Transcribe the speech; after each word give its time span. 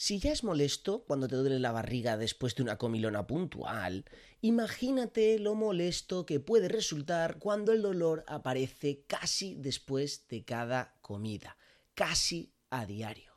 Si 0.00 0.20
ya 0.20 0.30
es 0.30 0.44
molesto 0.44 1.02
cuando 1.02 1.26
te 1.26 1.34
duele 1.34 1.58
la 1.58 1.72
barriga 1.72 2.16
después 2.16 2.54
de 2.54 2.62
una 2.62 2.78
comilona 2.78 3.26
puntual, 3.26 4.04
imagínate 4.40 5.40
lo 5.40 5.56
molesto 5.56 6.24
que 6.24 6.38
puede 6.38 6.68
resultar 6.68 7.40
cuando 7.40 7.72
el 7.72 7.82
dolor 7.82 8.22
aparece 8.28 9.02
casi 9.08 9.56
después 9.56 10.28
de 10.28 10.44
cada 10.44 10.94
comida, 11.00 11.56
casi 11.94 12.54
a 12.70 12.86
diario. 12.86 13.32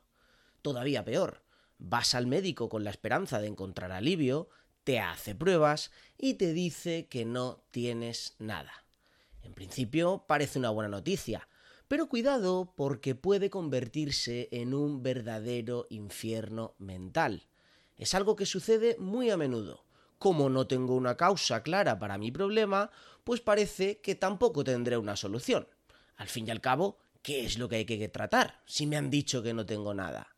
Todavía 0.62 1.04
peor, 1.04 1.42
vas 1.78 2.14
al 2.14 2.28
médico 2.28 2.68
con 2.68 2.84
la 2.84 2.90
esperanza 2.90 3.40
de 3.40 3.48
encontrar 3.48 3.90
alivio, 3.90 4.48
te 4.84 5.00
hace 5.00 5.34
pruebas 5.34 5.90
y 6.16 6.34
te 6.34 6.52
dice 6.52 7.08
que 7.08 7.24
no 7.24 7.64
tienes 7.72 8.36
nada. 8.38 8.86
En 9.42 9.52
principio 9.52 10.26
parece 10.28 10.60
una 10.60 10.70
buena 10.70 10.90
noticia, 10.90 11.48
pero 11.92 12.08
cuidado 12.08 12.72
porque 12.74 13.14
puede 13.14 13.50
convertirse 13.50 14.48
en 14.50 14.72
un 14.72 15.02
verdadero 15.02 15.86
infierno 15.90 16.74
mental. 16.78 17.46
Es 17.98 18.14
algo 18.14 18.34
que 18.34 18.46
sucede 18.46 18.96
muy 18.98 19.28
a 19.28 19.36
menudo. 19.36 19.84
Como 20.18 20.48
no 20.48 20.66
tengo 20.66 20.96
una 20.96 21.18
causa 21.18 21.62
clara 21.62 21.98
para 21.98 22.16
mi 22.16 22.32
problema, 22.32 22.90
pues 23.24 23.42
parece 23.42 24.00
que 24.00 24.14
tampoco 24.14 24.64
tendré 24.64 24.96
una 24.96 25.16
solución. 25.16 25.68
Al 26.16 26.28
fin 26.28 26.48
y 26.48 26.50
al 26.50 26.62
cabo, 26.62 26.96
¿qué 27.20 27.44
es 27.44 27.58
lo 27.58 27.68
que 27.68 27.76
hay 27.76 27.84
que 27.84 28.08
tratar 28.08 28.62
si 28.64 28.86
me 28.86 28.96
han 28.96 29.10
dicho 29.10 29.42
que 29.42 29.52
no 29.52 29.66
tengo 29.66 29.92
nada? 29.92 30.34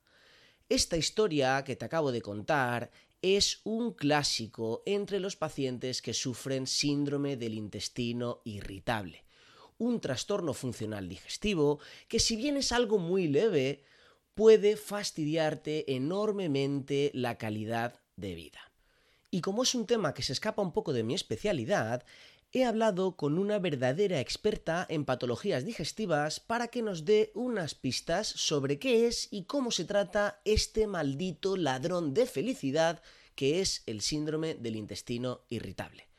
Esta 0.68 0.96
historia 0.96 1.62
que 1.62 1.77
te 1.77 1.84
acabo 1.84 2.10
de 2.10 2.20
contar 2.20 2.91
es 3.22 3.60
un 3.62 3.92
clásico 3.92 4.82
entre 4.86 5.20
los 5.20 5.36
pacientes 5.36 6.02
que 6.02 6.14
sufren 6.14 6.66
síndrome 6.66 7.36
del 7.36 7.55
intestino 7.55 8.41
irritable 8.42 9.23
un 9.84 10.00
trastorno 10.00 10.54
funcional 10.54 11.08
digestivo 11.08 11.78
que 12.08 12.18
si 12.18 12.36
bien 12.36 12.56
es 12.56 12.72
algo 12.72 12.98
muy 12.98 13.28
leve, 13.28 13.82
puede 14.34 14.76
fastidiarte 14.76 15.94
enormemente 15.94 17.10
la 17.14 17.38
calidad 17.38 18.00
de 18.16 18.34
vida. 18.34 18.72
Y 19.30 19.41
como 19.41 19.62
es 19.62 19.74
un 19.74 19.86
tema 19.86 20.14
que 20.14 20.22
se 20.22 20.32
escapa 20.32 20.62
un 20.62 20.72
poco 20.72 20.92
de 20.92 21.02
mi 21.02 21.14
especialidad, 21.14 22.04
he 22.52 22.64
hablado 22.64 23.16
con 23.16 23.36
una 23.36 23.58
verdadera 23.58 24.20
experta 24.20 24.86
en 24.88 25.04
patologías 25.04 25.64
digestivas 25.64 26.38
para 26.38 26.69
que 26.69 26.82
nos 26.82 27.04
dé 27.04 27.32
unas 27.34 27.74
pistas 27.74 28.28
sobre 28.28 28.78
qué 28.78 29.06
es 29.08 29.28
y 29.32 29.44
cómo 29.44 29.72
se 29.72 29.84
trata 29.84 30.41
este 30.44 30.86
maldito 30.86 31.56
ladrón 31.56 32.14
de 32.14 32.26
felicidad 32.26 33.02
que 33.34 33.60
es 33.60 33.82
el 33.86 34.00
síndrome 34.00 34.54
del 34.54 34.76
intestino 34.76 35.41
irritable. 35.48 36.13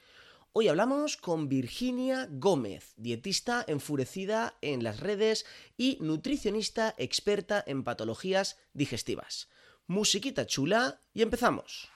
Hoy 0.58 0.70
hablamos 0.70 1.18
con 1.18 1.50
Virginia 1.50 2.30
Gómez, 2.32 2.94
dietista 2.96 3.66
enfurecida 3.68 4.54
en 4.62 4.86
las 4.86 5.02
redes 5.02 5.46
y 5.76 5.98
nutricionista 6.00 6.96
experta 6.98 7.62
en 7.68 7.84
patologías 7.84 8.58
digestivas. 8.72 9.50
Musiquita 9.86 10.46
chula 10.46 11.02
y 11.14 11.24
empezamos. 11.24 11.90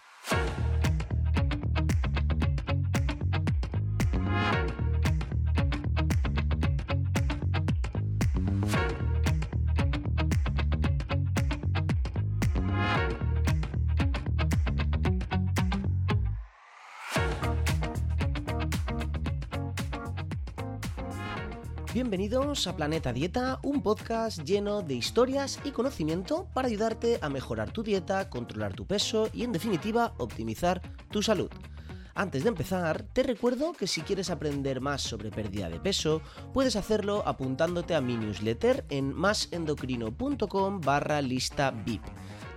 Bienvenidos 22.10 22.66
a 22.66 22.76
Planeta 22.76 23.14
Dieta, 23.14 23.60
un 23.62 23.84
podcast 23.84 24.44
lleno 24.44 24.82
de 24.82 24.96
historias 24.96 25.60
y 25.64 25.70
conocimiento 25.70 26.48
para 26.56 26.68
ayudarte 26.68 27.20
a 27.22 27.30
mejorar 27.30 27.70
tu 27.70 27.84
dieta, 27.84 28.32
controlar 28.32 28.74
tu 28.74 28.88
peso 28.88 29.30
y 29.32 29.44
en 29.44 29.52
definitiva 29.52 30.16
optimizar 30.18 30.82
tu 31.12 31.22
salud. 31.22 31.52
Antes 32.16 32.42
de 32.42 32.50
empezar, 32.50 33.04
te 33.14 33.22
recuerdo 33.22 33.74
que 33.74 33.86
si 33.86 34.02
quieres 34.02 34.32
aprender 34.32 34.82
más 34.82 35.04
sobre 35.04 35.30
pérdida 35.30 35.70
de 35.70 35.80
peso, 35.80 36.24
puedes 36.52 36.76
hacerlo 36.76 37.22
apuntándote 37.28 37.94
a 37.94 38.02
mi 38.02 38.18
newsletter 38.18 38.86
en 38.90 39.14
masendocrino.com 39.14 40.82
barra 40.82 41.22
lista 41.22 41.70
VIP. 41.70 42.02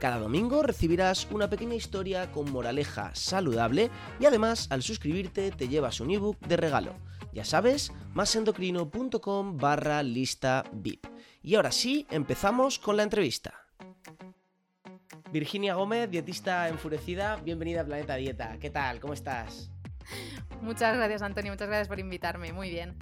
Cada 0.01 0.19
domingo 0.19 0.63
recibirás 0.63 1.29
una 1.31 1.51
pequeña 1.51 1.75
historia 1.75 2.33
con 2.33 2.51
moraleja 2.51 3.11
saludable 3.15 3.91
y 4.19 4.25
además 4.25 4.69
al 4.71 4.83
suscribirte 4.83 5.51
te 5.51 5.69
llevas 5.69 6.01
un 6.01 6.11
ebook 6.11 6.41
de 6.41 6.57
regalo. 6.57 6.95
Ya 7.33 7.47
sabes, 7.47 7.93
masendocrino.com 8.13 9.57
barra 9.57 10.03
lista 10.03 10.65
VIP. 10.71 11.07
Y 11.43 11.55
ahora 11.55 11.73
sí, 11.73 12.07
empezamos 12.11 12.79
con 12.79 12.99
la 12.99 13.05
entrevista. 13.05 13.55
Virginia 15.33 15.75
Gómez, 15.75 16.11
dietista 16.11 16.69
enfurecida, 16.69 17.37
bienvenida 17.37 17.81
a 17.81 17.85
Planeta 17.87 18.17
Dieta. 18.17 18.59
¿Qué 18.61 18.69
tal? 18.69 19.01
¿Cómo 19.01 19.15
estás? 19.15 19.71
Muchas 20.61 20.95
gracias, 20.95 21.23
Antonio. 21.23 21.53
Muchas 21.53 21.69
gracias 21.69 21.89
por 21.89 21.99
invitarme. 21.99 22.53
Muy 22.53 22.69
bien. 22.69 22.99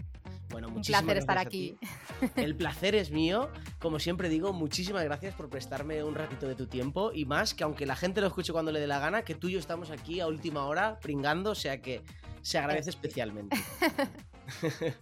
Bueno, 0.48 0.68
Un 0.68 0.82
placer 0.82 1.16
estar 1.16 1.38
aquí. 1.38 1.76
El 2.36 2.54
placer 2.54 2.94
es 2.94 3.10
mío. 3.10 3.50
Como 3.80 3.98
siempre 3.98 4.28
digo, 4.28 4.52
muchísimas 4.52 5.02
gracias 5.04 5.34
por 5.34 5.48
prestarme 5.48 6.04
un 6.04 6.14
ratito 6.14 6.46
de 6.46 6.54
tu 6.54 6.66
tiempo 6.66 7.10
y 7.12 7.24
más 7.24 7.52
que 7.54 7.64
aunque 7.64 7.84
la 7.84 7.96
gente 7.96 8.20
lo 8.20 8.28
escuche 8.28 8.52
cuando 8.52 8.70
le 8.70 8.78
dé 8.78 8.86
la 8.86 9.00
gana, 9.00 9.22
que 9.22 9.34
tú 9.34 9.48
y 9.48 9.52
yo 9.52 9.58
estamos 9.58 9.90
aquí 9.90 10.20
a 10.20 10.26
última 10.26 10.66
hora 10.66 10.98
pringando, 11.00 11.50
o 11.50 11.54
sea 11.54 11.80
que 11.80 12.02
se 12.42 12.58
agradece 12.58 12.90
especialmente. 12.90 13.56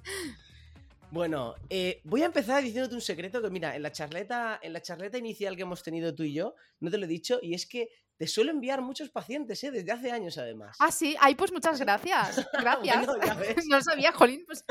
bueno, 1.11 1.55
eh, 1.71 2.01
voy 2.05 2.23
a 2.23 2.27
empezar 2.27 2.63
diciéndote 2.63 2.95
un 2.95 3.01
secreto 3.01 3.43
que, 3.43 3.51
mira, 3.51 3.77
en 3.77 3.83
la 3.83 3.93
charleta, 3.93 4.59
en 4.63 4.73
la 4.73 4.83
charleta 4.83 5.19
inicial 5.19 5.57
que 5.57 5.63
hemos 5.63 5.83
tenido 5.83 6.15
tú 6.15 6.23
y 6.23 6.35
yo, 6.35 6.55
no 6.81 6.91
te 6.91 6.99
lo 6.99 7.05
he 7.05 7.09
dicho, 7.09 7.39
y 7.43 7.55
es 7.55 7.67
que 7.67 7.89
te 8.19 8.27
suelo 8.27 8.51
enviar 8.51 8.83
muchos 8.83 9.11
pacientes, 9.11 9.63
¿eh? 9.63 9.71
Desde 9.71 9.93
hace 9.93 10.11
años, 10.11 10.37
además. 10.39 10.77
Ah, 10.81 10.91
sí. 10.91 11.15
Ay, 11.21 11.37
pues 11.37 11.53
muchas 11.53 11.81
gracias. 11.81 12.45
Gracias. 12.53 13.07
no 13.69 13.81
sabía, 13.81 14.13
Jolín. 14.13 14.45
Pues 14.45 14.65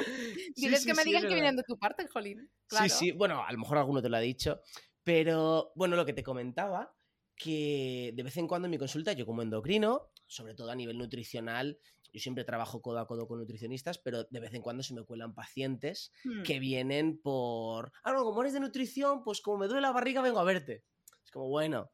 diles 0.54 0.86
que 0.86 0.94
me 0.94 1.06
digan 1.06 1.24
que 1.24 1.34
vienen 1.34 1.56
de 1.56 1.64
tu 1.64 1.80
parte, 1.80 2.06
Jolín. 2.08 2.50
Sí, 2.70 2.90
sí. 2.90 3.12
Bueno, 3.14 3.44
a 3.46 3.52
lo 3.52 3.58
mejor 3.58 3.78
alguno 3.78 4.02
te 4.02 4.10
lo 4.10 4.18
ha 4.18 4.20
dicho. 4.22 4.60
Pero, 5.04 5.72
bueno, 5.76 5.96
lo 5.96 6.06
que 6.06 6.12
te 6.12 6.24
comentaba, 6.24 6.94
que 7.38 8.12
de 8.14 8.24
vez 8.24 8.36
en 8.36 8.48
cuando 8.48 8.66
en 8.66 8.72
mi 8.72 8.78
consulta, 8.78 9.14
yo 9.14 9.26
como 9.26 9.42
endocrino, 9.42 10.12
sobre 10.26 10.54
todo 10.54 10.70
a 10.70 10.76
nivel 10.76 10.98
nutricional, 10.98 11.80
yo 12.14 12.20
siempre 12.20 12.44
trabajo 12.44 12.82
codo 12.82 13.00
a 13.00 13.08
codo 13.08 13.28
con 13.28 13.40
nutricionistas, 13.40 13.98
pero 13.98 14.24
de 14.26 14.40
vez 14.40 14.54
en 14.54 14.62
cuando 14.62 14.84
se 14.84 14.94
me 14.94 15.04
cuelan 15.04 15.34
pacientes 15.34 16.12
hmm. 16.24 16.44
que 16.44 16.60
vienen 16.60 17.20
por. 17.22 17.92
Ah, 18.04 18.12
no, 18.14 18.24
como 18.24 18.42
eres 18.42 18.54
de 18.54 18.60
nutrición, 18.60 19.24
pues 19.24 19.42
como 19.42 19.58
me 19.58 19.68
duele 19.68 19.82
la 19.82 19.92
barriga, 19.92 20.22
vengo 20.22 20.40
a 20.40 20.44
verte. 20.44 20.84
Es 21.24 21.32
como, 21.32 21.50
bueno. 21.50 21.92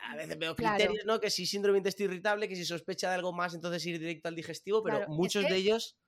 A 0.00 0.14
veces 0.14 0.38
veo 0.38 0.54
criterios, 0.54 1.04
¿no? 1.06 1.18
Que 1.18 1.28
si 1.28 1.44
síndrome 1.44 1.78
intestino 1.78 2.12
irritable, 2.12 2.48
que 2.48 2.54
si 2.54 2.64
sospecha 2.64 3.08
de 3.08 3.16
algo 3.16 3.32
más, 3.32 3.54
entonces 3.54 3.84
ir 3.84 3.98
directo 3.98 4.28
al 4.28 4.36
digestivo, 4.36 4.82
pero 4.82 5.08
muchos 5.08 5.42
de 5.42 5.56
ellos. 5.56 5.98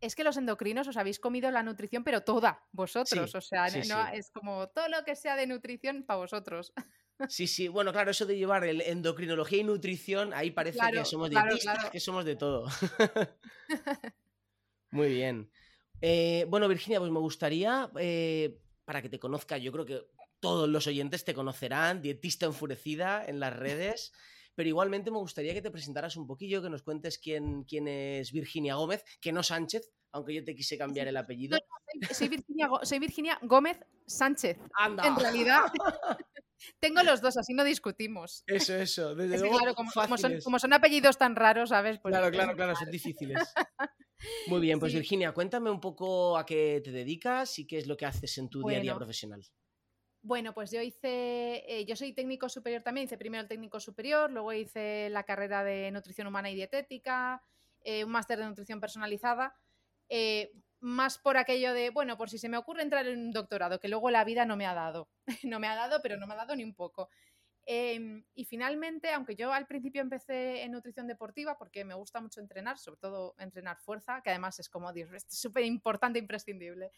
Es 0.00 0.14
que 0.14 0.24
los 0.24 0.36
endocrinos 0.36 0.88
os 0.88 0.96
habéis 0.96 1.18
comido 1.18 1.50
la 1.50 1.62
nutrición, 1.62 2.04
pero 2.04 2.22
toda, 2.22 2.64
vosotros. 2.72 3.34
o 3.34 3.40
sea, 3.40 3.66
no, 3.88 4.08
es 4.08 4.30
como 4.30 4.68
todo 4.68 4.88
lo 4.88 5.04
que 5.04 5.14
sea 5.14 5.36
de 5.36 5.46
nutrición 5.46 6.04
para 6.04 6.20
vosotros. 6.20 6.72
Sí, 7.28 7.46
sí, 7.46 7.68
bueno, 7.68 7.92
claro, 7.92 8.10
eso 8.10 8.26
de 8.26 8.36
llevar 8.36 8.64
el 8.64 8.80
endocrinología 8.80 9.60
y 9.60 9.64
nutrición, 9.64 10.32
ahí 10.34 10.50
parece 10.50 10.78
que 10.92 11.04
somos 11.04 11.30
dietistas, 11.30 11.90
que 11.90 12.00
somos 12.00 12.24
de 12.24 12.36
todo. 12.36 12.66
Muy 14.90 15.12
bien. 15.12 15.50
Eh, 16.00 16.46
bueno, 16.48 16.68
Virginia, 16.68 16.98
pues 16.98 17.10
me 17.10 17.18
gustaría, 17.18 17.90
eh, 17.98 18.58
para 18.84 19.02
que 19.02 19.08
te 19.08 19.18
conozca, 19.18 19.58
yo 19.58 19.72
creo 19.72 19.84
que 19.84 20.06
todos 20.40 20.68
los 20.68 20.86
oyentes 20.86 21.24
te 21.24 21.34
conocerán, 21.34 22.00
dietista 22.00 22.46
enfurecida 22.46 23.24
en 23.24 23.38
las 23.40 23.54
redes, 23.54 24.12
pero 24.54 24.68
igualmente 24.68 25.10
me 25.10 25.18
gustaría 25.18 25.54
que 25.54 25.62
te 25.62 25.70
presentaras 25.70 26.16
un 26.16 26.26
poquillo, 26.26 26.62
que 26.62 26.70
nos 26.70 26.82
cuentes 26.82 27.18
quién, 27.18 27.64
quién 27.64 27.86
es 27.88 28.32
Virginia 28.32 28.74
Gómez, 28.74 29.04
que 29.20 29.32
no 29.32 29.42
Sánchez, 29.42 29.90
aunque 30.12 30.34
yo 30.34 30.44
te 30.44 30.54
quise 30.54 30.76
cambiar 30.76 31.08
el 31.08 31.16
apellido. 31.16 31.58
soy, 32.10 32.28
Virginia, 32.28 32.68
soy, 32.82 32.98
Virginia, 32.98 33.38
Gómez 33.42 33.78
Sánchez. 34.06 34.58
Anda. 34.74 35.06
En 35.06 35.16
realidad. 35.16 35.62
Tengo 36.78 37.02
los 37.02 37.20
dos, 37.20 37.36
así 37.36 37.54
no 37.54 37.64
discutimos. 37.64 38.44
Eso, 38.46 38.74
eso. 38.74 39.14
Desde 39.14 39.48
claro, 39.48 39.74
como, 39.74 40.58
son, 40.58 40.72
apellidos 40.72 41.18
tan 41.18 41.36
raros, 41.36 41.70
¿sabes? 41.70 41.98
Pues 41.98 42.12
claro, 42.12 42.30
claro, 42.30 42.54
claro, 42.54 42.76
son 42.76 42.90
difíciles. 42.90 43.38
Muy 44.48 44.60
bien, 44.60 44.78
pues 44.78 44.92
Virginia, 44.92 45.32
cuéntame 45.32 45.70
un 45.70 45.80
poco 45.80 46.36
a 46.36 46.44
qué 46.44 46.80
te 46.84 46.90
dedicas 46.90 47.58
y 47.58 47.66
qué 47.66 47.78
es 47.78 47.86
lo 47.86 47.96
que 47.96 48.06
haces 48.06 48.36
en 48.38 48.48
tu 48.48 48.62
día 48.62 48.78
a 48.78 48.80
día 48.80 48.94
profesional. 48.94 49.42
Bueno, 50.22 50.52
pues 50.52 50.70
yo 50.70 50.82
hice, 50.82 51.64
eh, 51.66 51.86
yo 51.86 51.96
soy 51.96 52.12
técnico 52.12 52.50
superior 52.50 52.82
también, 52.82 53.06
hice 53.06 53.16
primero 53.16 53.40
el 53.40 53.48
técnico 53.48 53.80
superior, 53.80 54.30
luego 54.30 54.52
hice 54.52 55.08
la 55.08 55.22
carrera 55.22 55.64
de 55.64 55.90
nutrición 55.90 56.26
humana 56.26 56.50
y 56.50 56.54
dietética, 56.54 57.42
eh, 57.82 58.04
un 58.04 58.10
máster 58.10 58.38
de 58.38 58.44
nutrición 58.44 58.80
personalizada. 58.80 59.56
Eh, 60.10 60.52
más 60.80 61.18
por 61.18 61.36
aquello 61.36 61.72
de, 61.72 61.90
bueno, 61.90 62.16
por 62.16 62.30
si 62.30 62.38
se 62.38 62.48
me 62.48 62.56
ocurre 62.56 62.82
entrar 62.82 63.06
en 63.06 63.18
un 63.18 63.30
doctorado, 63.32 63.78
que 63.78 63.88
luego 63.88 64.10
la 64.10 64.24
vida 64.24 64.44
no 64.44 64.56
me 64.56 64.66
ha 64.66 64.74
dado. 64.74 65.08
no 65.44 65.60
me 65.60 65.68
ha 65.68 65.74
dado, 65.74 66.00
pero 66.02 66.16
no 66.16 66.26
me 66.26 66.34
ha 66.34 66.38
dado 66.38 66.56
ni 66.56 66.64
un 66.64 66.74
poco. 66.74 67.10
Em, 67.66 68.24
y 68.34 68.44
finalmente, 68.46 69.12
aunque 69.12 69.36
yo 69.36 69.52
al 69.52 69.66
principio 69.66 70.00
empecé 70.00 70.62
en 70.62 70.72
nutrición 70.72 71.06
deportiva, 71.06 71.56
porque 71.58 71.84
me 71.84 71.94
gusta 71.94 72.20
mucho 72.20 72.40
entrenar, 72.40 72.78
sobre 72.78 72.98
todo 72.98 73.34
entrenar 73.38 73.78
fuerza, 73.78 74.22
que 74.22 74.30
además 74.30 74.58
es 74.58 74.68
como, 74.68 74.92
Dios, 74.92 75.12
es 75.12 75.26
súper 75.28 75.64
importante, 75.64 76.18
imprescindible. 76.18 76.90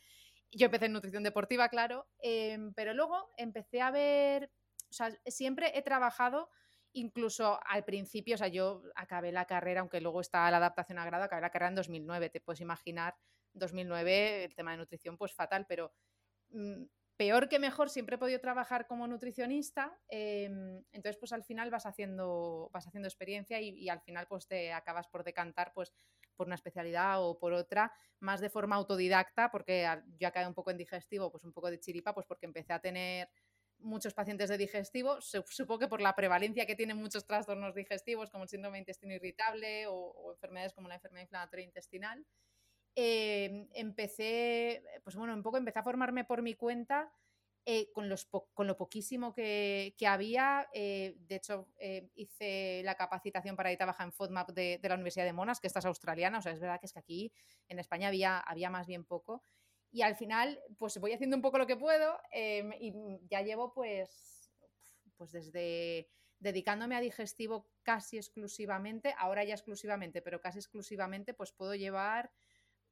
Yo 0.51 0.67
empecé 0.67 0.87
en 0.87 0.93
nutrición 0.93 1.23
deportiva, 1.23 1.69
claro, 1.69 2.07
em, 2.21 2.73
pero 2.75 2.95
luego 2.95 3.31
empecé 3.37 3.81
a 3.81 3.91
ver 3.91 4.51
o 4.93 4.95
sea, 4.95 5.11
siempre 5.27 5.73
he 5.75 5.81
trabajado 5.83 6.51
incluso 6.93 7.59
al 7.65 7.83
principio, 7.83 8.35
o 8.35 8.39
sea, 8.39 8.49
yo 8.49 8.83
acabé 8.95 9.33
la 9.33 9.47
carrera, 9.47 9.81
aunque 9.81 10.03
luego 10.03 10.21
está 10.21 10.51
la 10.51 10.59
adaptación 10.59 10.99
a 10.99 11.07
grado, 11.07 11.25
acabé 11.25 11.41
la 11.41 11.49
carrera 11.49 11.71
en 11.71 11.77
2009, 11.77 12.29
te 12.29 12.43
puedes 12.43 12.61
imaginar, 12.61 13.17
2009 13.55 14.45
el 14.45 14.55
tema 14.55 14.73
de 14.73 14.79
nutrición 14.79 15.17
pues 15.17 15.33
fatal, 15.35 15.67
pero 15.69 15.93
mm, 16.51 16.85
peor 17.17 17.49
que 17.49 17.59
mejor, 17.59 17.91
siempre 17.91 18.17
he 18.17 18.19
podido 18.19 18.41
trabajar 18.41 18.87
como 18.87 19.07
nutricionista, 19.07 19.97
em, 20.09 20.83
entonces 20.93 21.19
pues 21.19 21.33
al 21.33 21.45
final 21.45 21.71
vas 21.71 21.87
haciendo, 21.87 22.71
vas 22.73 22.87
haciendo 22.87 23.09
experiencia 23.09 23.61
y, 23.61 23.89
al 23.89 24.01
final 24.01 24.27
pues 24.29 24.47
te 24.47 24.73
acabas 24.73 25.07
por 25.09 25.25
decantar 25.25 25.73
pues 25.75 25.93
por 26.37 26.47
una 26.47 26.57
especialidad 26.57 27.23
o 27.23 27.39
por 27.39 27.53
otra, 27.53 27.93
más 28.19 28.41
de 28.41 28.51
forma 28.51 28.77
autodidacta, 28.77 29.51
porque 29.51 29.87
yo 30.19 30.27
acabé 30.29 30.47
un 30.47 30.55
poco 30.55 30.71
en 30.71 30.79
digestivo, 30.79 31.31
pues 31.31 31.45
un 31.45 31.53
poco 31.53 31.71
de 31.71 31.79
chiripa, 31.79 32.15
pues 32.15 32.27
porque 32.27 32.47
empecé 32.47 32.73
a 32.73 32.81
tener 32.81 33.29
muchos 33.83 34.15
pacientes 34.15 34.49
de 34.49 34.59
digestivo, 34.59 35.21
supongo 35.21 35.81
que 35.81 35.89
por 35.89 36.01
la 36.01 36.15
prevalencia 36.15 36.67
que 36.67 36.77
tienen 36.77 36.97
muchos 36.97 37.27
trastornos 37.27 37.75
digestivos 37.75 38.31
como 38.31 38.45
el 38.45 38.49
síndrome 38.49 38.79
de 38.79 38.81
intestino 38.81 39.15
irritable 39.15 39.87
o, 39.89 40.33
enfermedades 40.33 40.73
como 40.73 40.89
la 40.89 40.95
enfermedad 40.95 41.25
inflamatoria 41.25 41.65
intestinal. 41.65 42.25
Em, 42.95 43.69
empecé, 43.73 44.83
pues 45.03 45.17
bueno, 45.17 45.33
un 45.33 45.43
poco 45.43 45.57
empecé 45.57 45.79
a 45.79 45.83
formarme 45.83 46.25
por 46.25 46.43
mi 46.43 46.55
cuenta 46.55 47.11
eh, 47.65 47.91
con, 47.93 48.09
los 48.09 48.27
con, 48.27 48.67
lo 48.67 48.77
poquísimo 48.77 49.33
que, 49.33 49.95
había. 50.07 50.69
Eh, 50.75 51.17
de 51.21 51.37
hecho, 51.37 51.69
eh, 51.79 52.11
hice 52.15 52.83
la 52.85 52.97
capacitación 52.97 53.57
para 53.57 53.71
ir 53.71 53.77
a 53.77 53.79
trabajar 53.79 54.07
en 54.07 54.13
FODMAP 54.13 54.51
de, 54.51 54.79
de, 54.83 54.89
la 54.89 54.97
Universidad 54.97 55.25
de 55.25 55.33
Monas, 55.33 55.61
que 55.61 55.69
esta 55.69 55.79
es 55.79 55.87
australiana, 55.87 56.39
o 56.39 56.43
sea, 56.43 56.53
es 56.53 56.61
verdad 56.61 56.81
que 56.81 56.87
es 56.87 56.93
que 56.93 56.99
aquí 56.99 57.33
en 57.69 57.79
España 57.79 58.09
había, 58.09 58.41
había 58.41 58.69
más 58.69 58.87
bien 58.87 59.05
poco. 59.05 59.43
Y 59.93 60.03
al 60.03 60.17
final, 60.17 60.59
pues 60.79 60.99
voy 60.99 61.13
haciendo 61.13 61.37
un 61.37 61.43
poco 61.43 61.59
lo 61.59 61.67
que 61.67 61.77
puedo 61.77 62.19
em, 62.33 62.73
y 62.81 62.93
ya 63.29 63.43
llevo 63.43 63.73
pues, 63.73 64.51
pues 65.17 65.33
desde 65.33 66.09
dedicándome 66.41 66.97
a 66.97 67.01
digestivo 67.01 67.71
casi 67.83 68.17
exclusivamente, 68.17 69.15
ahora 69.17 69.45
ya 69.45 69.55
exclusivamente, 69.55 70.23
pero 70.23 70.41
casi 70.41 70.59
exclusivamente, 70.59 71.35
pues 71.35 71.53
puedo 71.53 71.75
llevar 71.75 72.33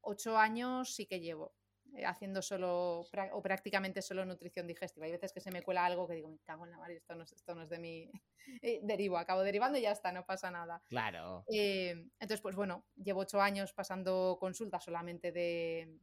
ocho 0.02 0.37
años 0.37 0.94
sí 0.94 1.06
que 1.06 1.20
llevo 1.20 1.55
eh, 1.97 2.05
haciendo 2.05 2.41
solo 2.43 3.00
o 3.32 3.43
prácticamente 3.43 4.02
solo 4.02 4.25
nutrición 4.25 4.67
digestiva. 4.67 5.06
Hay 5.06 5.12
veces 5.12 5.32
que 5.32 5.41
se 5.41 5.50
me 5.50 5.62
cuela 5.62 5.85
algo 5.85 6.06
que 6.06 6.14
digo, 6.14 6.29
me 6.29 6.38
cago 6.41 6.64
en 6.64 6.70
la 6.70 6.79
mar, 6.79 6.91
esto 6.91 7.14
no, 7.14 7.25
esto 7.25 7.55
no 7.55 7.62
es 7.62 7.69
de 7.69 7.79
mi... 7.79 8.11
Eh, 8.62 8.81
derivo, 8.82 9.17
acabo 9.17 9.43
derivando 9.43 9.79
y 9.79 9.82
ya 9.82 9.93
está, 9.93 10.11
no 10.11 10.26
pasa 10.26 10.50
nada. 10.50 10.82
Claro. 10.88 11.44
Eh, 11.47 11.91
entonces, 12.19 12.41
pues 12.41 12.56
bueno, 12.56 12.85
llevo 12.97 13.20
ocho 13.20 13.41
años 13.41 13.73
pasando 13.73 14.38
consultas 14.41 14.82
solamente 14.82 15.31
de, 15.31 16.00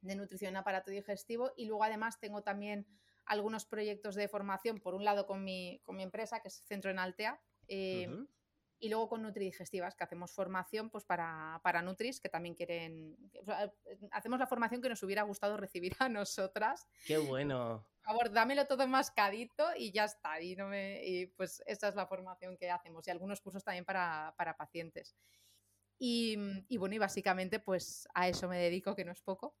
de 0.00 0.16
nutrición 0.16 0.50
en 0.50 0.56
aparato 0.56 0.90
digestivo 0.90 1.52
y 1.56 1.66
luego 1.66 1.84
además 1.84 2.18
tengo 2.18 2.42
también 2.42 2.86
algunos 3.26 3.64
proyectos 3.64 4.14
de 4.16 4.26
formación, 4.26 4.80
por 4.80 4.94
un 4.94 5.04
lado 5.04 5.26
con 5.26 5.44
mi, 5.44 5.80
con 5.84 5.96
mi 5.96 6.02
empresa, 6.02 6.40
que 6.40 6.48
es 6.48 6.64
Centro 6.66 6.90
en 6.90 6.98
Altea, 6.98 7.40
eh, 7.68 8.08
y 8.80 8.88
luego 8.88 9.08
con 9.08 9.22
Nutridigestivas, 9.22 9.94
que 9.94 10.04
hacemos 10.04 10.32
formación 10.32 10.90
pues, 10.90 11.04
para, 11.04 11.60
para 11.62 11.82
Nutris, 11.82 12.20
que 12.20 12.28
también 12.28 12.54
quieren... 12.54 13.16
hacemos 14.12 14.38
la 14.38 14.46
formación 14.46 14.80
que 14.80 14.88
nos 14.88 15.02
hubiera 15.02 15.22
gustado 15.22 15.56
recibir 15.56 15.96
a 15.98 16.08
nosotras. 16.08 16.86
¡Qué 17.06 17.18
bueno! 17.18 17.86
Por 18.04 18.14
favor, 18.14 18.32
dámelo 18.32 18.66
todo 18.66 18.86
mascadito 18.86 19.66
y 19.76 19.92
ya 19.92 20.04
está. 20.04 20.40
Y, 20.40 20.56
no 20.56 20.68
me, 20.68 21.04
y 21.04 21.26
pues 21.26 21.62
esa 21.66 21.88
es 21.88 21.94
la 21.94 22.06
formación 22.06 22.56
que 22.56 22.70
hacemos. 22.70 23.06
Y 23.06 23.10
algunos 23.10 23.40
cursos 23.40 23.64
también 23.64 23.84
para, 23.84 24.34
para 24.36 24.56
pacientes. 24.56 25.16
Y, 25.98 26.36
y, 26.68 26.76
bueno, 26.76 26.94
y 26.94 26.98
básicamente 26.98 27.58
pues 27.58 28.06
a 28.14 28.28
eso 28.28 28.48
me 28.48 28.58
dedico, 28.58 28.94
que 28.94 29.04
no 29.04 29.12
es 29.12 29.20
poco. 29.20 29.56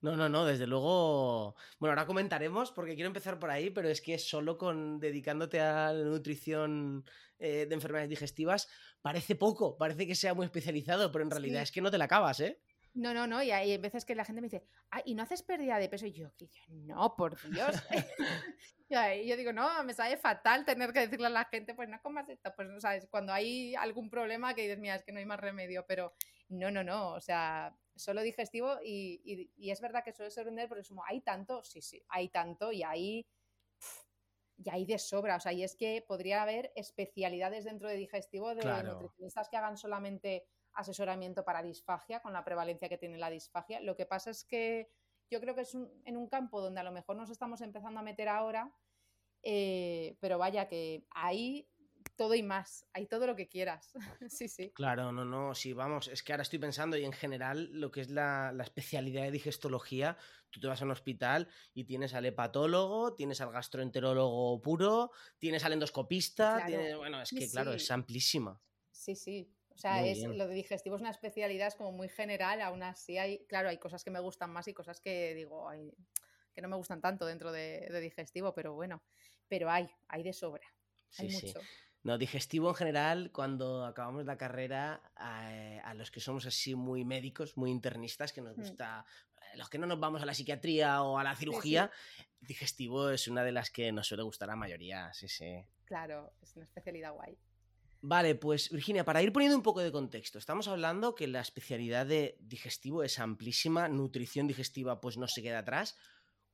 No, 0.00 0.16
no, 0.16 0.28
no, 0.28 0.44
desde 0.44 0.66
luego. 0.66 1.56
Bueno, 1.78 1.92
ahora 1.92 2.06
comentaremos 2.06 2.70
porque 2.70 2.94
quiero 2.94 3.08
empezar 3.08 3.38
por 3.38 3.50
ahí, 3.50 3.70
pero 3.70 3.88
es 3.88 4.00
que 4.00 4.18
solo 4.18 4.58
con 4.58 5.00
dedicándote 5.00 5.60
a 5.60 5.92
la 5.92 6.04
nutrición 6.04 7.04
eh, 7.38 7.66
de 7.66 7.74
enfermedades 7.74 8.10
digestivas 8.10 8.68
parece 9.00 9.36
poco, 9.36 9.76
parece 9.76 10.06
que 10.06 10.14
sea 10.14 10.34
muy 10.34 10.46
especializado, 10.46 11.10
pero 11.12 11.24
en 11.24 11.30
realidad 11.30 11.62
es 11.62 11.72
que 11.72 11.80
no 11.80 11.90
te 11.90 11.98
la 11.98 12.04
acabas, 12.04 12.40
¿eh? 12.40 12.60
No, 12.96 13.12
no, 13.12 13.26
no, 13.26 13.42
y 13.42 13.50
hay 13.50 13.76
veces 13.76 14.06
que 14.06 14.14
la 14.14 14.24
gente 14.24 14.40
me 14.40 14.46
dice, 14.46 14.64
ah, 14.90 15.02
¿y 15.04 15.14
no 15.14 15.22
haces 15.22 15.42
pérdida 15.42 15.78
de 15.78 15.88
peso? 15.90 16.06
Y 16.06 16.12
yo, 16.12 16.30
no, 16.68 17.14
por 17.14 17.38
Dios. 17.50 17.76
y 18.88 19.28
yo 19.28 19.36
digo, 19.36 19.52
no, 19.52 19.84
me 19.84 19.92
sabe 19.92 20.16
fatal 20.16 20.64
tener 20.64 20.94
que 20.94 21.00
decirle 21.00 21.26
a 21.26 21.30
la 21.30 21.44
gente, 21.44 21.74
pues 21.74 21.90
no 21.90 22.00
comas 22.00 22.26
esto, 22.30 22.52
pues 22.56 22.68
no 22.68 22.80
sabes, 22.80 23.06
cuando 23.10 23.34
hay 23.34 23.74
algún 23.74 24.08
problema 24.08 24.54
que 24.54 24.62
dices, 24.62 24.78
mira, 24.78 24.94
es 24.94 25.04
que 25.04 25.12
no 25.12 25.18
hay 25.18 25.26
más 25.26 25.40
remedio, 25.40 25.84
pero 25.86 26.14
no, 26.48 26.70
no, 26.70 26.82
no, 26.82 27.12
o 27.12 27.20
sea, 27.20 27.76
solo 27.96 28.22
digestivo 28.22 28.78
y, 28.84 29.50
es 29.58 29.80
verdad 29.80 30.04
que 30.04 30.12
suele 30.12 30.30
sorprender 30.30 30.68
porque 30.68 30.82
es 30.82 30.88
como, 30.88 31.04
¿hay 31.04 31.20
tanto? 31.20 31.64
Sí, 31.64 31.82
sí, 31.82 32.02
hay 32.08 32.28
tanto 32.28 32.72
y 32.72 32.82
hay, 32.82 33.26
y 34.56 34.70
hay 34.70 34.84
de 34.84 34.98
sobra. 34.98 35.36
O 35.36 35.40
sea, 35.40 35.52
y 35.52 35.62
es 35.62 35.76
que 35.76 36.04
podría 36.06 36.42
haber 36.42 36.72
especialidades 36.76 37.64
dentro 37.64 37.88
de 37.88 37.96
digestivo 37.96 38.54
de 38.54 38.64
nutricionistas 38.84 39.48
que 39.48 39.56
hagan 39.56 39.76
solamente 39.76 40.46
asesoramiento 40.72 41.44
para 41.44 41.62
disfagia, 41.62 42.20
con 42.20 42.32
la 42.32 42.44
prevalencia 42.44 42.88
que 42.88 42.98
tiene 42.98 43.18
la 43.18 43.30
disfagia. 43.30 43.80
Lo 43.80 43.96
que 43.96 44.06
pasa 44.06 44.30
es 44.30 44.44
que 44.44 44.90
yo 45.30 45.40
creo 45.40 45.54
que 45.54 45.62
es 45.62 45.74
en 45.74 46.16
un 46.16 46.28
campo 46.28 46.60
donde 46.60 46.80
a 46.80 46.84
lo 46.84 46.92
mejor 46.92 47.16
nos 47.16 47.30
estamos 47.30 47.60
empezando 47.62 48.00
a 48.00 48.02
meter 48.02 48.28
ahora, 48.28 48.72
eh, 49.42 50.16
pero 50.20 50.38
vaya 50.38 50.68
que 50.68 51.06
ahí 51.10 51.68
todo 52.16 52.34
y 52.34 52.42
más, 52.42 52.86
hay 52.92 53.06
todo 53.06 53.26
lo 53.26 53.36
que 53.36 53.48
quieras. 53.48 53.92
sí, 54.30 54.48
sí. 54.48 54.70
Claro, 54.70 55.12
no, 55.12 55.24
no, 55.24 55.54
sí, 55.54 55.72
vamos, 55.72 56.08
es 56.08 56.22
que 56.22 56.32
ahora 56.32 56.42
estoy 56.42 56.58
pensando 56.58 56.96
y 56.96 57.04
en 57.04 57.12
general 57.12 57.70
lo 57.72 57.90
que 57.90 58.00
es 58.00 58.10
la, 58.10 58.54
especialidad 58.60 59.22
de 59.22 59.30
digestología, 59.30 60.16
tú 60.50 60.60
te 60.60 60.66
vas 60.66 60.82
a 60.82 60.84
un 60.84 60.90
hospital 60.90 61.48
y 61.74 61.84
tienes 61.84 62.14
al 62.14 62.26
hepatólogo, 62.26 63.14
tienes 63.14 63.40
al 63.40 63.52
gastroenterólogo 63.52 64.60
puro, 64.60 65.12
tienes 65.38 65.64
al 65.64 65.74
endoscopista, 65.74 66.66
bueno, 66.96 67.22
es 67.22 67.30
que 67.30 67.48
claro, 67.48 67.72
es 67.72 67.90
amplísima. 67.90 68.60
Sí, 68.90 69.14
sí. 69.14 69.52
O 69.76 69.78
sea, 69.78 70.04
es, 70.06 70.22
lo 70.24 70.48
de 70.48 70.54
digestivo 70.54 70.96
es 70.96 71.02
una 71.02 71.10
especialidad 71.10 71.68
es 71.68 71.74
como 71.74 71.92
muy 71.92 72.08
general, 72.08 72.62
aún 72.62 72.82
así 72.82 73.18
hay, 73.18 73.44
claro, 73.44 73.68
hay 73.68 73.76
cosas 73.76 74.02
que 74.02 74.10
me 74.10 74.20
gustan 74.20 74.50
más 74.50 74.66
y 74.68 74.72
cosas 74.72 75.00
que 75.00 75.34
digo, 75.34 75.68
que 76.54 76.62
no 76.62 76.68
me 76.68 76.76
gustan 76.76 77.02
tanto 77.02 77.26
dentro 77.26 77.52
de, 77.52 77.86
digestivo, 78.00 78.54
pero 78.54 78.72
bueno, 78.72 79.04
pero 79.48 79.70
hay, 79.70 79.86
hay 80.08 80.22
de 80.22 80.32
sobra. 80.32 80.66
Hay 81.18 81.28
mucho. 81.28 81.60
No, 82.06 82.18
digestivo 82.18 82.68
en 82.68 82.76
general, 82.76 83.30
cuando 83.32 83.84
acabamos 83.84 84.24
la 84.26 84.36
carrera, 84.36 85.02
eh, 85.50 85.80
a, 85.82 85.92
los 85.94 86.12
que 86.12 86.20
somos 86.20 86.46
así 86.46 86.76
muy 86.76 87.04
médicos, 87.04 87.56
muy 87.56 87.72
internistas, 87.72 88.32
que 88.32 88.40
nos 88.40 88.56
mm. 88.56 88.60
gusta, 88.60 89.04
eh, 89.34 89.58
los 89.58 89.68
que 89.68 89.76
no 89.78 89.88
nos 89.88 89.98
vamos 89.98 90.22
a 90.22 90.24
la 90.24 90.32
psiquiatría 90.32 91.02
o 91.02 91.18
a 91.18 91.24
la 91.24 91.34
cirugía, 91.34 91.90
digestivo 92.40 93.10
es 93.10 93.26
una 93.26 93.42
de 93.42 93.50
las 93.50 93.70
que 93.70 93.90
nos 93.90 94.06
suele 94.06 94.22
gustar 94.22 94.48
a 94.48 94.52
la 94.52 94.56
mayoría, 94.56 95.12
sí, 95.14 95.26
sí. 95.26 95.64
Claro, 95.84 96.32
es 96.40 96.54
una 96.54 96.66
especialidad 96.66 97.12
guay. 97.12 97.36
Vale, 98.02 98.36
pues 98.36 98.70
Virginia, 98.70 99.04
para 99.04 99.20
ir 99.20 99.32
poniendo 99.32 99.56
un 99.56 99.64
poco 99.64 99.80
de 99.80 99.90
contexto, 99.90 100.38
estamos 100.38 100.68
hablando 100.68 101.16
que 101.16 101.26
la 101.26 101.40
especialidad 101.40 102.06
de 102.06 102.36
digestivo 102.38 103.02
es 103.02 103.18
amplísima, 103.18 103.88
nutrición 103.88 104.46
digestiva 104.46 105.00
pues 105.00 105.16
no 105.16 105.26
se 105.26 105.42
queda 105.42 105.58
atrás. 105.58 105.96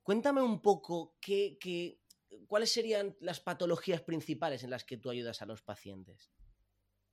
Cuéntame 0.01 0.41
un 0.41 0.63
poco 0.63 1.15
qué, 1.21 1.59
qué, 1.59 1.99
¿cuáles 2.47 2.71
serían 2.71 3.15
las 3.19 3.39
patologías 3.39 4.01
principales 4.01 4.63
en 4.63 4.69
las 4.69 4.83
que 4.83 4.97
tú 4.97 5.09
ayudas 5.09 5.41
a 5.41 5.45
los 5.45 5.61
pacientes? 5.61 6.31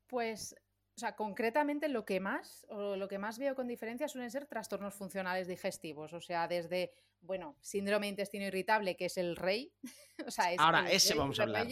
Pues, 0.06 0.54
o 0.96 1.00
sea, 1.00 1.16
concretamente 1.16 1.88
lo 1.88 2.04
que 2.04 2.20
más, 2.20 2.66
o 2.68 2.96
lo 2.96 3.08
que 3.08 3.18
más 3.18 3.38
veo 3.38 3.54
con 3.54 3.66
diferencia 3.68 4.08
suelen 4.08 4.30
ser 4.30 4.46
trastornos 4.46 4.94
funcionales 4.94 5.46
digestivos. 5.48 6.12
O 6.12 6.20
sea, 6.20 6.48
desde, 6.48 6.92
bueno, 7.20 7.56
síndrome 7.60 8.06
de 8.06 8.10
intestino 8.10 8.44
irritable, 8.46 8.96
que 8.96 9.06
es 9.06 9.16
el 9.16 9.36
rey. 9.36 9.72
o 10.26 10.30
sea, 10.30 10.52
es 10.52 10.60
Ahora, 10.60 10.90
ese 10.90 11.14
vamos 11.14 11.38
a 11.40 11.44
hablar. 11.44 11.66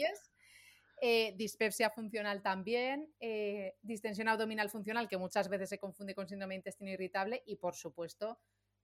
Eh, 1.00 1.34
dispepsia 1.36 1.90
funcional 1.90 2.42
también, 2.42 3.12
eh, 3.20 3.76
distensión 3.82 4.26
abdominal 4.26 4.68
funcional, 4.68 5.08
que 5.08 5.16
muchas 5.16 5.48
veces 5.48 5.68
se 5.68 5.78
confunde 5.78 6.14
con 6.14 6.28
síndrome 6.28 6.54
de 6.54 6.58
intestino 6.58 6.90
irritable, 6.90 7.42
y 7.46 7.56
por 7.56 7.76
supuesto, 7.76 8.40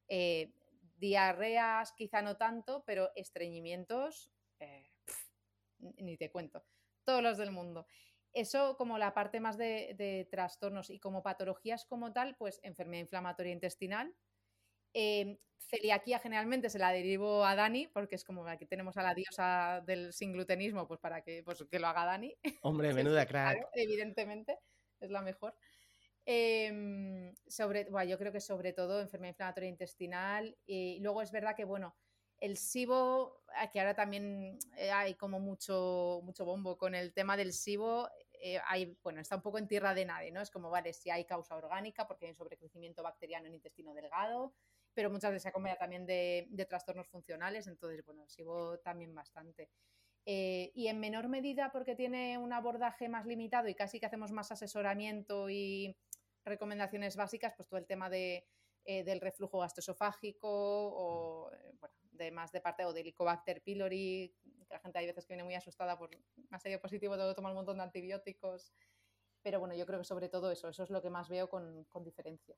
eh, 0.06 0.52
diarreas, 0.96 1.92
quizá 1.92 2.22
no 2.22 2.36
tanto, 2.36 2.84
pero 2.86 3.10
estreñimientos 3.16 4.30
eh, 4.64 4.90
ni 5.78 6.16
te 6.16 6.30
cuento, 6.30 6.64
todos 7.04 7.22
los 7.22 7.38
del 7.38 7.50
mundo. 7.50 7.86
Eso 8.32 8.76
como 8.76 8.98
la 8.98 9.14
parte 9.14 9.38
más 9.38 9.56
de, 9.56 10.26
trastornos 10.30 10.90
y 10.90 10.98
como 10.98 11.22
patologías 11.22 11.86
como 11.86 12.12
tal, 12.12 12.34
pues 12.36 12.58
enfermedad 12.62 13.02
inflamatoria 13.02 13.52
intestinal. 13.52 14.12
Em, 14.92 15.38
celiaquía 15.58 16.18
generalmente 16.18 16.68
se 16.68 16.78
la 16.78 16.90
derivo 16.90 17.44
a 17.44 17.54
Dani, 17.54 17.86
porque 17.88 18.16
es 18.16 18.24
como 18.24 18.46
aquí 18.46 18.66
tenemos 18.66 18.96
a 18.96 19.02
la 19.02 19.14
diosa 19.14 19.82
del 19.86 20.12
sin 20.12 20.32
glutenismo, 20.32 20.88
pues 20.88 20.98
para 21.00 21.22
que, 21.22 21.42
pues, 21.44 21.64
que 21.70 21.78
lo 21.78 21.86
haga 21.86 22.04
Dani. 22.04 22.36
Hombre, 22.62 22.92
menuda 23.08 23.26
crack. 23.26 23.68
evidentemente, 23.74 24.58
es 25.00 25.10
la 25.10 25.22
mejor. 25.22 25.54
Em, 26.26 27.34
sobre, 27.46 27.84
bueno, 27.90 28.10
yo 28.10 28.18
creo 28.18 28.32
que 28.32 28.40
sobre 28.40 28.72
todo 28.72 29.00
enfermedad 29.00 29.32
inflamatoria 29.32 29.68
intestinal. 29.68 30.56
Y 30.66 30.98
luego 31.00 31.22
es 31.22 31.30
verdad 31.30 31.54
que, 31.54 31.64
bueno, 31.64 31.96
el 32.44 32.58
SIBO, 32.58 33.42
que 33.72 33.80
ahora 33.80 33.94
también 33.94 34.58
eh, 34.76 34.90
hay 34.90 35.14
como 35.14 35.40
mucho, 35.40 36.20
mucho 36.24 36.44
bombo 36.44 36.76
con 36.76 36.94
el 36.94 37.14
tema 37.14 37.38
del 37.38 37.54
SIBO, 37.54 38.10
eh, 38.34 38.60
hay, 38.66 38.98
bueno, 39.02 39.22
está 39.22 39.36
un 39.36 39.42
poco 39.42 39.56
en 39.56 39.66
tierra 39.66 39.94
de 39.94 40.04
nadie, 40.04 40.30
¿no? 40.30 40.42
Es 40.42 40.50
como, 40.50 40.68
vale, 40.68 40.92
si 40.92 41.08
hay 41.08 41.24
causa 41.24 41.56
orgánica, 41.56 42.06
porque 42.06 42.26
hay 42.26 42.34
sobrecrecimiento 42.34 43.02
bacteriano 43.02 43.46
en 43.46 43.54
intestino 43.54 43.94
delgado, 43.94 44.52
pero 44.92 45.08
muchas 45.08 45.30
veces 45.30 45.44
se 45.44 45.48
acompaña 45.48 45.76
también 45.76 46.04
de, 46.04 46.66
trastornos 46.68 47.08
funcionales, 47.08 47.66
entonces, 47.66 48.04
bueno, 48.04 48.28
SIBO 48.28 48.78
también 48.80 49.14
bastante. 49.14 49.70
Eh, 50.26 50.70
y 50.74 50.88
en 50.88 51.00
menor 51.00 51.28
medida 51.28 51.72
porque 51.72 51.94
tiene 51.94 52.36
un 52.36 52.52
abordaje 52.52 53.08
más 53.08 53.24
limitado 53.24 53.68
y 53.68 53.74
casi 53.74 54.00
que 54.00 54.06
hacemos 54.06 54.32
más 54.32 54.52
asesoramiento 54.52 55.48
y 55.48 55.96
recomendaciones 56.44 57.16
básicas, 57.16 57.54
pues 57.56 57.68
todo 57.68 57.78
el 57.78 57.86
tema 57.86 58.10
de, 58.10 58.46
del 58.84 59.22
reflujo 59.22 59.60
gastroesofágico 59.60 60.48
o 60.50 61.50
bueno, 61.80 62.03
de 62.14 62.30
más 62.30 62.52
de 62.52 62.60
parte 62.60 62.84
o 62.84 62.92
del 62.92 63.02
Helicobacter 63.02 63.62
pylori, 63.62 64.34
que 64.66 64.74
la 64.74 64.80
gente 64.80 64.98
hay 64.98 65.06
veces 65.06 65.26
que 65.26 65.34
viene 65.34 65.44
muy 65.44 65.54
asustada 65.54 65.98
por 65.98 66.10
más 66.50 66.62
serio 66.62 66.80
positivo, 66.80 67.16
tengo 67.16 67.28
que 67.28 67.34
tomar 67.34 67.52
un 67.52 67.56
montón 67.56 67.76
de 67.76 67.82
antibióticos. 67.82 68.72
Pero 69.42 69.60
bueno, 69.60 69.74
yo 69.74 69.84
creo 69.84 69.98
que 69.98 70.04
sobre 70.04 70.28
todo 70.28 70.50
eso, 70.50 70.68
eso 70.68 70.82
es 70.82 70.90
lo 70.90 71.02
que 71.02 71.10
más 71.10 71.28
veo 71.28 71.48
con, 71.48 71.84
con 71.84 72.02
diferencia. 72.02 72.56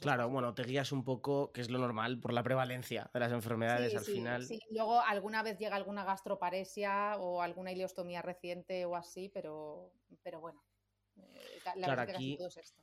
Claro, 0.00 0.28
bueno, 0.30 0.54
te 0.54 0.62
guías 0.62 0.92
un 0.92 1.04
poco, 1.04 1.52
que 1.52 1.60
es 1.60 1.70
lo 1.70 1.78
normal, 1.78 2.18
por 2.18 2.32
la 2.32 2.42
prevalencia 2.42 3.10
de 3.12 3.20
las 3.20 3.32
enfermedades 3.32 3.94
al 3.94 4.04
final. 4.04 4.42
Sí, 4.42 4.58
luego 4.70 5.00
alguna 5.00 5.42
vez 5.42 5.58
llega 5.58 5.76
alguna 5.76 6.04
gastroparesia 6.04 7.16
o 7.18 7.42
alguna 7.42 7.72
ileostomía 7.72 8.22
reciente 8.22 8.86
o 8.86 8.96
así, 8.96 9.28
pero, 9.28 9.92
pero 10.22 10.40
bueno. 10.40 10.64
Eh, 11.16 11.60
la 11.64 11.74
claro, 11.74 12.02
aquí, 12.02 12.38
es 12.40 12.56
esto. 12.56 12.82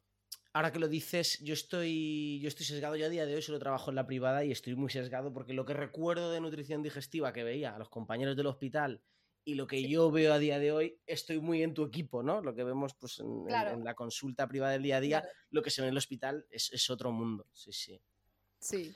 Ahora 0.52 0.72
que 0.72 0.80
lo 0.80 0.88
dices, 0.88 1.40
yo 1.40 1.54
estoy, 1.54 2.40
yo 2.42 2.48
estoy 2.48 2.66
sesgado. 2.66 2.96
Yo 2.96 3.06
a 3.06 3.10
día 3.10 3.26
de 3.26 3.36
hoy 3.36 3.42
solo 3.42 3.60
trabajo 3.60 3.92
en 3.92 3.96
la 3.96 4.08
privada 4.08 4.44
y 4.44 4.52
estoy 4.52 4.76
muy 4.76 4.90
sesgado 4.90 5.32
porque 5.32 5.54
lo 5.54 5.66
que 5.66 5.74
recuerdo 5.74 6.32
de 6.32 6.42
nutrición 6.42 6.82
digestiva 6.82 7.34
que 7.34 7.44
veía 7.44 7.76
a 7.76 7.80
los 7.80 7.90
compañeros 7.90 8.36
del 8.36 8.48
hospital 8.48 9.02
y 9.46 9.56
lo 9.56 9.68
que 9.68 9.88
yo 9.88 10.12
veo 10.12 10.34
a 10.34 10.40
día 10.40 10.60
de 10.60 10.72
hoy, 10.72 11.00
estoy 11.06 11.40
muy 11.40 11.64
en 11.64 11.74
tu 11.74 11.84
equipo, 11.84 12.22
¿no? 12.22 12.42
Lo 12.42 12.54
que 12.54 12.64
vemos 12.64 12.94
pues, 12.94 13.20
en, 13.20 13.46
la 13.84 13.96
consulta 13.96 14.48
privada 14.48 14.74
del 14.74 14.84
día 14.84 14.98
a 14.98 15.02
día, 15.02 15.30
lo 15.50 15.62
que 15.62 15.72
se 15.72 15.82
ve 15.82 15.88
en 15.88 15.94
el 15.94 15.98
hospital 15.98 16.46
es, 16.50 16.90
otro 16.90 17.12
mundo. 17.12 17.48
Sí, 17.52 17.72
sí. 17.72 18.00
Sí. 18.60 18.94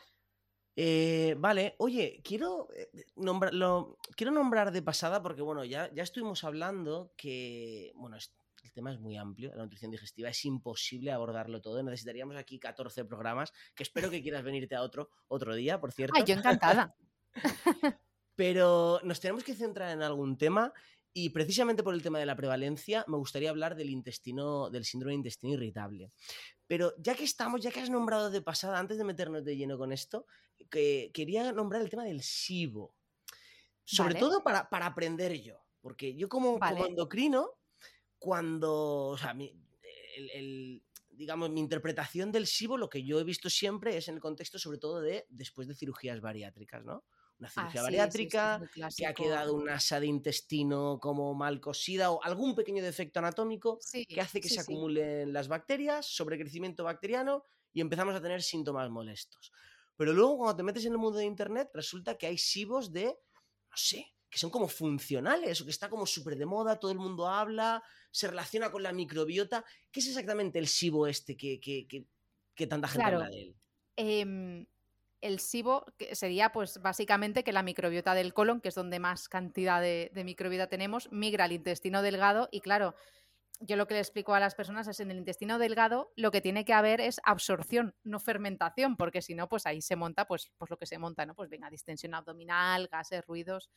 Eh, 0.75 1.35
vale, 1.37 1.75
oye, 1.77 2.21
quiero, 2.23 2.67
eh, 2.75 2.89
nombrarlo, 3.15 3.97
quiero 4.15 4.31
nombrar 4.31 4.71
de 4.71 4.81
pasada 4.81 5.21
porque, 5.21 5.41
bueno, 5.41 5.63
ya, 5.63 5.91
ya 5.93 6.03
estuvimos 6.03 6.43
hablando 6.43 7.13
que, 7.15 7.91
bueno, 7.95 8.17
el 8.73 8.75
tema 8.75 8.91
es 8.91 8.99
muy 8.99 9.17
amplio, 9.17 9.53
la 9.53 9.63
nutrición 9.63 9.91
digestiva, 9.91 10.29
es 10.29 10.45
imposible 10.45 11.11
abordarlo 11.11 11.61
todo, 11.61 11.83
necesitaríamos 11.83 12.35
aquí 12.37 12.57
14 12.57 13.05
programas, 13.05 13.53
que 13.75 13.83
espero 13.83 14.09
que 14.09 14.23
quieras 14.23 14.43
venirte 14.43 14.73
a 14.73 14.81
otro 14.81 15.09
otro 15.27 15.53
día, 15.53 15.79
por 15.79 15.91
cierto. 15.91 16.15
Ay, 16.17 16.23
yo 16.25 16.33
encantada. 16.33 16.95
Pero 18.35 18.99
nos 19.03 19.19
tenemos 19.19 19.43
que 19.43 19.53
centrar 19.53 19.91
en 19.91 20.01
algún 20.01 20.39
tema 20.39 20.73
y 21.13 21.29
precisamente 21.29 21.83
por 21.83 21.93
el 21.93 22.01
tema 22.01 22.17
de 22.17 22.25
la 22.25 22.35
prevalencia 22.35 23.05
me 23.07 23.17
gustaría 23.17 23.51
hablar 23.51 23.75
del 23.75 23.91
intestino, 23.91 24.71
del 24.71 24.85
síndrome 24.85 25.11
de 25.11 25.17
intestino 25.17 25.53
irritable. 25.53 26.11
Pero 26.65 26.95
ya 26.97 27.13
que 27.13 27.25
estamos, 27.25 27.61
ya 27.61 27.69
que 27.69 27.79
has 27.79 27.91
nombrado 27.91 28.31
de 28.31 28.41
pasada, 28.41 28.79
antes 28.79 28.97
de 28.97 29.03
meternos 29.03 29.45
de 29.45 29.55
lleno 29.55 29.77
con 29.77 29.91
esto, 29.91 30.25
que 30.71 31.11
quería 31.13 31.51
nombrar 31.51 31.83
el 31.83 31.91
tema 31.91 32.05
del 32.05 32.23
SIBO. 32.23 32.95
Sobre 33.85 34.15
todo 34.15 34.43
para, 34.43 34.67
aprender 34.71 35.39
yo. 35.39 35.63
Porque 35.81 36.15
yo 36.15 36.27
como, 36.27 36.57
endocrino, 36.87 37.51
cuando, 38.23 39.07
o 39.07 39.17
sea, 39.17 39.35
digamos, 41.11 41.49
mi 41.49 41.59
interpretación 41.59 42.31
del 42.31 42.47
SIBO, 42.47 42.77
lo 42.77 42.89
que 42.89 43.03
yo 43.03 43.19
he 43.19 43.25
visto 43.25 43.49
siempre 43.49 43.97
es 43.97 44.07
en 44.07 44.15
el 44.15 44.21
contexto 44.21 44.57
sobre 44.57 44.77
todo 44.77 45.01
de 45.01 45.25
después 45.29 45.67
de 45.67 45.75
cirugías 45.75 46.21
bariátricas, 46.21 46.85
¿no? 46.85 47.03
una 47.37 47.49
cirugía 47.49 47.81
bariátrica, 47.81 48.61
que 48.95 49.05
ha 49.05 49.13
quedado 49.13 49.55
una 49.55 49.73
asa 49.73 49.99
de 49.99 50.07
intestino 50.07 50.99
como 51.01 51.33
mal 51.33 51.59
cosida 51.59 52.11
o 52.11 52.23
algún 52.23 52.55
pequeño 52.55 52.81
defecto 52.81 53.19
anatómico 53.19 53.77
que 54.07 54.21
hace 54.21 54.39
que 54.39 54.47
se 54.47 54.61
acumulen 54.61 55.33
las 55.33 55.49
bacterias, 55.49 56.05
sobrecrecimiento 56.05 56.85
bacteriano 56.85 57.43
y 57.73 57.81
empezamos 57.81 58.15
a 58.15 58.21
tener 58.21 58.41
síntomas 58.41 58.89
molestos. 58.89 59.51
Pero 59.97 60.13
luego 60.13 60.37
cuando 60.37 60.55
te 60.55 60.63
metes 60.63 60.85
en 60.85 60.93
el 60.93 60.97
mundo 60.97 61.19
de 61.19 61.25
Internet 61.25 61.69
resulta 61.73 62.17
que 62.17 62.27
hay 62.27 62.37
SIBOs 62.37 62.93
de, 62.93 63.07
no 63.07 63.75
sé, 63.75 64.13
que 64.33 64.39
son 64.39 64.49
como 64.49 64.67
funcionales 64.67 65.61
o 65.61 65.63
que 65.63 65.69
está 65.69 65.89
como 65.89 66.07
súper 66.07 66.35
de 66.35 66.47
moda, 66.47 66.79
todo 66.79 66.89
el 66.89 66.97
mundo 66.97 67.27
habla, 67.27 67.83
se 68.09 68.27
relaciona 68.27 68.71
con 68.71 68.81
la 68.81 68.91
microbiota. 68.91 69.63
¿Qué 69.91 69.99
es 69.99 70.07
exactamente 70.07 70.57
el 70.57 70.67
SIBO 70.67 71.05
este 71.05 71.37
que, 71.37 71.59
que, 71.61 72.67
tanta 72.67 72.87
gente 72.87 73.05
habla 73.05 73.29
de 73.29 73.41
él? 73.43 73.55
Eh, 73.95 74.65
el 75.21 75.39
SIBO 75.39 75.85
sería 76.13 76.51
pues 76.51 76.81
básicamente 76.81 77.43
que 77.43 77.53
la 77.53 77.61
microbiota 77.61 78.15
del 78.15 78.33
colon, 78.33 78.59
que 78.59 78.69
es 78.69 78.75
donde 78.75 78.97
más 78.97 79.29
cantidad 79.29 79.79
de, 79.83 80.09
microbiota 80.25 80.65
tenemos, 80.65 81.11
migra 81.11 81.45
al 81.45 81.51
intestino 81.51 82.01
delgado 82.01 82.49
y 82.51 82.61
claro, 82.61 82.95
yo 83.59 83.75
lo 83.75 83.85
que 83.85 83.93
le 83.93 83.99
explico 83.99 84.33
a 84.33 84.39
las 84.39 84.55
personas 84.55 84.87
es 84.87 84.99
en 84.99 85.11
el 85.11 85.17
intestino 85.19 85.59
delgado 85.59 86.11
lo 86.15 86.31
que 86.31 86.41
tiene 86.41 86.65
que 86.65 86.73
haber 86.73 87.01
es 87.01 87.21
absorción, 87.23 87.93
no 88.03 88.19
fermentación, 88.19 88.97
porque 88.97 89.21
si 89.21 89.35
no, 89.35 89.47
pues 89.47 89.67
ahí 89.67 89.79
se 89.79 89.95
monta 89.95 90.25
pues, 90.25 90.51
pues 90.57 90.71
lo 90.71 90.77
que 90.77 90.87
se 90.87 90.97
monta, 90.97 91.23
¿no? 91.27 91.35
Pues 91.35 91.51
venga, 91.51 91.69
distensión 91.69 92.15
abdominal, 92.15 92.87
gases, 92.87 93.23
ruidos. 93.27 93.69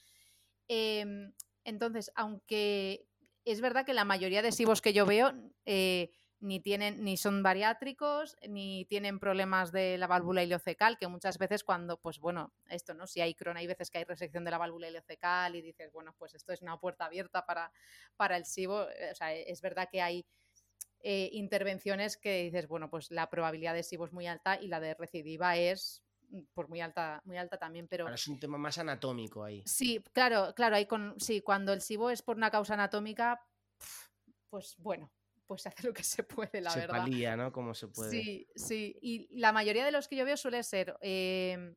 Em, 0.68 1.32
entonces, 1.64 2.10
aunque 2.14 3.06
es 3.44 3.60
verdad 3.60 3.86
que 3.86 3.94
la 3.94 4.04
mayoría 4.04 4.42
de 4.42 4.52
SIBOs 4.52 4.82
que 4.82 4.92
yo 4.92 5.06
veo 5.06 5.32
eh, 5.64 6.10
ni 6.40 6.60
tienen, 6.60 7.02
ni 7.02 7.16
son 7.16 7.42
bariátricos, 7.42 8.36
ni 8.48 8.84
tienen 8.86 9.18
problemas 9.18 9.72
de 9.72 9.98
la 9.98 10.06
válvula 10.06 10.42
ileocecal, 10.42 10.98
que 10.98 11.08
muchas 11.08 11.38
veces 11.38 11.64
cuando, 11.64 11.98
pues 11.98 12.18
bueno, 12.18 12.52
esto, 12.68 12.94
¿no? 12.94 13.06
Si 13.06 13.20
hay 13.20 13.34
crona, 13.34 13.60
hay 13.60 13.66
veces 13.66 13.90
que 13.90 13.98
hay 13.98 14.04
resección 14.04 14.44
de 14.44 14.50
la 14.50 14.58
válvula 14.58 14.88
ileocecal 14.88 15.54
y 15.56 15.62
dices, 15.62 15.92
bueno, 15.92 16.14
pues 16.18 16.34
esto 16.34 16.52
es 16.52 16.62
una 16.62 16.78
puerta 16.78 17.06
abierta 17.06 17.46
para, 17.46 17.72
para 18.16 18.36
el 18.36 18.44
SIBO. 18.44 18.88
Eh, 18.90 19.12
o 19.12 19.14
sea, 19.14 19.34
es 19.34 19.60
verdad 19.60 19.88
que 19.90 20.02
hay 20.02 20.26
eh, 21.00 21.30
intervenciones 21.32 22.16
que 22.16 22.42
dices, 22.42 22.66
bueno, 22.66 22.90
pues 22.90 23.10
la 23.10 23.30
probabilidad 23.30 23.74
de 23.74 23.82
SIBO 23.82 24.06
es 24.06 24.12
muy 24.12 24.26
alta 24.26 24.60
y 24.60 24.66
la 24.66 24.80
de 24.80 24.94
recidiva 24.94 25.56
es 25.56 26.02
mm, 26.30 26.40
pues 26.54 26.68
muy 26.68 26.80
alta, 26.80 27.20
muy 27.24 27.36
alta 27.36 27.58
también, 27.58 27.88
pero... 27.88 28.08
es 28.08 28.28
un 28.28 28.38
tema 28.38 28.58
más 28.58 28.78
anatómico 28.78 29.44
ahí. 29.44 29.62
Sí, 29.66 30.02
claro, 30.12 30.54
claro, 30.54 30.76
hay 30.76 30.86
con, 30.86 31.14
sí, 31.18 31.40
cuando 31.40 31.72
el 31.72 31.80
SIBO 31.80 32.10
es 32.10 32.22
por 32.22 32.36
una 32.36 32.50
causa 32.50 32.74
anatómica, 32.74 33.40
pues 34.48 34.76
bueno, 34.78 35.10
pues 35.46 35.66
hace 35.66 35.86
lo 35.86 35.92
que 35.92 36.02
se 36.02 36.22
puede, 36.22 36.60
la 36.60 36.74
verdad. 36.74 36.96
Se 36.96 37.00
palía, 37.00 37.36
¿no? 37.36 37.52
Como 37.52 37.74
se 37.74 37.88
puede. 37.88 38.10
Sí, 38.10 38.48
sí. 38.54 38.96
Y 39.00 39.28
la 39.38 39.52
mayoría 39.52 39.84
de 39.84 39.92
los 39.92 40.08
que 40.08 40.16
yo 40.16 40.24
veo 40.24 40.36
suele 40.36 40.62
ser 40.62 40.96
em, 41.00 41.74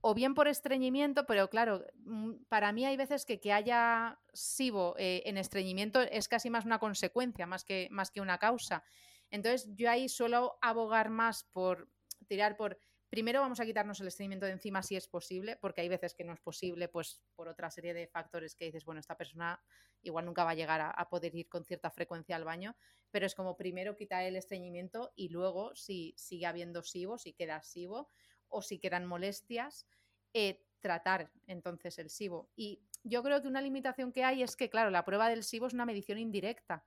o 0.00 0.14
bien 0.14 0.34
por 0.34 0.48
estreñimiento, 0.48 1.26
pero 1.26 1.48
claro, 1.48 1.84
mm, 2.04 2.44
para 2.48 2.72
mí 2.72 2.84
hay 2.84 2.96
veces 2.96 3.24
que 3.24 3.40
que 3.40 3.52
haya 3.52 4.18
SIBO 4.32 4.94
eh, 4.98 5.22
en 5.26 5.38
estreñimiento 5.38 6.00
es 6.00 6.28
casi 6.28 6.50
más 6.50 6.64
una 6.64 6.78
consecuencia, 6.78 7.46
más 7.46 7.64
que, 7.64 7.88
más 7.90 8.10
que 8.10 8.20
una 8.20 8.38
causa. 8.38 8.82
Entonces 9.30 9.68
yo 9.74 9.90
ahí 9.90 10.08
suelo 10.08 10.58
abogar 10.60 11.10
más 11.10 11.44
por 11.44 11.88
tirar 12.26 12.56
por 12.56 12.78
Primero 13.08 13.40
vamos 13.40 13.58
a 13.58 13.64
quitarnos 13.64 14.00
el 14.00 14.08
estreñimiento 14.08 14.44
de 14.44 14.52
encima 14.52 14.82
si 14.82 14.94
es 14.94 15.08
posible, 15.08 15.56
porque 15.56 15.80
hay 15.80 15.88
veces 15.88 16.14
que 16.14 16.24
no 16.24 16.34
es 16.34 16.40
posible, 16.40 16.88
pues 16.88 17.22
por 17.34 17.48
otra 17.48 17.70
serie 17.70 17.94
de 17.94 18.06
factores 18.06 18.54
que 18.54 18.66
dices, 18.66 18.84
bueno, 18.84 19.00
esta 19.00 19.16
persona 19.16 19.62
igual 20.02 20.26
nunca 20.26 20.44
va 20.44 20.50
a 20.50 20.54
llegar 20.54 20.80
a, 20.80 21.08
poder 21.08 21.34
ir 21.34 21.48
con 21.48 21.64
cierta 21.64 21.90
frecuencia 21.90 22.36
al 22.36 22.44
baño, 22.44 22.76
pero 23.10 23.24
es 23.24 23.34
como 23.34 23.56
primero 23.56 23.96
quitar 23.96 24.24
el 24.24 24.36
estreñimiento 24.36 25.12
y 25.16 25.30
luego 25.30 25.74
si 25.74 26.14
sigue 26.18 26.44
habiendo 26.44 26.82
SIBO, 26.82 27.16
si 27.16 27.32
queda 27.32 27.62
SIBO 27.62 28.10
o 28.48 28.60
si 28.60 28.78
quedan 28.78 29.06
molestias, 29.06 29.86
eh, 30.34 30.62
tratar 30.80 31.30
entonces 31.46 31.98
el 31.98 32.10
SIBO. 32.10 32.50
Y 32.56 32.82
yo 33.04 33.22
creo 33.22 33.40
que 33.40 33.48
una 33.48 33.62
limitación 33.62 34.12
que 34.12 34.24
hay 34.24 34.42
es 34.42 34.54
que, 34.54 34.68
claro, 34.68 34.90
la 34.90 35.06
prueba 35.06 35.30
del 35.30 35.44
SIBO 35.44 35.66
es 35.66 35.72
una 35.72 35.86
medición 35.86 36.18
indirecta 36.18 36.84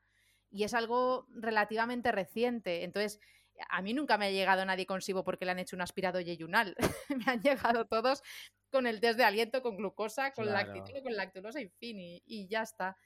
y 0.51 0.65
es 0.65 0.73
algo 0.75 1.25
relativamente 1.31 2.11
reciente. 2.11 2.83
Entonces, 2.83 3.19
a 3.69 3.81
mí 3.81 3.93
nunca 3.93 4.17
me 4.17 4.27
ha 4.27 4.31
llegado 4.31 4.65
nadie 4.65 4.85
con 4.85 5.01
SIBO 5.01 5.23
porque 5.23 5.45
le 5.45 5.51
han 5.51 5.59
hecho 5.59 5.75
un 5.75 5.81
aspirado 5.81 6.19
yeyunal. 6.19 6.75
me 7.25 7.25
han 7.31 7.41
llegado 7.41 7.85
todos 7.85 8.23
con 8.69 8.87
el 8.87 8.99
test 8.99 9.17
de 9.17 9.23
aliento, 9.23 9.61
con 9.61 9.77
glucosa, 9.77 10.31
con 10.31 10.47
lactitudo, 10.47 11.03
con 11.03 11.15
lactulosa, 11.15 11.59
en 11.59 11.71
fin, 11.71 11.97
y, 11.99 12.47
ya 12.47 12.63
está. 12.63 12.97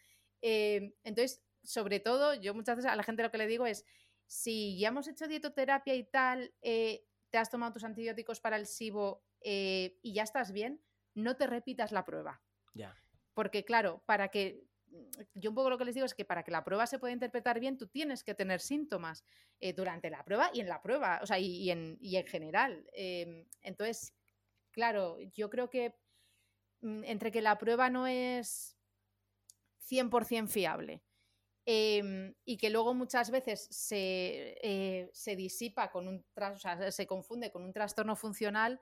Eh, 0.41 0.93
entonces, 1.03 1.43
sobre 1.63 1.99
todo, 1.99 2.35
yo 2.35 2.53
muchas 2.53 2.77
veces 2.77 2.91
a 2.91 2.95
la 2.95 3.03
gente 3.03 3.23
lo 3.23 3.31
que 3.31 3.39
le 3.39 3.47
digo 3.47 3.65
es, 3.65 3.83
si 4.27 4.77
ya 4.79 4.89
hemos 4.89 5.07
hecho 5.07 5.27
dietoterapia 5.27 5.95
y 5.95 6.03
tal, 6.03 6.53
eh, 6.61 7.05
te 7.29 7.37
has 7.37 7.49
tomado 7.49 7.73
tus 7.73 7.83
antibióticos 7.83 8.39
para 8.39 8.57
el 8.57 8.67
SIBO 8.67 9.23
eh, 9.41 9.97
y 10.01 10.13
ya 10.13 10.23
estás 10.23 10.51
bien, 10.51 10.81
no 11.15 11.35
te 11.35 11.47
repitas 11.47 11.91
la 11.91 12.05
prueba. 12.05 12.41
Ya. 12.73 12.95
Porque 13.33 13.65
claro, 13.65 14.03
para 14.05 14.29
que 14.29 14.63
yo 15.33 15.49
un 15.49 15.55
poco 15.55 15.69
lo 15.69 15.77
que 15.77 15.85
les 15.85 15.95
digo 15.95 16.05
es 16.05 16.13
que 16.13 16.25
para 16.25 16.43
que 16.43 16.51
la 16.51 16.63
prueba 16.63 16.87
se 16.87 16.99
pueda 16.99 17.13
interpretar 17.13 17.59
bien, 17.59 17.77
tú 17.77 17.87
tienes 17.87 18.23
que 18.23 18.35
tener 18.35 18.59
síntomas 18.61 19.23
eh, 19.59 19.73
durante 19.73 20.09
la 20.09 20.23
prueba 20.23 20.49
y 20.53 20.61
en 20.61 20.67
la 20.67 20.81
prueba, 20.81 21.19
o 21.21 21.25
sea, 21.25 21.39
y, 21.39 21.69
en, 21.69 21.97
general. 22.27 22.85
Em, 22.93 23.45
entonces, 23.61 24.13
claro, 24.71 25.17
yo 25.33 25.49
creo 25.49 25.69
que 25.69 25.95
mm, 26.81 27.03
entre 27.05 27.31
que 27.31 27.41
la 27.41 27.57
prueba 27.57 27.89
no 27.89 28.07
es 28.07 28.77
100% 29.89 30.47
fiable 30.47 31.03
em, 31.65 32.33
y 32.43 32.57
que 32.57 32.69
luego 32.69 32.93
muchas 32.93 33.31
veces 33.31 33.67
se, 33.71 34.57
eh, 34.61 35.09
se 35.13 35.35
disipa 35.35 35.91
con 35.91 36.07
un, 36.07 36.25
o 36.35 36.59
sea, 36.59 36.91
se 36.91 37.07
confunde 37.07 37.51
con 37.51 37.63
un 37.63 37.73
trastorno 37.73 38.15
funcional, 38.15 38.81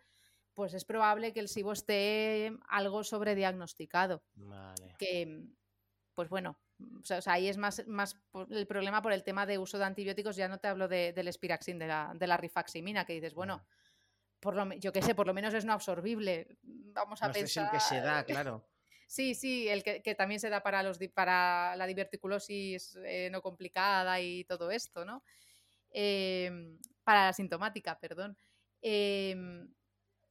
pues 0.53 0.73
es 0.73 0.85
probable 0.85 1.33
que 1.33 1.39
el 1.39 1.49
SIBO 1.49 1.71
esté 1.73 2.55
algo 2.67 3.03
sobrediagnosticado. 3.03 4.23
Vale. 4.35 4.95
Que, 4.99 5.47
pues 6.13 6.29
bueno, 6.29 6.57
o 6.79 7.03
sea, 7.03 7.21
ahí 7.27 7.47
es 7.47 7.57
más, 7.57 7.85
más 7.87 8.17
el 8.49 8.67
problema 8.67 9.01
por 9.01 9.13
el 9.13 9.23
tema 9.23 9.45
de 9.45 9.57
uso 9.57 9.77
de 9.77 9.85
antibióticos. 9.85 10.35
Ya 10.35 10.47
no 10.47 10.59
te 10.59 10.67
hablo 10.67 10.87
del 10.87 11.27
espiraxin, 11.27 11.79
de 11.79 11.87
la, 11.87 12.13
de 12.15 12.27
la 12.27 12.37
rifaximina, 12.37 13.05
que 13.05 13.13
dices, 13.13 13.33
bueno, 13.33 13.65
por 14.39 14.55
lo, 14.55 14.73
yo 14.73 14.91
qué 14.91 15.01
sé, 15.01 15.15
por 15.15 15.27
lo 15.27 15.33
menos 15.33 15.53
es 15.53 15.65
no 15.65 15.73
absorbible. 15.73 16.57
Vamos 16.61 17.21
a 17.23 17.27
no 17.27 17.33
pensar. 17.33 17.65
Es 17.65 17.71
el 17.71 17.79
que 17.79 17.79
se 17.79 18.01
da, 18.01 18.23
claro. 18.25 18.67
Sí, 19.07 19.35
sí, 19.35 19.69
el 19.69 19.83
que, 19.83 20.15
también 20.15 20.39
se 20.39 20.49
da 20.49 20.63
para, 20.63 20.81
los, 20.81 20.97
para 21.13 21.75
la 21.75 21.85
diverticulosis 21.85 22.97
eh, 23.05 23.29
no 23.31 23.41
complicada 23.41 24.19
y 24.19 24.43
todo 24.45 24.71
esto, 24.71 25.05
¿no? 25.05 25.23
Em, 25.91 26.79
para 27.03 27.27
la 27.27 27.33
sintomática, 27.33 27.99
perdón. 27.99 28.35
Em, 28.81 29.71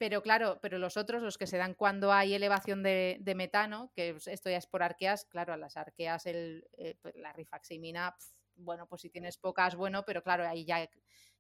pero 0.02 0.20
claro, 0.20 0.58
pero 0.60 0.78
los 0.78 0.96
otros, 0.96 1.22
los 1.22 1.38
que 1.38 1.46
se 1.46 1.58
dan 1.58 1.74
cuando 1.74 2.12
hay 2.12 2.34
elevación 2.34 2.82
de, 2.82 3.22
metano, 3.36 3.92
que 3.94 4.16
esto 4.26 4.50
ya 4.50 4.56
es 4.56 4.66
por 4.66 4.82
arqueas, 4.82 5.26
claro, 5.26 5.52
a 5.52 5.56
las 5.56 5.76
arqueas 5.76 6.26
el, 6.26 6.66
eh, 6.76 6.96
pues 7.00 7.14
la 7.14 7.32
rifaximina, 7.32 8.16
bueno, 8.56 8.88
pues 8.88 9.02
si 9.02 9.10
tienes 9.10 9.38
pocas, 9.38 9.76
bueno, 9.76 10.04
pero 10.04 10.24
claro, 10.24 10.44
ahí 10.44 10.64
ya, 10.64 10.90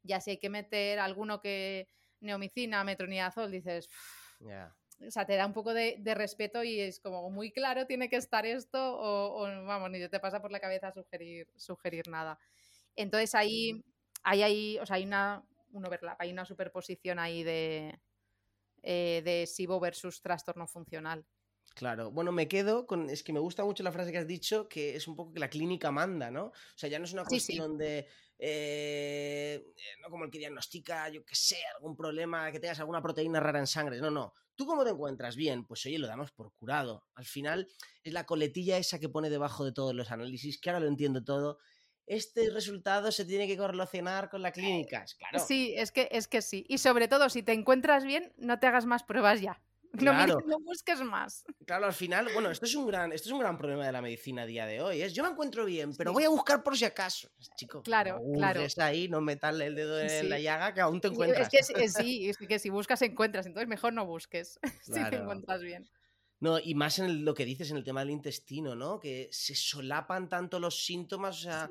ya 0.04 0.20
si 0.20 0.30
hay 0.30 0.38
que 0.38 0.48
meter 0.48 1.00
alguno 1.00 1.40
que 1.40 1.88
neomicina, 2.20 2.84
metronidazol, 2.84 3.50
dices, 3.50 3.88
o 4.40 5.10
sea, 5.10 5.26
te 5.26 5.34
da 5.34 5.44
un 5.44 5.54
poco 5.54 5.74
de, 5.74 6.00
respeto 6.14 6.62
y 6.62 6.78
es 6.78 7.00
como 7.00 7.28
muy 7.30 7.50
claro, 7.50 7.88
tiene 7.88 8.08
que 8.08 8.14
estar 8.14 8.46
esto 8.46 8.78
o, 8.78 9.42
vamos, 9.64 9.90
ni 9.90 10.08
te 10.08 10.20
pasa 10.20 10.40
por 10.40 10.52
la 10.52 10.60
cabeza 10.60 10.92
sugerir, 10.92 11.48
sugerir 11.56 12.06
nada. 12.06 12.38
Entonces 12.94 13.34
ahí, 13.34 13.84
ahí, 14.22 14.44
hay, 14.44 14.78
o 14.78 14.86
sea, 14.86 14.94
hay 14.98 15.04
una, 15.04 15.44
un 15.72 15.84
overlap, 15.84 16.20
hay 16.20 16.30
una 16.30 16.44
superposición 16.44 17.18
ahí 17.18 17.42
de, 17.42 17.98
eh, 18.82 19.22
de 19.24 19.46
SIBO 19.46 19.80
versus 19.80 20.20
trastorno 20.20 20.66
funcional. 20.66 21.24
Claro, 21.74 22.10
bueno, 22.10 22.32
me 22.32 22.48
quedo 22.48 22.86
con. 22.86 23.08
Es 23.08 23.22
que 23.22 23.32
me 23.32 23.40
gusta 23.40 23.64
mucho 23.64 23.82
la 23.82 23.92
frase 23.92 24.12
que 24.12 24.18
has 24.18 24.26
dicho, 24.26 24.68
que 24.68 24.94
es 24.94 25.08
un 25.08 25.16
poco 25.16 25.32
que 25.32 25.40
la 25.40 25.48
clínica 25.48 25.90
manda, 25.90 26.30
¿no? 26.30 26.46
O 26.46 26.52
sea, 26.76 26.88
ya 26.88 26.98
no 26.98 27.06
es 27.06 27.12
una 27.12 27.24
cuestión 27.24 27.78
de. 27.78 28.06
Eh, 28.38 29.64
no 30.02 30.10
como 30.10 30.24
el 30.24 30.30
que 30.30 30.38
diagnostica, 30.38 31.08
yo 31.08 31.24
qué 31.24 31.34
sé, 31.34 31.56
algún 31.76 31.96
problema, 31.96 32.50
que 32.52 32.60
tengas 32.60 32.80
alguna 32.80 33.00
proteína 33.00 33.40
rara 33.40 33.58
en 33.58 33.66
sangre. 33.66 33.98
No, 34.00 34.10
no. 34.10 34.34
¿Tú 34.54 34.66
cómo 34.66 34.84
te 34.84 34.90
encuentras? 34.90 35.34
Bien, 35.34 35.64
pues 35.64 35.86
oye, 35.86 35.98
lo 35.98 36.06
damos 36.06 36.30
por 36.32 36.52
curado. 36.52 37.06
Al 37.14 37.24
final 37.24 37.68
es 38.02 38.12
la 38.12 38.26
coletilla 38.26 38.76
esa 38.76 38.98
que 38.98 39.08
pone 39.08 39.30
debajo 39.30 39.64
de 39.64 39.72
todos 39.72 39.94
los 39.94 40.10
análisis, 40.10 40.60
que 40.60 40.68
ahora 40.68 40.80
lo 40.80 40.88
entiendo 40.88 41.24
todo 41.24 41.58
este 42.06 42.50
resultado 42.50 43.12
se 43.12 43.24
tiene 43.24 43.46
que 43.46 43.56
correlacionar 43.56 44.30
con 44.30 44.42
la 44.42 44.52
clínica. 44.52 45.04
Claro. 45.18 45.38
Sí, 45.38 45.74
es 45.76 45.92
que, 45.92 46.08
es 46.10 46.28
que 46.28 46.42
sí. 46.42 46.64
Y 46.68 46.78
sobre 46.78 47.08
todo, 47.08 47.28
si 47.28 47.42
te 47.42 47.52
encuentras 47.52 48.04
bien, 48.04 48.32
no 48.36 48.58
te 48.58 48.66
hagas 48.66 48.86
más 48.86 49.02
pruebas 49.02 49.40
ya. 49.40 49.60
Claro. 49.98 50.38
No, 50.46 50.58
busques 50.60 51.02
más. 51.02 51.44
Claro, 51.66 51.84
al 51.84 51.92
final, 51.92 52.28
bueno, 52.32 52.50
esto 52.50 52.64
es 52.64 52.74
un 52.74 52.86
gran, 52.86 53.12
esto 53.12 53.28
es 53.28 53.32
un 53.32 53.40
gran 53.40 53.58
problema 53.58 53.84
de 53.84 53.92
la 53.92 54.00
medicina 54.00 54.42
a 54.42 54.46
día 54.46 54.64
de 54.64 54.80
hoy. 54.80 55.02
Es 55.02 55.12
yo 55.12 55.22
me 55.22 55.28
encuentro 55.28 55.66
bien, 55.66 55.94
pero 55.94 56.14
voy 56.14 56.24
a 56.24 56.30
buscar 56.30 56.62
por 56.62 56.78
si 56.78 56.86
acaso. 56.86 57.28
Chico, 57.56 57.82
claro, 57.82 58.18
no 58.24 58.38
claro. 58.38 58.62
ahí, 58.78 59.08
no 59.08 59.20
metas 59.20 59.60
el 59.60 59.74
dedo 59.74 60.00
en 60.00 60.30
la 60.30 60.38
llaga 60.38 60.72
que 60.72 60.80
aún 60.80 61.00
te 61.00 61.08
encuentras. 61.08 61.52
Es 61.52 61.68
que 61.68 61.88
sí, 61.90 62.30
es 62.30 62.38
que 62.38 62.58
si 62.58 62.70
buscas 62.70 63.02
encuentras, 63.02 63.44
entonces 63.44 63.68
mejor 63.68 63.92
no 63.92 64.06
busques 64.06 64.58
si 64.82 64.92
te 65.10 65.16
encuentras 65.16 65.60
bien. 65.60 65.86
No, 66.42 66.58
y 66.58 66.74
más 66.74 66.98
en 66.98 67.24
lo 67.24 67.34
que 67.34 67.44
dices 67.44 67.70
en 67.70 67.76
el 67.76 67.84
tema 67.84 68.00
del 68.00 68.10
intestino, 68.10 68.74
¿no? 68.74 68.98
Que 68.98 69.28
se 69.30 69.54
solapan 69.54 70.28
tanto 70.28 70.58
los 70.58 70.84
síntomas, 70.84 71.38
o 71.38 71.42
sea, 71.42 71.70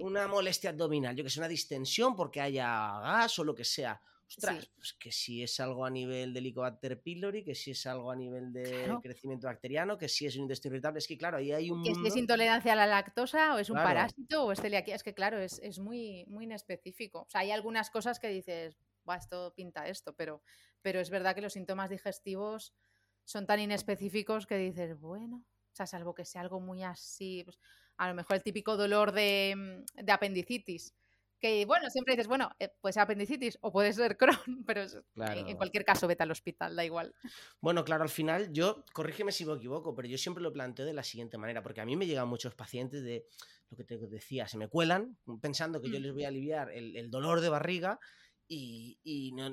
una 0.00 0.28
molestia 0.28 0.70
abdominal, 0.70 1.16
yo 1.16 1.24
que 1.24 1.30
sé, 1.30 1.40
una 1.40 1.48
distensión 1.48 2.14
porque 2.14 2.40
haya 2.40 3.00
gas 3.00 3.36
o 3.40 3.42
lo 3.42 3.52
que 3.52 3.64
sea. 3.64 4.00
Ostras, 4.28 4.70
pues 4.76 4.92
que 4.92 5.10
si 5.10 5.42
es 5.42 5.58
algo 5.58 5.84
a 5.84 5.90
nivel 5.90 6.32
de 6.32 6.38
Helicobacter 6.38 7.02
pylori, 7.02 7.42
que 7.42 7.56
si 7.56 7.72
es 7.72 7.84
algo 7.86 8.12
a 8.12 8.14
nivel 8.14 8.52
de 8.52 8.96
crecimiento 9.02 9.48
bacteriano, 9.48 9.98
que 9.98 10.08
si 10.08 10.24
es 10.24 10.36
un 10.36 10.42
intestino 10.42 10.74
irritable, 10.76 10.98
es 11.00 11.08
que 11.08 11.18
claro, 11.18 11.38
ahí 11.38 11.50
hay 11.50 11.72
un... 11.72 11.82
Que 11.82 11.92
si 11.96 12.06
es 12.06 12.14
intolerancia 12.14 12.74
a 12.74 12.76
la 12.76 12.86
lactosa 12.86 13.56
o 13.56 13.58
es 13.58 13.70
un 13.70 13.76
parásito 13.76 14.44
o 14.44 14.52
es 14.52 14.60
celiaquía, 14.60 14.94
es 14.94 15.02
que 15.02 15.14
claro, 15.14 15.40
es, 15.40 15.58
es, 15.64 15.80
muy, 15.80 16.24
muy 16.26 16.44
inespecífico. 16.44 17.22
O 17.22 17.28
sea, 17.28 17.40
hay 17.40 17.50
algunas 17.50 17.90
cosas 17.90 18.20
que 18.20 18.28
dices, 18.28 18.76
va, 19.08 19.16
esto 19.16 19.52
pinta 19.56 19.88
esto, 19.88 20.14
pero, 20.14 20.42
pero 20.80 21.00
es 21.00 21.10
verdad 21.10 21.34
que 21.34 21.40
los 21.40 21.54
síntomas 21.54 21.90
digestivos 21.90 22.72
son 23.26 23.44
tan 23.46 23.60
inespecíficos 23.60 24.46
que 24.46 24.56
dices, 24.56 24.98
bueno, 24.98 25.44
o 25.72 25.76
sea, 25.76 25.86
salvo 25.86 26.14
que 26.14 26.24
sea 26.24 26.40
algo 26.40 26.60
muy 26.60 26.82
así, 26.82 27.42
pues, 27.44 27.58
a 27.98 28.08
lo 28.08 28.14
mejor 28.14 28.36
el 28.36 28.42
típico 28.42 28.76
dolor 28.76 29.12
de, 29.12 29.54
mm, 29.56 30.04
de 30.04 30.12
apendicitis. 30.12 30.94
Que 31.38 31.66
bueno, 31.66 31.90
siempre 31.90 32.14
dices, 32.14 32.28
bueno, 32.28 32.50
eh, 32.58 32.70
puede 32.80 32.94
ser 32.94 33.02
apendicitis 33.02 33.58
o 33.60 33.70
puede 33.70 33.92
ser 33.92 34.16
Crohn, 34.46 34.64
pero 34.64 34.86
en 35.16 35.56
cualquier 35.58 35.84
caso 35.84 36.06
vete 36.06 36.22
al 36.22 36.30
hospital, 36.30 36.74
da 36.74 36.84
igual. 36.84 37.14
Bueno, 37.60 37.84
claro, 37.84 38.04
al 38.04 38.08
final 38.08 38.50
yo, 38.52 38.84
corrígeme 38.94 39.32
si 39.32 39.44
me 39.44 39.52
equivoco, 39.52 39.94
pero 39.94 40.08
yo 40.08 40.16
siempre 40.16 40.42
lo 40.42 40.52
planteo 40.52 40.86
de 40.86 40.94
la 40.94 41.02
siguiente 41.02 41.36
manera, 41.36 41.62
porque 41.62 41.82
a 41.82 41.84
mí 41.84 41.94
me 41.94 42.06
llegan 42.06 42.28
muchos 42.28 42.54
pacientes 42.54 43.02
de 43.02 43.26
lo 43.68 43.76
que 43.76 43.84
te 43.84 43.98
decía, 43.98 44.48
se 44.48 44.56
me 44.56 44.68
cuelan 44.68 45.18
pensando 45.42 45.82
que 45.82 45.90
yo 45.90 45.98
mm. 45.98 46.02
les 46.02 46.12
voy 46.14 46.24
a 46.24 46.28
aliviar 46.28 46.70
el, 46.70 47.10
dolor 47.10 47.40
de 47.40 47.48
barriga 47.50 47.98
y, 48.48 48.98
y 49.02 49.32
no, 49.32 49.50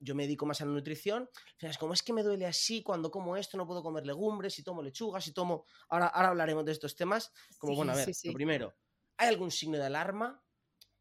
yo 0.00 0.14
me 0.14 0.24
dedico 0.24 0.46
más 0.46 0.60
a 0.60 0.64
la 0.64 0.72
nutrición, 0.72 1.28
es 1.58 1.78
como 1.78 1.92
es 1.92 2.02
que 2.02 2.12
me 2.12 2.22
duele 2.22 2.46
así 2.46 2.82
cuando 2.82 3.10
como 3.10 3.36
esto, 3.36 3.56
no 3.56 3.66
puedo 3.66 3.82
comer 3.82 4.06
legumbres, 4.06 4.54
si 4.54 4.62
tomo 4.62 4.82
lechugas, 4.82 5.24
si 5.24 5.32
tomo... 5.32 5.64
Ahora, 5.88 6.06
ahora 6.06 6.28
hablaremos 6.28 6.64
de 6.64 6.72
estos 6.72 6.96
temas. 6.96 7.32
Como, 7.58 7.74
bueno, 7.74 7.92
a 7.92 7.96
ver, 7.96 8.08
lo 8.24 8.32
primero, 8.32 8.74
¿hay 9.16 9.28
algún 9.28 9.50
signo 9.50 9.78
de 9.78 9.86
alarma? 9.86 10.42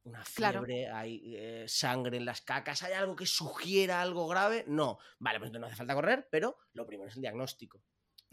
Una 0.03 0.23
fiebre, 0.23 0.89
hay 0.89 1.35
eh, 1.35 1.65
sangre 1.67 2.15
en 2.17 2.25
las 2.25 2.41
cacas, 2.41 2.81
¿hay 2.83 2.93
algo 2.93 3.15
que 3.15 3.25
sugiera 3.25 4.01
algo 4.01 4.27
grave? 4.27 4.63
No. 4.67 4.99
Vale, 5.19 5.39
pues 5.39 5.51
no 5.51 5.65
hace 5.65 5.75
falta 5.75 5.95
correr, 5.95 6.27
pero 6.31 6.57
lo 6.73 6.87
primero 6.87 7.09
es 7.09 7.15
el 7.17 7.21
diagnóstico. 7.21 7.83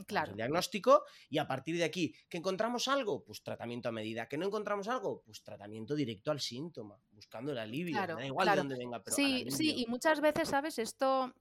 Claro. 0.06 0.32
El 0.32 0.36
diagnóstico 0.36 1.04
y 1.28 1.38
a 1.38 1.46
partir 1.46 1.76
de 1.76 1.84
aquí, 1.84 2.14
¿que 2.28 2.38
encontramos 2.38 2.88
algo? 2.88 3.24
Pues 3.24 3.42
tratamiento 3.42 3.88
a 3.88 3.92
medida. 3.92 4.26
¿Que 4.26 4.36
no 4.36 4.46
encontramos 4.46 4.88
algo? 4.88 5.22
Pues 5.24 5.42
tratamiento 5.42 5.94
directo 5.94 6.30
al 6.30 6.40
síntoma, 6.40 6.98
buscando 7.12 7.52
el 7.52 7.58
alivio. 7.58 8.04
da 8.04 8.26
igual 8.26 8.48
de 8.48 8.56
dónde 8.56 8.76
venga, 8.76 9.02
pero. 9.02 9.14
Sí, 9.14 9.46
sí, 9.50 9.74
y 9.76 9.86
muchas 9.86 10.20
veces, 10.20 10.48
¿sabes? 10.48 10.78
Esto 10.78 11.32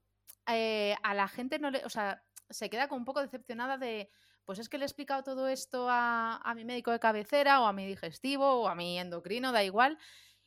eh, 0.46 0.94
a 1.02 1.14
la 1.14 1.26
gente 1.26 1.58
no 1.58 1.70
le. 1.70 1.84
O 1.84 1.90
sea, 1.90 2.22
se 2.48 2.70
queda 2.70 2.88
como 2.88 3.00
un 3.00 3.04
poco 3.04 3.20
decepcionada 3.20 3.76
de. 3.76 4.08
Pues 4.44 4.58
es 4.58 4.68
que 4.68 4.78
le 4.78 4.84
he 4.84 4.86
explicado 4.86 5.24
todo 5.24 5.48
esto 5.48 5.88
a, 5.88 6.36
a 6.36 6.54
mi 6.54 6.64
médico 6.64 6.92
de 6.92 7.00
cabecera, 7.00 7.60
o 7.60 7.66
a 7.66 7.72
mi 7.72 7.86
digestivo, 7.86 8.62
o 8.62 8.68
a 8.68 8.74
mi 8.74 8.98
endocrino, 8.98 9.52
da 9.52 9.64
igual. 9.64 9.98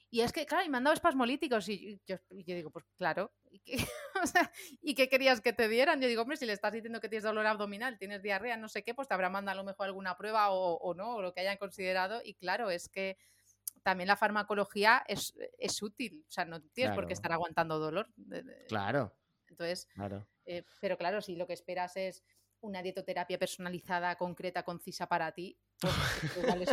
Y 0.09 0.21
es 0.21 0.31
que, 0.31 0.45
claro, 0.45 0.65
y 0.65 0.69
me 0.69 0.77
han 0.77 0.83
dado 0.83 0.93
espasmolíticos. 0.93 1.67
Y 1.67 2.01
yo, 2.05 2.17
digo, 2.29 2.71
pues 2.71 2.85
claro. 2.95 3.33
¿y 3.49 3.59
qué, 3.59 3.77
¿Y 4.81 4.95
qué 4.95 5.09
querías 5.09 5.41
que 5.41 5.53
te 5.53 5.67
dieran? 5.67 5.99
Yo 6.01 6.07
digo, 6.07 6.21
hombre, 6.21 6.37
si 6.37 6.45
le 6.45 6.53
estás 6.53 6.71
diciendo 6.71 7.01
que 7.01 7.09
tienes 7.09 7.23
dolor 7.23 7.45
abdominal, 7.45 7.97
tienes 7.97 8.21
diarrea, 8.23 8.57
no 8.57 8.69
sé 8.69 8.83
qué, 8.83 8.93
pues 8.93 9.07
te 9.07 9.13
habrá 9.13 9.29
mandado 9.29 9.59
a 9.59 9.63
lo 9.63 9.65
mejor 9.65 9.87
alguna 9.87 10.15
prueba 10.17 10.49
o, 10.51 10.93
no, 10.93 11.15
o 11.15 11.21
lo 11.21 11.33
que 11.33 11.41
hayan 11.41 11.57
considerado. 11.57 12.21
Y 12.23 12.35
claro, 12.35 12.69
es 12.69 12.87
que 12.87 13.17
también 13.83 14.07
la 14.07 14.15
farmacología 14.15 15.03
es, 15.07 15.33
es 15.57 15.81
útil. 15.81 16.23
O 16.27 16.31
sea, 16.31 16.45
no 16.45 16.61
tienes 16.61 16.95
por 16.95 17.07
qué 17.07 17.13
estar 17.13 17.31
aguantando 17.31 17.79
dolor. 17.79 18.09
Claro. 18.67 19.13
Entonces, 19.49 19.87
eh, 20.45 20.63
pero 20.79 20.97
claro, 20.97 21.21
si 21.21 21.35
lo 21.35 21.47
que 21.47 21.53
esperas 21.53 21.97
es 21.97 22.23
una 22.61 22.81
dietoterapia 22.81 23.37
personalizada, 23.37 24.15
concreta, 24.15 24.63
concisa 24.63 25.07
para 25.07 25.31
ti, 25.31 25.57
pues 25.79 25.93
igual 26.37 26.61
es, 26.63 26.69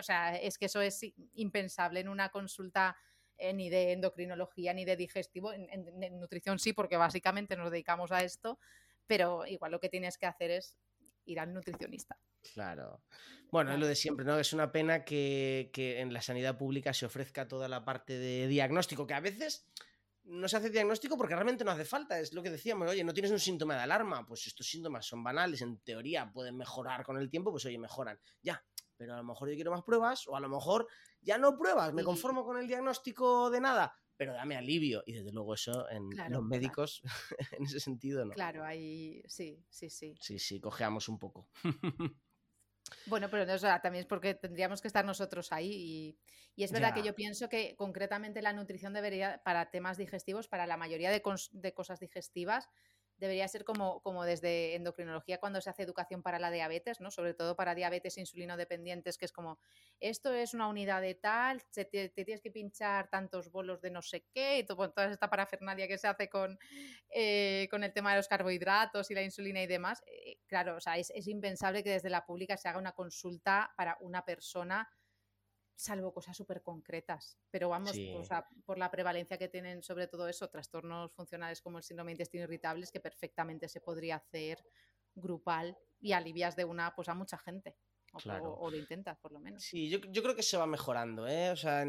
o 0.00 0.02
sea, 0.02 0.36
es 0.36 0.58
que 0.58 0.66
eso 0.66 0.80
es 0.80 1.00
impensable 1.34 2.00
en 2.00 2.08
una 2.08 2.30
consulta 2.30 2.96
eh, 3.38 3.52
ni 3.52 3.70
de 3.70 3.92
endocrinología 3.92 4.74
ni 4.74 4.84
de 4.84 4.96
digestivo. 4.96 5.52
En, 5.52 6.18
nutrición 6.18 6.58
sí, 6.58 6.72
porque 6.72 6.96
básicamente 6.96 7.56
nos 7.56 7.70
dedicamos 7.70 8.12
a 8.12 8.22
esto, 8.22 8.58
pero 9.06 9.46
igual 9.46 9.72
lo 9.72 9.80
que 9.80 9.88
tienes 9.88 10.18
que 10.18 10.26
hacer 10.26 10.50
es 10.50 10.76
ir 11.24 11.40
al 11.40 11.54
nutricionista. 11.54 12.18
Claro. 12.54 13.02
Bueno, 13.50 13.72
es 13.72 13.78
lo 13.78 13.86
de 13.86 13.94
siempre, 13.94 14.24
¿no? 14.24 14.38
Es 14.38 14.52
una 14.52 14.72
pena 14.72 15.04
que, 15.04 15.70
que, 15.72 16.00
en 16.00 16.12
la 16.12 16.22
sanidad 16.22 16.56
pública 16.56 16.92
se 16.94 17.06
ofrezca 17.06 17.48
toda 17.48 17.68
la 17.68 17.84
parte 17.84 18.18
de 18.18 18.46
diagnóstico, 18.46 19.06
que 19.06 19.14
a 19.14 19.20
veces 19.20 19.66
no 20.24 20.48
se 20.48 20.56
hace 20.56 20.70
diagnóstico 20.70 21.16
porque 21.16 21.34
realmente 21.34 21.64
no 21.64 21.70
hace 21.70 21.84
falta. 21.84 22.18
Es 22.18 22.32
lo 22.32 22.42
que 22.42 22.50
decíamos, 22.50 22.88
oye, 22.88 23.04
no 23.04 23.12
tienes 23.12 23.32
un 23.32 23.40
síntoma 23.40 23.74
de 23.74 23.82
alarma, 23.82 24.26
pues 24.26 24.46
estos 24.46 24.68
síntomas 24.68 25.06
son 25.06 25.22
banales, 25.22 25.62
en 25.62 25.78
teoría 25.78 26.30
pueden 26.30 26.56
mejorar 26.56 27.04
con 27.04 27.18
el 27.18 27.30
tiempo, 27.30 27.50
pues 27.50 27.64
oye, 27.66 27.78
mejoran. 27.78 28.18
Ya, 28.42 28.62
pero 29.00 29.14
a 29.14 29.16
lo 29.16 29.24
mejor 29.24 29.48
yo 29.48 29.54
quiero 29.54 29.70
más 29.70 29.82
pruebas 29.82 30.28
o 30.28 30.36
a 30.36 30.40
lo 30.40 30.48
mejor 30.50 30.86
ya 31.22 31.38
no 31.38 31.56
pruebas, 31.56 31.94
me 31.94 32.04
conformo 32.04 32.44
con 32.44 32.58
el 32.58 32.66
diagnóstico 32.66 33.48
de 33.48 33.58
nada, 33.58 33.96
pero 34.14 34.34
dame 34.34 34.58
alivio. 34.58 35.02
Y 35.06 35.14
desde 35.14 35.32
luego 35.32 35.54
eso 35.54 35.88
en 35.88 36.10
los 36.28 36.42
médicos, 36.42 37.00
en 37.58 37.64
ese 37.64 37.80
sentido, 37.80 38.26
¿no? 38.26 38.34
Claro, 38.34 38.62
ahí 38.62 39.22
sí, 39.26 39.64
sí, 39.70 39.88
sí. 39.88 40.14
Sí, 40.20 40.38
sí, 40.38 40.60
cojeamos 40.60 41.08
un 41.08 41.18
poco. 41.18 41.48
Bueno, 43.06 43.30
pero 43.30 43.46
también 43.46 44.00
es 44.00 44.06
porque 44.06 44.34
tendríamos 44.34 44.80
que 44.80 44.88
estar 44.88 45.04
nosotros 45.04 45.52
ahí 45.52 46.18
y, 46.56 46.64
es 46.64 46.72
verdad 46.72 46.92
que 46.92 47.04
yo 47.04 47.14
pienso 47.14 47.48
que 47.48 47.76
concretamente 47.76 48.42
la 48.42 48.52
nutrición 48.52 48.92
debería, 48.92 49.40
para 49.44 49.70
temas 49.70 49.96
digestivos, 49.96 50.48
para 50.48 50.66
la 50.66 50.76
mayoría 50.76 51.10
de, 51.10 51.22
de 51.52 51.72
cosas 51.72 52.00
digestivas, 52.00 52.68
debería 53.20 53.46
ser 53.48 53.64
como, 53.64 54.00
como 54.00 54.24
desde 54.24 54.74
endocrinología 54.74 55.38
cuando 55.38 55.60
se 55.60 55.68
hace 55.68 55.82
educación 55.82 56.22
para 56.22 56.38
la 56.38 56.50
diabetes, 56.50 57.00
¿no? 57.00 57.10
Sobre 57.10 57.34
todo 57.34 57.54
para 57.54 57.74
diabetes 57.74 58.16
insulino 58.16 58.56
dependientes, 58.56 59.18
que 59.18 59.26
es 59.26 59.32
como, 59.32 59.58
esto 60.00 60.32
es 60.32 60.54
una 60.54 60.66
unidad 60.68 61.02
de 61.02 61.14
tal, 61.14 61.62
te, 61.72 61.84
tienes 61.84 62.40
que 62.40 62.50
pinchar 62.50 63.08
tantos 63.10 63.50
bolos 63.50 63.82
de 63.82 63.90
no 63.90 64.00
sé 64.00 64.24
qué, 64.32 64.58
y 64.58 64.64
todo, 64.64 64.90
toda 64.90 65.12
esta 65.12 65.28
parafernalia 65.28 65.86
que 65.86 65.98
se 65.98 66.08
hace 66.08 66.30
con, 66.30 66.58
eh, 67.10 67.68
con 67.70 67.84
el 67.84 67.92
tema 67.92 68.10
de 68.10 68.16
los 68.16 68.28
carbohidratos 68.28 69.10
y 69.10 69.14
la 69.14 69.22
insulina 69.22 69.62
y 69.62 69.66
demás. 69.66 70.02
Eh, 70.06 70.38
claro, 70.46 70.76
o 70.76 70.80
sea, 70.80 70.96
es, 70.96 71.10
es 71.10 71.28
impensable 71.28 71.84
que 71.84 71.90
desde 71.90 72.08
la 72.08 72.24
pública 72.24 72.56
se 72.56 72.68
haga 72.68 72.78
una 72.78 72.92
consulta 72.92 73.70
para 73.76 73.98
una 74.00 74.24
persona 74.24 74.88
salvo 75.80 76.12
cosas 76.12 76.36
súper 76.36 76.62
concretas. 76.62 77.38
Pero 77.50 77.70
vamos, 77.70 77.92
por 78.64 78.78
la 78.78 78.90
prevalencia 78.90 79.38
que 79.38 79.48
tienen 79.48 79.82
sobre 79.82 80.06
todo 80.06 80.28
eso, 80.28 80.48
trastornos 80.48 81.12
funcionales 81.12 81.62
como 81.62 81.78
el 81.78 81.84
síndrome 81.84 82.10
de 82.10 82.14
intestino 82.14 82.44
irritable, 82.44 82.84
es 82.84 82.92
que 82.92 83.00
perfectamente 83.00 83.68
se 83.68 83.80
podría 83.80 84.16
hacer 84.16 84.64
grupal 85.14 85.76
y 86.00 86.12
alivias 86.12 86.56
de 86.56 86.64
una 86.64 86.94
pues 86.94 87.08
a 87.08 87.14
mucha 87.14 87.38
gente. 87.38 87.76
O, 88.12 88.70
lo 88.70 88.76
intentas, 88.76 89.16
por 89.18 89.30
lo 89.30 89.38
menos. 89.38 89.62
Sí, 89.62 89.88
yo, 89.88 90.00
creo 90.00 90.34
que 90.34 90.42
se 90.42 90.56
va 90.56 90.66
mejorando, 90.66 91.28
¿eh? 91.28 91.50
O 91.50 91.56
sea, 91.56 91.84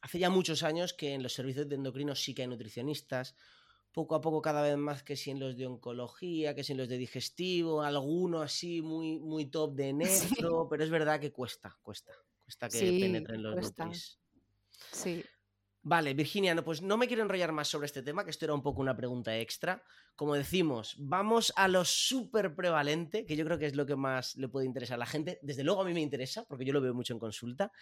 hace 0.00 0.18
ya 0.18 0.30
muchos 0.30 0.64
años 0.64 0.94
que 0.94 1.14
en 1.14 1.22
los 1.22 1.32
servicios 1.32 1.68
de 1.68 1.76
endocrinos 1.76 2.20
sí 2.20 2.34
que 2.34 2.42
hay 2.42 2.48
nutricionistas. 2.48 3.36
Poco 3.92 4.14
a 4.14 4.20
poco, 4.20 4.40
cada 4.40 4.62
vez 4.62 4.76
más 4.76 5.02
que 5.02 5.16
si 5.16 5.30
en 5.30 5.38
los 5.38 5.56
de 5.56 5.66
oncología, 5.66 6.54
que 6.54 6.64
si 6.64 6.72
en 6.72 6.78
los 6.78 6.88
de 6.88 6.96
digestivo, 6.96 7.82
alguno 7.82 8.40
así 8.40 8.80
muy, 8.80 9.20
muy 9.20 9.46
top 9.46 9.74
de 9.74 9.92
nefro, 10.50 10.66
pero 10.68 10.82
es 10.82 10.90
verdad 10.90 11.20
que 11.20 11.30
cuesta, 11.30 11.78
cuesta, 11.82 12.12
cuesta 12.52 12.68
que 12.68 13.00
penetren 13.00 13.42
los 13.42 13.54
cuesta. 13.54 13.90
Sí. 14.92 15.24
Vale, 15.84 16.14
Virginia, 16.14 16.54
no, 16.54 16.62
pues 16.62 16.80
no 16.80 16.96
me 16.96 17.08
quiero 17.08 17.24
enrollar 17.24 17.50
más 17.50 17.66
sobre 17.66 17.86
este 17.86 18.04
tema, 18.04 18.24
que 18.24 18.30
esto 18.30 18.44
era 18.44 18.54
un 18.54 18.62
poco 18.62 18.80
una 18.80 18.96
pregunta 18.96 19.36
extra. 19.36 19.82
Como 20.14 20.34
decimos, 20.34 20.94
vamos 20.96 21.52
a 21.56 21.66
lo 21.66 21.84
súper 21.84 22.54
prevalente, 22.54 23.26
que 23.26 23.34
yo 23.34 23.44
creo 23.44 23.58
que 23.58 23.66
es 23.66 23.74
lo 23.74 23.84
que 23.84 23.96
más 23.96 24.36
le 24.36 24.48
puede 24.48 24.66
interesar 24.66 24.94
a 24.94 24.98
la 24.98 25.06
gente. 25.06 25.40
Desde 25.42 25.64
luego 25.64 25.82
a 25.82 25.84
mí 25.84 25.92
me 25.92 26.00
interesa, 26.00 26.44
porque 26.44 26.64
yo 26.64 26.72
lo 26.72 26.80
veo 26.80 26.94
mucho 26.94 27.14
en 27.14 27.18
consulta, 27.18 27.72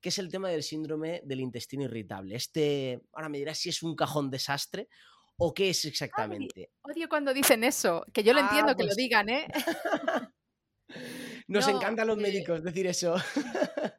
que 0.00 0.08
es 0.08 0.18
el 0.18 0.30
tema 0.30 0.48
del 0.48 0.62
síndrome 0.62 1.20
del 1.24 1.40
intestino 1.40 1.84
irritable. 1.84 2.36
Este, 2.36 3.02
ahora 3.12 3.28
me 3.28 3.36
dirás 3.36 3.58
si 3.58 3.68
es 3.68 3.82
un 3.82 3.94
cajón 3.94 4.30
desastre 4.30 4.88
o 5.36 5.52
qué 5.52 5.68
es 5.70 5.84
exactamente. 5.84 6.70
odio 6.80 7.08
cuando 7.10 7.34
dicen 7.34 7.62
eso, 7.64 8.06
que 8.12 8.22
yo 8.22 8.32
lo 8.32 8.40
ah, 8.40 8.44
entiendo 8.44 8.74
que 8.74 8.84
lo 8.84 8.88
pues 8.88 8.96
digan, 8.96 9.28
¿eh? 9.28 9.46
Nos 11.46 11.68
encantan 11.68 12.06
los 12.06 12.16
médicos 12.16 12.62
decir 12.62 12.86
eso. 12.86 13.16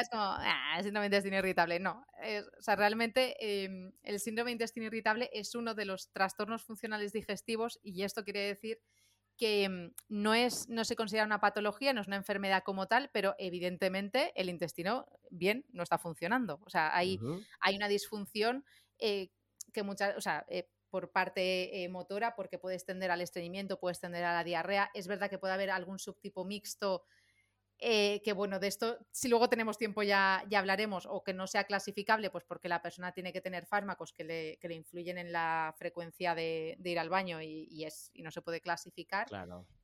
es 0.00 0.08
como, 0.08 0.22
ah, 0.22 0.78
síndrome 0.82 1.08
de 1.08 1.16
intestino 1.16 1.38
irritable. 1.38 1.78
No, 1.78 2.04
o 2.58 2.62
sea, 2.62 2.76
realmente 2.76 3.36
em, 3.64 3.92
el 4.02 4.20
síndrome 4.20 4.50
de 4.50 4.52
intestino 4.52 4.86
irritable 4.86 5.30
es 5.32 5.54
uno 5.54 5.74
de 5.74 5.84
los 5.84 6.10
trastornos 6.12 6.62
funcionales 6.64 7.12
digestivos 7.12 7.78
y 7.82 8.02
esto 8.02 8.24
quiere 8.24 8.40
decir 8.40 8.78
que 9.36 9.64
em, 9.64 9.92
no, 10.08 10.34
es, 10.34 10.68
no 10.68 10.84
se 10.84 10.96
considera 10.96 11.26
una 11.26 11.40
patología, 11.40 11.92
no 11.92 12.00
es 12.00 12.06
una 12.06 12.16
enfermedad 12.16 12.62
como 12.64 12.86
tal, 12.86 13.10
pero 13.12 13.34
evidentemente 13.38 14.32
el 14.36 14.48
intestino 14.48 15.06
bien 15.30 15.64
no 15.72 15.82
está 15.82 15.98
funcionando. 15.98 16.60
O 16.64 16.70
sea, 16.70 16.96
hay, 16.96 17.18
hay 17.60 17.76
una 17.76 17.88
disfunción 17.88 18.64
eh, 18.98 19.30
que 19.72 19.82
muchas, 19.82 20.16
o 20.16 20.20
sea, 20.20 20.44
eh, 20.48 20.68
por 20.90 21.10
parte 21.10 21.82
eh, 21.82 21.88
motora, 21.88 22.36
porque 22.36 22.58
puedes 22.58 22.84
tender 22.84 23.10
al 23.10 23.22
estreñimiento, 23.22 23.80
puedes 23.80 23.98
tender 23.98 24.24
a 24.24 24.34
la 24.34 24.44
diarrea. 24.44 24.90
Es 24.94 25.06
verdad 25.06 25.30
que 25.30 25.38
puede 25.38 25.54
haber 25.54 25.70
algún 25.70 25.98
subtipo 25.98 26.44
mixto 26.44 27.04
eh, 27.84 28.22
que 28.22 28.32
bueno, 28.32 28.60
de 28.60 28.68
esto, 28.68 28.96
si 29.10 29.28
luego 29.28 29.48
tenemos 29.48 29.76
tiempo 29.76 30.04
ya, 30.04 30.44
ya 30.48 30.60
hablaremos, 30.60 31.04
o 31.10 31.24
que 31.24 31.34
no 31.34 31.48
sea 31.48 31.64
clasificable, 31.64 32.30
pues 32.30 32.44
porque 32.44 32.68
la 32.68 32.80
persona 32.80 33.10
tiene 33.10 33.32
que 33.32 33.40
tener 33.40 33.66
fármacos 33.66 34.12
que 34.12 34.22
le, 34.22 34.58
que 34.58 34.68
le 34.68 34.74
influyen 34.74 35.18
en 35.18 35.32
la 35.32 35.74
frecuencia 35.76 36.36
de, 36.36 36.78
ir 36.84 36.98
al 37.00 37.08
baño 37.08 37.42
y, 37.42 37.84
es, 37.84 38.12
y 38.14 38.22
no 38.22 38.30
se 38.30 38.40
puede 38.40 38.60
clasificar. 38.60 39.26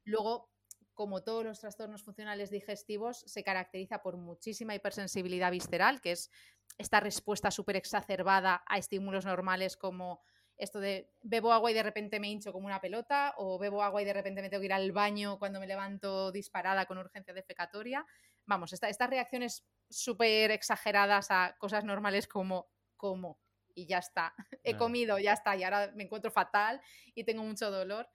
Luego, 0.05 0.49
como 0.95 1.25
todos 1.25 1.45
los 1.45 1.59
trastornos 1.59 2.05
funcionales 2.05 2.51
digestivos, 2.51 3.25
se 3.27 3.43
caracteriza 3.43 4.01
por 4.01 4.17
muchísima 4.17 4.77
hipersensibilidad 4.77 5.51
visceral, 5.51 6.01
que 6.01 6.13
es 6.13 6.31
esta 6.77 7.01
respuesta 7.01 7.51
súper 7.51 7.75
exacerbada 7.75 8.63
a 8.69 8.79
estímulos 8.79 9.25
normales 9.25 9.77
como 9.77 10.21
esto 10.59 10.81
de 10.81 11.11
bebo 11.23 11.53
agua 11.53 11.71
y 11.71 11.75
de 11.75 11.83
repente 11.83 12.21
me 12.21 12.29
hincho 12.29 12.53
como 12.53 12.66
una 12.66 12.81
pelota, 12.81 13.35
o 13.38 13.59
bebo 13.59 13.83
agua 13.83 14.03
y 14.03 14.05
de 14.05 14.12
repente 14.12 14.42
me 14.42 14.51
tengo 14.51 14.61
que 14.61 14.66
ir 14.66 14.73
al 14.73 14.92
baño 14.92 15.38
cuando 15.38 15.61
me 15.61 15.66
levanto 15.66 16.33
disparada 16.33 16.87
con 16.87 16.99
urgencia 16.99 17.33
defecatoria. 17.33 18.05
Vamos, 18.44 18.73
estas 18.73 19.11
reacciones 19.11 19.64
súper 19.88 20.51
exageradas 20.51 21.31
a 21.31 21.57
cosas 21.59 21.85
normales 21.85 22.27
como 22.27 22.68
como 22.97 23.38
y 23.75 23.87
ya 23.87 23.99
está, 23.99 24.35
he 24.64 24.77
comido, 24.77 25.18
ya 25.18 25.33
está, 25.33 25.57
y 25.57 25.62
ahora 25.62 25.92
me 25.94 26.05
encuentro 26.05 26.31
fatal 26.31 26.83
y 27.14 27.25
tengo 27.25 27.42
mucho 27.42 27.71
dolor. 27.71 28.09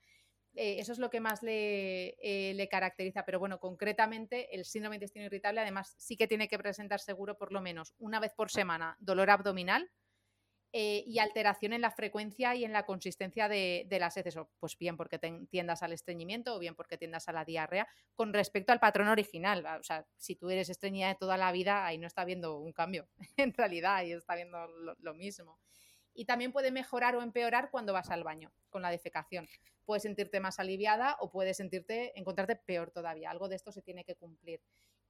Eh, 0.56 0.78
eso 0.78 0.92
es 0.92 1.00
lo 1.00 1.10
que 1.10 1.20
más 1.20 1.42
le, 1.42 2.16
eh, 2.22 2.54
le, 2.54 2.70
caracteriza. 2.70 3.26
Pero 3.26 3.40
bueno, 3.40 3.60
concretamente 3.60 4.54
el 4.56 4.66
síndrome 4.66 4.96
de 4.96 5.06
intestino 5.06 5.26
irritable 5.26 5.62
además 5.62 5.96
sí 5.98 6.16
que 6.16 6.28
tiene 6.28 6.48
que 6.48 6.60
presentar 6.60 7.00
seguro 7.00 7.38
por 7.40 7.52
lo 7.52 7.60
menos 7.60 7.96
una 7.98 8.20
vez 8.20 8.34
por 8.36 8.52
semana 8.52 8.96
dolor 9.00 9.32
abdominal, 9.32 9.90
eh, 10.76 11.04
y 11.06 11.20
alteración 11.20 11.72
en 11.74 11.82
la 11.82 11.92
frecuencia 11.92 12.56
y 12.56 12.66
en 12.66 12.74
la 12.74 12.84
consistencia 12.84 13.48
de, 13.48 13.86
las 14.00 14.18
heces, 14.18 14.36
o 14.38 14.50
pues 14.60 14.76
bien 14.76 14.98
porque 14.98 15.20
tiendas 15.52 15.84
al 15.84 15.94
estreñimiento 15.94 16.56
o 16.56 16.58
bien 16.58 16.74
porque 16.74 16.98
tiendas 16.98 17.30
a 17.30 17.32
la 17.32 17.46
diarrea, 17.46 17.88
con 18.16 18.34
respecto 18.34 18.74
al 18.74 18.80
patrón 18.80 19.08
original. 19.08 19.64
O 19.80 19.84
sea, 19.84 20.08
si 20.18 20.36
tú 20.36 20.50
eres 20.50 20.70
estreñida 20.70 21.14
toda 21.14 21.38
la 21.38 21.52
vida, 21.52 21.86
ahí 21.86 22.00
no 22.00 22.08
está 22.08 22.26
viendo 22.26 22.58
un 22.58 22.74
cambio, 22.74 23.08
en 23.38 23.54
realidad, 23.54 23.98
ahí 23.98 24.14
está 24.14 24.34
viendo 24.34 24.66
lo, 24.68 25.14
mismo. 25.14 25.60
Y 26.16 26.26
también 26.26 26.52
puede 26.52 26.72
mejorar 26.72 27.16
o 27.16 27.22
empeorar 27.22 27.70
cuando 27.70 27.94
vas 27.94 28.10
al 28.10 28.24
baño 28.24 28.52
con 28.72 28.82
la 28.82 28.90
defecación. 28.90 29.48
Puedes 29.86 30.02
sentirte 30.02 30.40
más 30.40 30.60
aliviada 30.60 31.18
o 31.20 31.30
puedes 31.30 31.58
sentirte, 31.58 32.18
encontrarte 32.18 32.56
peor 32.56 32.90
todavía. 32.90 33.30
Algo 33.30 33.48
de 33.48 33.58
esto 33.58 33.72
se 33.72 33.84
tiene 33.84 34.04
que 34.04 34.16
cumplir 34.16 34.60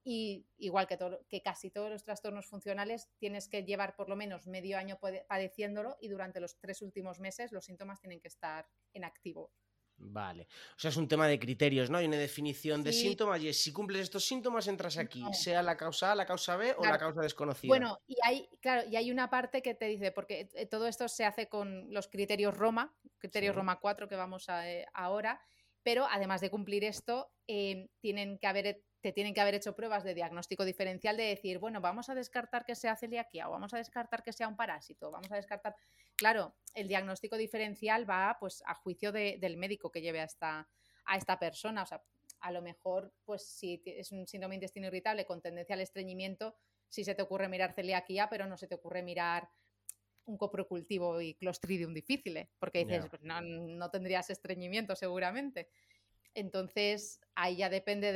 y 0.04 0.46
igual 0.58 0.86
que, 0.86 0.98
todo, 0.98 1.24
que 1.30 1.42
casi 1.42 1.70
todos 1.70 1.90
los 1.90 2.04
trastornos 2.04 2.46
funcionales, 2.46 3.08
tienes 3.18 3.48
que 3.48 3.64
llevar 3.64 3.96
por 3.96 4.10
lo 4.10 4.16
menos 4.16 4.46
medio 4.46 4.76
año 4.76 4.98
padeciéndolo 5.26 5.96
y 6.00 6.08
durante 6.08 6.40
los 6.40 6.58
tres 6.58 6.82
últimos 6.82 7.20
meses 7.20 7.52
los 7.52 7.64
síntomas 7.64 8.00
tienen 8.00 8.20
que 8.20 8.28
estar 8.28 8.68
en 8.92 9.04
activo. 9.04 9.50
Vale. 9.96 10.48
O 10.76 10.78
sea, 10.78 10.90
es 10.90 10.96
un 10.96 11.08
tema 11.08 11.26
de 11.28 11.38
criterios, 11.38 11.88
¿no? 11.88 11.98
Hay 11.98 12.06
una 12.06 12.16
definición 12.16 12.82
de 12.82 12.92
síntomas 12.92 13.42
y 13.42 13.52
si 13.52 13.72
cumples 13.72 14.02
estos 14.02 14.24
síntomas 14.24 14.66
entras 14.66 14.98
aquí, 14.98 15.22
sea 15.32 15.62
la 15.62 15.76
causa 15.76 16.12
A, 16.12 16.14
la 16.14 16.26
causa 16.26 16.56
B 16.56 16.74
o 16.76 16.84
la 16.84 16.98
causa 16.98 17.22
desconocida. 17.22 17.68
Bueno, 17.68 18.00
y 18.06 18.16
hay, 18.24 18.48
claro, 18.60 18.88
y 18.88 18.96
hay 18.96 19.10
una 19.10 19.30
parte 19.30 19.62
que 19.62 19.74
te 19.74 19.86
dice, 19.86 20.10
porque 20.10 20.48
eh, 20.54 20.66
todo 20.66 20.88
esto 20.88 21.08
se 21.08 21.24
hace 21.24 21.48
con 21.48 21.92
los 21.92 22.08
criterios 22.08 22.56
Roma, 22.56 22.94
criterios 23.18 23.54
Roma 23.54 23.78
4 23.78 24.08
que 24.08 24.16
vamos 24.16 24.48
a 24.48 24.68
eh, 24.68 24.86
ahora, 24.92 25.40
pero 25.82 26.06
además 26.10 26.40
de 26.40 26.50
cumplir 26.50 26.82
esto, 26.82 27.30
eh, 27.46 27.88
tienen 28.00 28.38
que 28.38 28.46
haber 28.46 28.82
te 29.04 29.12
tienen 29.12 29.34
que 29.34 29.42
haber 29.42 29.54
hecho 29.54 29.76
pruebas 29.76 30.02
de 30.02 30.14
diagnóstico 30.14 30.64
diferencial 30.64 31.18
de 31.18 31.24
decir, 31.24 31.58
bueno, 31.58 31.82
vamos 31.82 32.08
a 32.08 32.14
descartar 32.14 32.64
que 32.64 32.74
sea 32.74 32.96
celiaquía 32.96 33.50
o 33.50 33.52
vamos 33.52 33.74
a 33.74 33.76
descartar 33.76 34.22
que 34.22 34.32
sea 34.32 34.48
un 34.48 34.56
parásito, 34.56 35.10
vamos 35.10 35.30
a 35.30 35.36
descartar. 35.36 35.76
Claro, 36.16 36.54
el 36.74 36.88
diagnóstico 36.88 37.36
diferencial 37.36 38.08
va 38.08 38.38
pues 38.40 38.62
a 38.64 38.72
juicio 38.74 39.12
del 39.12 39.58
médico 39.58 39.92
que 39.92 40.00
lleve 40.00 40.22
a 40.22 40.24
esta, 40.24 40.66
a 41.04 41.16
esta 41.18 41.38
persona. 41.38 41.82
O 41.82 41.86
sea, 41.86 42.02
a 42.40 42.50
lo 42.50 42.62
mejor, 42.62 43.12
pues 43.26 43.44
si 43.44 43.82
es 43.84 44.10
un 44.10 44.26
síndrome 44.26 44.54
de 44.54 44.60
intestino 44.60 44.86
irritable 44.86 45.26
con 45.26 45.42
tendencia 45.42 45.74
al 45.74 45.82
estreñimiento, 45.82 46.56
sí 46.88 47.04
se 47.04 47.14
te 47.14 47.20
ocurre 47.20 47.46
mirar 47.50 47.74
celiaquía, 47.74 48.30
pero 48.30 48.46
no 48.46 48.56
se 48.56 48.68
te 48.68 48.74
ocurre 48.74 49.02
mirar 49.02 49.50
un 50.24 50.38
coprocultivo 50.38 51.20
y 51.20 51.34
clostridium 51.34 51.92
difficile, 51.92 52.48
porque 52.58 52.86
dices, 52.86 53.04
pues 53.10 53.20
no, 53.20 53.42
no 53.42 53.90
tendrías 53.90 54.30
estreñimiento 54.30 54.96
seguramente. 54.96 55.68
Entonces, 56.34 57.20
ahí 57.34 57.56
ya 57.56 57.70
depende 57.70 58.12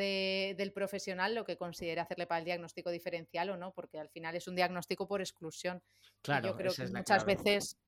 del 0.56 0.72
profesional 0.72 1.34
lo 1.34 1.44
que 1.44 1.56
considere 1.56 2.00
hacerle 2.00 2.26
para 2.26 2.40
el 2.40 2.44
diagnóstico 2.44 2.90
diferencial 2.90 3.50
o 3.50 3.56
no, 3.56 3.72
porque 3.72 3.98
al 3.98 4.08
final 4.08 4.34
es 4.34 4.48
un 4.48 4.56
diagnóstico 4.56 5.06
por 5.06 5.20
exclusión. 5.20 5.82
Claro, 6.22 6.48
yo 6.48 6.56
creo 6.56 6.72
que 6.74 6.86
muchas 6.88 7.24
veces 7.24 7.78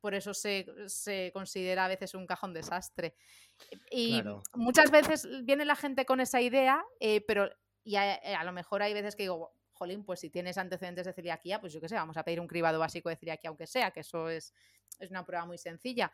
por 0.00 0.14
eso 0.14 0.32
se, 0.32 1.30
considera 1.32 1.84
a 1.84 1.88
veces 1.88 2.14
un 2.14 2.26
cajón 2.26 2.54
desastre. 2.54 3.14
Y 3.90 4.22
muchas 4.54 4.90
veces 4.90 5.28
viene 5.44 5.64
la 5.64 5.76
gente 5.76 6.06
con 6.06 6.20
esa 6.20 6.40
idea, 6.40 6.84
eh, 7.00 7.20
pero 7.26 7.50
y 7.84 7.96
eh, 7.96 8.34
a, 8.38 8.44
lo 8.44 8.52
mejor 8.52 8.82
hay 8.82 8.94
veces 8.94 9.16
que 9.16 9.24
digo, 9.24 9.52
jolín, 9.72 10.04
pues 10.04 10.20
si 10.20 10.30
tienes 10.30 10.58
antecedentes 10.58 11.06
de 11.06 11.12
celiaquía, 11.12 11.60
pues 11.60 11.72
yo 11.72 11.80
qué 11.80 11.88
sé, 11.88 11.94
vamos 11.94 12.16
a 12.16 12.22
pedir 12.22 12.40
un 12.40 12.46
cribado 12.46 12.78
básico 12.78 13.08
de 13.08 13.16
celiaquía, 13.16 13.48
aunque 13.48 13.66
sea, 13.66 13.90
que 13.90 14.00
eso 14.00 14.28
es, 14.28 14.54
es 14.98 15.10
una 15.10 15.24
prueba 15.24 15.46
muy 15.46 15.58
sencilla. 15.58 16.12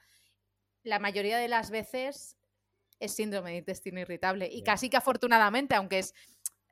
La 0.83 0.99
mayoría 0.99 1.39
de 1.39 1.49
las 1.49 1.71
veces 1.71 2.37
es 3.01 3.15
síndrome 3.15 3.53
de 3.53 3.59
intestino 3.59 4.01
irritable. 4.01 4.49
Y 4.51 4.63
casi 4.63 4.89
que 4.89 4.97
afortunadamente, 4.97 5.75
aunque 5.75 6.01
es. 6.01 6.15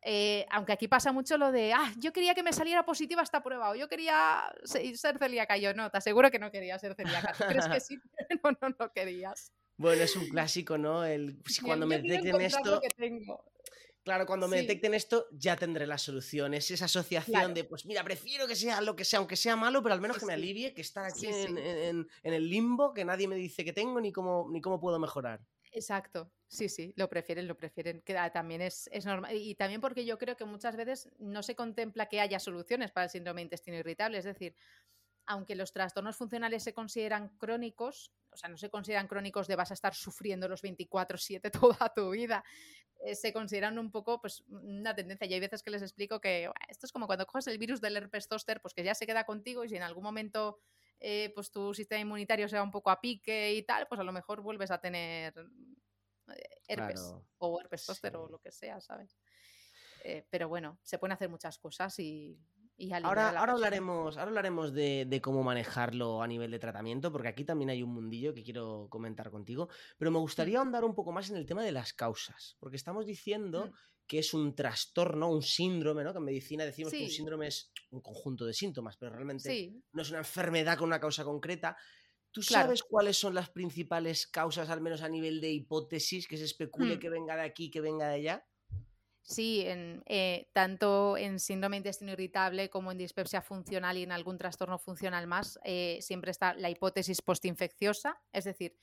Eh, 0.07 0.45
aunque 0.51 0.73
aquí 0.75 0.87
pasa 0.87 1.13
mucho 1.13 1.39
lo 1.39 1.51
de, 1.51 1.73
ah, 1.73 1.91
yo 1.97 2.13
quería 2.13 2.35
que 2.35 2.43
me 2.43 2.53
saliera 2.53 2.85
positiva 2.85 3.23
esta 3.23 3.43
prueba, 3.43 3.71
o 3.71 3.75
yo 3.75 3.89
quería 3.89 4.53
ser 4.65 5.17
celíaca. 5.19 5.57
Yo 5.57 5.73
no, 5.73 5.91
te 5.91 5.97
aseguro 5.97 6.31
que 6.31 6.39
no 6.39 6.51
quería 6.51 6.79
ser 6.79 6.95
celíaca. 6.95 7.33
¿Tú 7.33 7.45
crees 7.49 7.67
que 7.67 7.81
sí? 7.81 7.99
no, 8.45 8.51
no, 8.61 8.77
no 8.79 8.93
querías. 8.93 9.51
Bueno, 9.79 10.03
es 10.03 10.15
un 10.15 10.29
clásico, 10.29 10.77
¿no? 10.77 11.05
El, 11.05 11.39
cuando 11.65 11.87
me 11.87 11.99
detecten 11.99 12.41
esto. 12.43 12.83
Claro, 14.05 14.27
cuando 14.27 14.49
me 14.49 14.59
detecten 14.59 14.93
esto, 14.93 15.27
ya 15.33 15.57
tendré 15.57 15.87
la 15.87 15.97
solución. 15.97 16.53
Es 16.53 16.71
esa 16.71 16.85
asociación 16.85 17.55
de, 17.55 17.65
pues 17.65 17.87
mira, 17.87 18.05
prefiero 18.05 18.47
que 18.47 18.55
sea 18.55 18.83
lo 18.83 18.95
que 18.95 19.07
sea, 19.07 19.19
aunque 19.19 19.35
sea 19.35 19.57
malo, 19.57 19.83
pero 19.83 19.95
al 19.95 20.01
menos 20.03 20.19
que 20.19 20.27
me 20.27 20.35
alivie, 20.35 20.75
que 20.75 20.83
estar 20.83 21.07
aquí 21.07 21.27
en, 21.27 21.57
en, 21.57 22.09
en, 22.23 22.35
el 22.35 22.51
limbo, 22.51 22.93
que 22.93 23.07
nadie 23.07 23.27
me 23.27 23.35
dice 23.35 23.65
que 23.65 23.73
tengo 23.73 23.99
ni 24.03 24.13
cómo, 24.13 24.47
ni 24.53 24.61
cómo 24.61 24.79
puedo 24.79 24.99
mejorar. 24.99 25.41
Exacto, 25.77 26.33
sí, 26.47 26.69
sí, 26.69 26.93
lo 26.97 27.09
prefieren, 27.09 27.49
lo 27.49 27.57
prefieren, 27.57 28.01
que 28.03 28.15
también 28.33 28.61
es, 28.61 28.89
es, 28.93 29.05
normal. 29.07 29.35
Y 29.35 29.57
también 29.57 29.81
porque 29.81 30.05
yo 30.05 30.19
creo 30.19 30.37
que 30.37 30.45
muchas 30.45 30.77
veces 30.77 31.09
no 31.19 31.43
se 31.43 31.57
contempla 31.57 32.07
que 32.07 32.21
haya 32.21 32.39
soluciones 32.39 32.93
para 32.93 33.05
el 33.07 33.11
síndrome 33.11 33.41
de 33.41 33.47
intestino 33.47 33.77
irritable, 33.79 34.19
es 34.19 34.25
decir, 34.25 34.55
aunque 35.27 35.57
los 35.57 35.73
trastornos 35.73 36.17
funcionales 36.17 36.63
se 36.63 36.75
consideran 36.75 37.31
crónicos, 37.39 38.13
o 38.31 38.37
sea, 38.37 38.49
no 38.51 38.57
se 38.59 38.71
consideran 38.71 39.09
crónicos 39.09 39.49
de 39.49 39.57
vas 39.57 39.73
a 39.73 39.75
estar 39.75 39.95
sufriendo 39.95 40.49
los 40.49 40.63
24/7 40.63 41.51
toda 41.91 41.93
tu 41.95 42.11
vida, 42.11 42.45
eh, 43.05 43.17
se 43.17 43.33
consideran 43.33 43.79
un 43.79 43.91
poco 43.91 44.21
pues 44.21 44.43
una 44.49 44.95
tendencia. 44.95 45.27
Y 45.27 45.35
hay 45.35 45.41
veces 45.41 45.63
que 45.63 45.71
les 45.73 45.83
explico 45.83 46.21
que 46.21 46.51
esto 46.69 46.87
es 46.87 46.93
como 46.93 47.07
cuando 47.07 47.27
coges 47.27 47.49
el 47.49 47.59
virus 47.59 47.81
del 47.81 47.97
herpes 47.97 48.29
zóster, 48.29 48.61
pues 48.61 48.75
que 48.75 48.85
ya 48.85 48.95
se 48.95 49.07
queda 49.07 49.25
contigo 49.25 49.65
y 49.65 49.71
si 49.71 49.77
en 49.77 49.83
algún 49.83 50.05
momento 50.05 50.61
eh, 51.07 51.31
pues 51.35 51.51
tu 51.51 51.75
sistema 51.75 52.01
inmunitario 52.01 52.49
sea 52.49 52.63
un 52.63 52.71
poco 52.71 52.89
a 52.89 52.99
pique 52.99 53.53
y 53.53 53.63
tal, 53.63 53.87
pues 53.87 54.01
a 54.01 54.05
lo 54.05 54.11
mejor 54.11 54.41
vuelves 54.41 54.71
a 54.71 54.79
tener 54.79 55.35
eh, 56.29 56.61
herpes 56.67 57.15
o 57.37 57.61
herpes 57.61 57.83
zóster 57.83 58.17
o 58.17 58.27
lo 58.27 58.39
que 58.39 58.51
sea, 58.51 58.81
¿sabes? 58.81 59.19
Eh, 60.03 60.27
pero 60.31 60.49
bueno, 60.49 60.79
se 60.83 60.99
pueden 60.99 61.13
hacer 61.13 61.29
muchas 61.29 61.59
cosas 61.59 61.99
y, 61.99 62.41
ahora, 63.03 63.39
ahora 63.39 63.53
hablaremos, 63.53 64.17
ahora 64.17 64.31
hablaremos 64.31 64.73
de, 64.73 65.21
cómo 65.23 65.43
manejarlo 65.43 66.23
a 66.23 66.27
nivel 66.27 66.51
de 66.51 66.59
tratamiento, 66.59 67.13
porque 67.13 67.29
aquí 67.29 67.45
también 67.45 67.69
hay 67.69 67.83
un 67.83 67.93
mundillo 67.93 68.33
que 68.33 68.43
quiero 68.43 68.89
comentar 68.89 69.31
contigo, 69.31 69.69
pero 69.99 70.11
me 70.11 70.19
mm. 70.19 70.23
gustaría 70.23 70.59
ahondar 70.59 70.85
un 70.85 70.95
poco 70.95 71.13
más 71.13 71.29
en 71.29 71.37
el 71.37 71.45
tema 71.45 71.63
de 71.63 71.73
las 71.73 71.93
causas, 71.93 72.57
porque 72.61 72.77
estamos 72.77 73.05
diciendo 73.05 73.67
mm. 73.67 73.73
Que 74.07 74.19
es 74.19 74.35
un 74.35 74.55
trastorno, 74.55 75.31
un 75.31 75.43
síndrome, 75.43 76.05
¿no? 76.05 76.13
Que 76.13 76.19
en 76.19 76.25
medicina 76.25 76.65
decimos 76.65 76.93
que 76.93 77.05
un 77.05 77.11
síndrome 77.11 77.47
es 77.49 77.73
un 77.91 78.01
conjunto 78.01 78.45
de 78.45 78.53
síntomas, 78.53 78.97
pero 78.97 79.13
realmente 79.13 79.73
no 79.93 80.03
es 80.03 80.11
una 80.11 80.19
enfermedad 80.19 80.77
con 80.77 80.89
una 80.89 81.01
causa 81.01 81.25
concreta. 81.25 81.77
¿Tú 82.31 82.43
sabes 82.43 82.83
cuáles 82.83 83.17
son 83.17 83.35
las 83.35 83.51
principales 83.51 84.27
causas, 84.27 84.69
al 84.69 84.81
menos 84.81 85.03
a 85.03 85.09
nivel 85.09 85.41
de 85.41 85.53
hipótesis, 85.53 86.27
que 86.27 86.37
se 86.37 86.45
especule 86.45 86.97
mm. 86.97 86.99
que 86.99 87.09
venga 87.09 87.37
de 87.37 87.43
aquí, 87.43 87.71
que 87.71 87.81
venga 87.81 88.09
de 88.09 88.15
allá? 88.15 88.47
Sí, 89.23 89.63
en, 89.63 90.03
eh, 90.05 90.51
tanto 90.53 91.17
en 91.17 91.41
síndrome 91.41 91.77
de 91.77 91.79
intestino 91.79 92.13
irritable 92.13 92.69
como 92.69 92.93
en 92.93 92.99
dispepsia 92.99 93.41
funcional 93.41 93.97
y 93.97 94.03
en 94.03 94.13
algún 94.13 94.37
trastorno 94.37 94.79
funcional 94.79 95.27
más, 95.27 95.59
eh, 95.65 95.99
siempre 96.03 96.31
está 96.31 96.53
la 96.55 96.69
hipótesis 96.69 97.23
postinfecciosa. 97.23 98.21
Es 98.33 98.45
decir, 98.45 98.77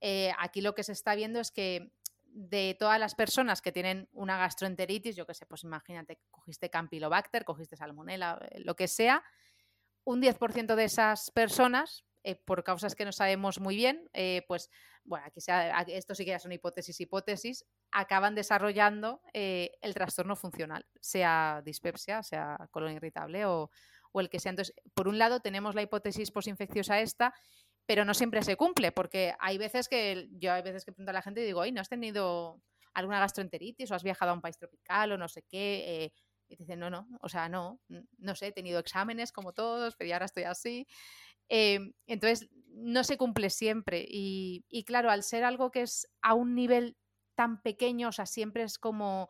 eh, 0.00 0.32
aquí 0.38 0.60
lo 0.60 0.74
que 0.74 0.84
se 0.84 0.92
está 0.92 1.14
viendo 1.14 1.40
es 1.40 1.50
que 1.50 1.90
de 2.28 2.76
todas 2.78 3.00
las 3.00 3.14
personas 3.14 3.62
que 3.62 3.72
tienen 3.72 4.08
una 4.12 4.38
gastroenteritis, 4.38 5.16
yo 5.16 5.26
qué 5.26 5.34
sé, 5.34 5.46
pues 5.46 5.64
imagínate, 5.64 6.20
cogiste 6.30 6.70
Campylobacter, 6.70 7.44
cogiste 7.44 7.76
Salmonella, 7.76 8.38
lo 8.58 8.76
que 8.76 8.88
sea, 8.88 9.24
un 10.04 10.22
10% 10.22 10.74
de 10.74 10.84
esas 10.84 11.30
personas 11.30 12.04
eh, 12.24 12.34
por 12.34 12.64
causas 12.64 12.94
que 12.94 13.04
no 13.04 13.12
sabemos 13.12 13.60
muy 13.60 13.76
bien, 13.76 14.08
eh, 14.12 14.42
pues 14.48 14.70
bueno, 15.04 15.26
aquí 15.26 15.40
sea, 15.40 15.80
esto 15.82 16.14
sí 16.14 16.24
que 16.24 16.32
ya 16.32 16.38
son 16.38 16.52
hipótesis, 16.52 17.00
hipótesis, 17.00 17.64
acaban 17.90 18.34
desarrollando 18.34 19.22
eh, 19.32 19.72
el 19.80 19.94
trastorno 19.94 20.36
funcional, 20.36 20.84
sea 21.00 21.62
dispepsia, 21.64 22.22
sea 22.22 22.68
colon 22.70 22.92
irritable 22.92 23.46
o, 23.46 23.70
el 24.14 24.28
que 24.28 24.40
sea. 24.40 24.50
Entonces, 24.50 24.74
por 24.94 25.06
un 25.06 25.16
lado 25.16 25.38
tenemos 25.40 25.76
la 25.76 25.82
hipótesis 25.82 26.32
posinfecciosa 26.32 27.00
esta, 27.00 27.32
pero 27.88 28.04
no 28.04 28.12
siempre 28.12 28.42
se 28.42 28.54
cumple, 28.56 28.92
porque 28.92 29.32
hay 29.40 29.56
veces 29.56 29.88
que 29.88 30.28
yo 30.32 30.52
hay 30.52 30.60
veces 30.60 30.84
que 30.84 30.92
pregunto 30.92 31.08
a 31.08 31.14
la 31.14 31.22
gente 31.22 31.40
y 31.40 31.46
digo, 31.46 31.64
¿no 31.72 31.80
has 31.80 31.88
tenido 31.88 32.60
alguna 32.92 33.18
gastroenteritis 33.18 33.90
o 33.90 33.94
has 33.94 34.02
viajado 34.02 34.30
a 34.30 34.34
un 34.34 34.42
país 34.42 34.58
tropical 34.58 35.12
o 35.12 35.16
no 35.16 35.26
sé 35.26 35.42
qué? 35.48 36.12
y 36.50 36.56
te 36.56 36.64
dicen, 36.64 36.80
no, 36.80 36.90
no, 36.90 37.08
o 37.22 37.28
sea, 37.30 37.48
no, 37.48 37.80
no 38.18 38.34
sé, 38.34 38.48
he 38.48 38.52
tenido 38.52 38.78
exámenes 38.78 39.32
como 39.32 39.54
todos, 39.54 39.96
pero 39.96 40.08
ya 40.08 40.16
ahora 40.16 40.26
estoy 40.26 40.44
así. 40.44 40.86
Em, 41.48 41.94
entonces, 42.06 42.48
no 42.68 43.04
se 43.04 43.16
cumple 43.16 43.48
siempre. 43.48 44.04
Y, 44.06 44.84
claro, 44.86 45.10
al 45.10 45.22
ser 45.22 45.44
algo 45.44 45.70
que 45.70 45.82
es 45.82 46.08
a 46.20 46.34
un 46.34 46.54
nivel 46.54 46.96
tan 47.34 47.62
pequeño, 47.62 48.08
o 48.08 48.12
sea, 48.12 48.26
siempre 48.26 48.64
es 48.64 48.78
como 48.78 49.28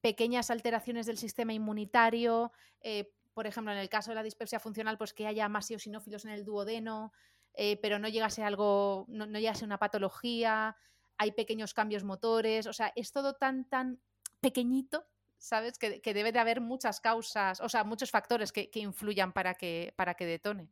pequeñas 0.00 0.50
alteraciones 0.50 1.06
del 1.06 1.18
sistema 1.18 1.52
inmunitario, 1.52 2.52
eh, 2.80 3.10
por 3.34 3.46
ejemplo, 3.46 3.72
en 3.72 3.78
el 3.78 3.88
caso 3.88 4.10
de 4.10 4.16
la 4.16 4.24
dispepsia 4.24 4.58
funcional, 4.58 4.98
pues 4.98 5.14
que 5.14 5.26
haya 5.26 5.48
más 5.48 5.70
eosinófilos 5.70 6.24
en 6.24 6.32
el 6.32 6.44
duodeno, 6.44 7.12
eh, 7.54 7.78
pero 7.80 7.98
no 7.98 8.08
llega 8.08 8.26
a 8.26 8.30
ser 8.30 8.44
algo, 8.44 9.06
no, 9.08 9.26
no, 9.26 9.38
llega 9.38 9.52
a 9.52 9.54
ser 9.54 9.66
una 9.66 9.78
patología, 9.78 10.76
hay 11.16 11.32
pequeños 11.32 11.74
cambios 11.74 12.04
motores, 12.04 12.66
o 12.66 12.72
sea, 12.72 12.92
es 12.94 13.12
todo 13.12 13.34
tan, 13.34 13.68
tan 13.68 14.00
pequeñito, 14.40 15.06
¿sabes? 15.38 15.78
Que, 15.78 16.00
debe 16.14 16.32
de 16.32 16.38
haber 16.38 16.60
muchas 16.60 17.00
causas, 17.00 17.60
o 17.60 17.68
sea, 17.68 17.84
muchos 17.84 18.10
factores 18.10 18.52
que, 18.52 18.70
que 18.70 18.80
influyan 18.80 19.32
para 19.32 19.54
que, 19.54 19.92
para 19.96 20.14
que 20.14 20.26
detone. 20.26 20.70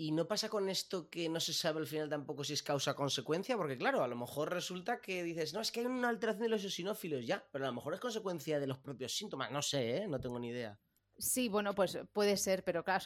Y 0.00 0.12
no 0.12 0.26
pasa 0.26 0.48
con 0.48 0.70
esto 0.70 1.10
que 1.10 1.28
no 1.28 1.40
se 1.40 1.52
sabe 1.52 1.78
al 1.78 1.86
final 1.86 2.08
tampoco 2.08 2.42
si 2.42 2.54
es 2.54 2.62
causa-consecuencia, 2.62 3.54
porque 3.58 3.76
claro, 3.76 4.02
a 4.02 4.08
lo 4.08 4.16
mejor 4.16 4.50
resulta 4.50 4.98
que 4.98 5.22
dices, 5.22 5.52
no, 5.52 5.60
es 5.60 5.70
que 5.70 5.80
hay 5.80 5.86
una 5.86 6.08
alteración 6.08 6.44
de 6.44 6.48
los 6.48 6.64
eosinófilos, 6.64 7.26
ya, 7.26 7.44
pero 7.52 7.66
a 7.66 7.68
lo 7.68 7.74
mejor 7.74 7.92
es 7.92 8.00
consecuencia 8.00 8.58
de 8.58 8.66
los 8.66 8.78
propios 8.78 9.14
síntomas, 9.14 9.50
no 9.50 9.60
sé, 9.60 9.98
¿eh? 9.98 10.08
no 10.08 10.18
tengo 10.18 10.38
ni 10.38 10.48
idea. 10.48 10.80
Sí, 11.18 11.50
bueno, 11.50 11.74
pues 11.74 11.98
puede 12.14 12.38
ser, 12.38 12.64
pero 12.64 12.82
claro, 12.82 13.04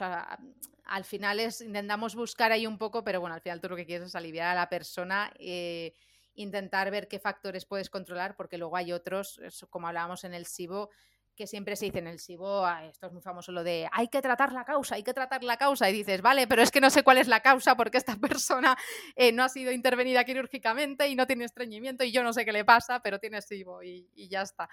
al 0.84 1.04
final 1.04 1.40
es, 1.40 1.60
intentamos 1.60 2.14
buscar 2.14 2.52
ahí 2.52 2.66
un 2.66 2.78
poco, 2.78 3.04
pero 3.04 3.20
bueno, 3.20 3.34
al 3.34 3.40
final 3.40 3.60
tú 3.60 3.68
lo 3.68 3.76
que 3.76 3.86
quieres 3.86 4.08
es 4.08 4.14
aliviar 4.14 4.48
a 4.48 4.54
la 4.54 4.68
persona, 4.68 5.32
eh, 5.38 5.94
intentar 6.34 6.90
ver 6.90 7.08
qué 7.08 7.18
factores 7.18 7.64
puedes 7.64 7.90
controlar, 7.90 8.36
porque 8.36 8.58
luego 8.58 8.76
hay 8.76 8.92
otros, 8.92 9.40
como 9.70 9.88
hablábamos 9.88 10.24
en 10.24 10.34
el 10.34 10.46
SIBO, 10.46 10.90
que 11.34 11.46
siempre 11.46 11.74
se 11.76 11.86
dice 11.86 11.98
en 11.98 12.06
el 12.06 12.20
SIBO, 12.20 12.68
esto 12.82 13.06
es 13.06 13.12
muy 13.12 13.22
famoso, 13.22 13.50
lo 13.50 13.64
de 13.64 13.88
hay 13.92 14.08
que 14.08 14.22
tratar 14.22 14.52
la 14.52 14.64
causa, 14.64 14.94
hay 14.94 15.02
que 15.02 15.12
tratar 15.12 15.42
la 15.42 15.56
causa, 15.56 15.90
y 15.90 15.92
dices, 15.92 16.22
vale, 16.22 16.46
pero 16.46 16.62
es 16.62 16.70
que 16.70 16.80
no 16.80 16.90
sé 16.90 17.02
cuál 17.02 17.18
es 17.18 17.28
la 17.28 17.40
causa 17.40 17.76
porque 17.76 17.98
esta 17.98 18.16
persona 18.20 18.76
eh, 19.16 19.32
no 19.32 19.42
ha 19.42 19.48
sido 19.48 19.72
intervenida 19.72 20.24
quirúrgicamente 20.24 21.08
y 21.08 21.14
no 21.14 21.26
tiene 21.26 21.44
estreñimiento 21.44 22.04
y 22.04 22.12
yo 22.12 22.22
no 22.22 22.32
sé 22.32 22.44
qué 22.44 22.52
le 22.52 22.64
pasa, 22.64 23.00
pero 23.00 23.18
tiene 23.18 23.42
SIBO 23.42 23.82
y, 23.82 24.08
ya 24.28 24.42
está. 24.42 24.68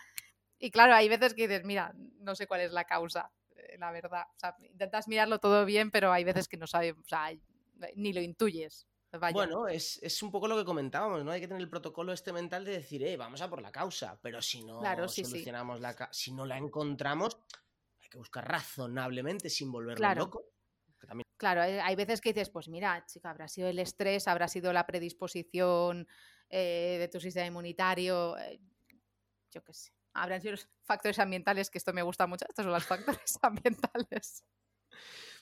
Y 0.59 0.69
claro, 0.69 0.93
hay 0.93 1.09
veces 1.09 1.33
que 1.33 1.47
dices, 1.47 1.65
mira, 1.65 1.93
no 2.19 2.35
sé 2.35 2.45
cuál 2.45 2.61
es 2.61 2.71
la 2.71 2.85
causa, 2.85 3.31
la 3.77 3.91
verdad. 3.91 4.23
O 4.35 4.39
sea, 4.39 4.55
intentas 4.61 5.07
mirarlo 5.07 5.39
todo 5.39 5.65
bien, 5.65 5.91
pero 5.91 6.11
hay 6.11 6.23
veces 6.23 6.47
que 6.47 6.57
no 6.57 6.67
sabes, 6.67 6.93
o 6.93 7.07
sea, 7.07 7.31
ni 7.95 8.13
lo 8.13 8.21
intuyes. 8.21 8.87
Bueno, 9.33 9.67
es, 9.67 10.23
un 10.23 10.31
poco 10.31 10.47
lo 10.47 10.55
que 10.55 10.63
comentábamos, 10.63 11.25
¿no? 11.25 11.31
Hay 11.31 11.41
que 11.41 11.47
tener 11.47 11.61
el 11.61 11.69
protocolo 11.69 12.13
este 12.13 12.31
mental 12.31 12.63
de 12.63 12.71
decir, 12.71 13.03
eh, 13.03 13.17
vamos 13.17 13.41
a 13.41 13.49
por 13.49 13.61
la 13.61 13.71
causa, 13.71 14.17
pero 14.21 14.41
si 14.41 14.63
no 14.63 14.81
solucionamos 15.07 15.81
la 15.81 16.09
si 16.11 16.31
no 16.31 16.45
la 16.45 16.57
encontramos, 16.57 17.37
hay 18.01 18.07
que 18.07 18.17
buscar 18.17 18.47
razonablemente 18.47 19.49
sin 19.49 19.71
volverlo 19.71 20.15
loco. 20.15 20.45
Claro, 21.35 21.61
hay 21.61 21.95
veces 21.95 22.21
que 22.21 22.31
dices, 22.31 22.51
pues 22.51 22.69
mira, 22.69 23.03
chica, 23.07 23.31
habrá 23.31 23.47
sido 23.47 23.67
el 23.67 23.79
estrés, 23.79 24.27
habrá 24.27 24.47
sido 24.47 24.71
la 24.71 24.85
predisposición 24.85 26.07
eh, 26.49 26.97
de 26.99 27.07
tu 27.07 27.19
sistema 27.19 27.47
inmunitario, 27.47 28.37
eh, 28.37 28.61
yo 29.49 29.63
qué 29.63 29.73
sé. 29.73 29.91
Habrán 30.13 30.41
sido 30.41 30.51
los 30.51 30.67
factores 30.83 31.19
ambientales, 31.19 31.69
que 31.69 31.77
esto 31.77 31.93
me 31.93 32.01
gusta 32.01 32.27
mucho, 32.27 32.45
estos 32.47 32.63
son 32.63 32.73
los 32.73 32.85
factores 32.85 33.39
ambientales. 33.41 34.43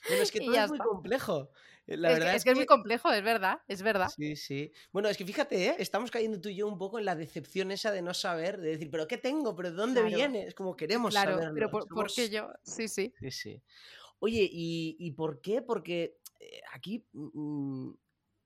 Bueno, 0.08 0.22
es 0.22 0.32
que 0.32 0.40
todo 0.40 0.54
es 0.54 0.68
muy 0.70 0.78
complejo. 0.78 1.50
Eh, 1.86 1.96
la 1.96 2.12
es, 2.12 2.18
verdad 2.18 2.30
que, 2.30 2.36
es, 2.36 2.44
que, 2.44 2.50
es 2.50 2.56
muy 2.56 2.66
complejo, 2.66 3.10
es 3.12 3.22
verdad, 3.22 3.58
es 3.68 3.82
verdad. 3.82 4.08
Sí, 4.08 4.36
sí. 4.36 4.72
Bueno, 4.92 5.08
es 5.08 5.16
que 5.16 5.26
fíjate, 5.26 5.66
¿eh? 5.66 5.76
estamos 5.78 6.10
cayendo 6.10 6.40
tú 6.40 6.48
y 6.48 6.56
yo 6.56 6.68
un 6.68 6.78
poco 6.78 6.98
en 6.98 7.04
la 7.04 7.14
decepción 7.14 7.70
esa 7.70 7.90
de 7.92 8.00
no 8.00 8.14
saber, 8.14 8.60
de 8.60 8.70
decir, 8.70 8.90
¿pero 8.90 9.06
qué 9.06 9.18
tengo? 9.18 9.54
¿Pero 9.54 9.70
de 9.70 9.76
dónde 9.76 10.02
viene? 10.04 10.46
Es 10.46 10.54
como 10.54 10.76
queremos 10.76 11.10
claro, 11.10 11.32
saberlo. 11.32 11.54
Pero 11.54 11.70
por, 11.70 12.12
qué 12.12 12.30
yo? 12.30 12.48
Sí, 12.62 12.88
sí. 12.88 13.12
Sí, 13.18 13.30
sí. 13.30 13.62
Oye, 14.20 14.48
¿y, 14.50 14.96
y 14.98 15.10
por 15.12 15.40
qué? 15.40 15.62
Porque 15.62 16.18
eh, 16.38 16.60
aquí 16.72 17.06
mm, 17.12 17.90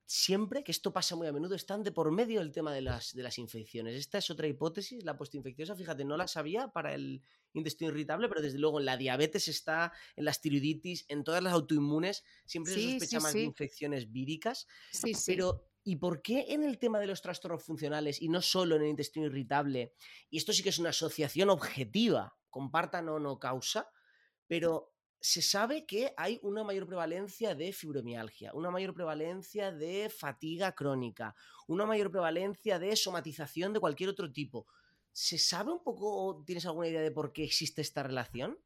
siempre, 0.05 0.63
que 0.63 0.71
esto 0.71 0.93
pasa 0.93 1.15
muy 1.15 1.27
a 1.27 1.33
menudo, 1.33 1.55
están 1.55 1.83
de 1.83 1.91
por 1.91 2.11
medio 2.11 2.41
el 2.41 2.51
tema 2.51 2.73
de 2.73 2.81
las, 2.81 3.13
de 3.13 3.23
las 3.23 3.37
infecciones. 3.37 3.95
Esta 3.95 4.19
es 4.19 4.29
otra 4.29 4.47
hipótesis, 4.47 5.03
la 5.03 5.17
postinfecciosa, 5.17 5.75
fíjate, 5.75 6.05
no 6.05 6.17
la 6.17 6.27
sabía 6.27 6.67
para 6.69 6.93
el 6.93 7.23
intestino 7.53 7.91
irritable, 7.91 8.27
pero 8.27 8.41
desde 8.41 8.59
luego 8.59 8.79
en 8.79 8.85
la 8.85 8.97
diabetes 8.97 9.47
está, 9.47 9.93
en 10.15 10.25
las 10.25 10.41
tiroiditis, 10.41 11.05
en 11.07 11.23
todas 11.23 11.41
las 11.41 11.53
autoinmunes, 11.53 12.23
siempre 12.45 12.73
se 12.73 12.91
sospecha 12.91 13.19
más 13.19 13.33
de 13.33 13.43
infecciones 13.43 14.11
víricas. 14.11 14.67
Sí, 14.91 15.13
pero 15.25 15.65
¿Y 15.87 15.97
por 15.97 16.23
qué 16.23 16.47
en 16.49 16.63
el 16.63 16.79
tema 16.79 16.99
de 16.99 17.05
los 17.05 17.21
trastornos 17.21 17.63
funcionales 17.63 18.19
y 18.19 18.27
no 18.27 18.41
solo 18.41 18.75
en 18.75 18.81
el 18.81 18.87
intestino 18.87 19.27
irritable? 19.27 19.93
Y 20.31 20.37
esto 20.37 20.51
sí 20.51 20.63
que 20.63 20.69
es 20.69 20.79
una 20.79 20.89
asociación 20.89 21.51
objetiva, 21.51 22.35
compartan 22.49 23.07
o 23.07 23.19
no 23.19 23.37
causa, 23.37 23.87
pero 24.47 24.94
se 25.25 25.41
sabe 25.41 25.87
que 25.87 26.13
hay 26.17 26.39
una 26.43 26.63
mayor 26.63 26.85
prevalencia 26.85 27.55
de 27.55 27.73
fibromialgia, 27.73 28.53
una 28.53 28.69
mayor 28.69 28.93
prevalencia 28.93 29.71
de 29.71 30.07
fatiga 30.09 30.73
crónica, 30.73 31.35
una 31.67 31.87
mayor 31.87 32.11
prevalencia 32.11 32.77
de 32.77 32.95
somatización 32.95 33.73
de 33.73 33.79
cualquier 33.79 34.11
otro 34.11 34.31
tipo. 34.31 34.67
¿Se 35.11 35.39
sabe 35.39 35.71
un 35.71 35.81
poco, 35.81 36.43
tienes 36.45 36.67
alguna 36.67 36.89
idea 36.89 37.01
de 37.01 37.09
por 37.09 37.33
qué 37.33 37.43
existe 37.43 37.81
esta 37.81 38.03
relación? 38.03 38.59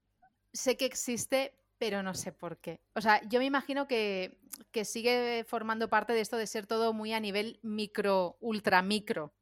Sé 0.51 0.75
que 0.75 0.83
existe, 0.83 1.55
pero 1.77 2.03
no 2.03 2.13
sé 2.13 2.33
por 2.33 2.57
qué. 2.57 2.81
O 2.93 2.99
sea, 2.99 3.21
yo 3.29 3.39
me 3.39 3.45
imagino 3.45 3.87
que, 3.87 4.37
sigue 4.83 5.45
formando 5.47 5.89
parte 5.89 6.11
de 6.11 6.19
esto 6.19 6.35
de 6.35 6.45
ser 6.45 6.67
todo 6.67 6.91
muy 6.91 7.13
a 7.13 7.21
nivel 7.21 7.61
micro, 7.63 8.35
ultra 8.41 8.81
micro, 8.81 9.33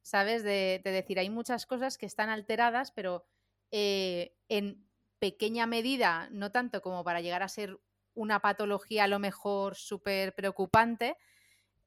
¿sabes? 0.00 0.42
De, 0.42 0.80
decir, 0.82 1.18
hay 1.18 1.28
muchas 1.28 1.66
cosas 1.66 1.98
que 1.98 2.06
están 2.06 2.30
alteradas, 2.30 2.92
pero 2.92 3.26
eh, 3.70 4.34
en 4.48 4.86
pequeña 5.22 5.68
medida, 5.68 6.28
no 6.32 6.50
tanto 6.50 6.82
como 6.82 7.04
para 7.04 7.20
llegar 7.20 7.44
a 7.44 7.48
ser 7.48 7.78
una 8.14 8.40
patología 8.40 9.04
a 9.04 9.06
lo 9.06 9.20
mejor 9.20 9.76
súper 9.76 10.34
preocupante, 10.34 11.16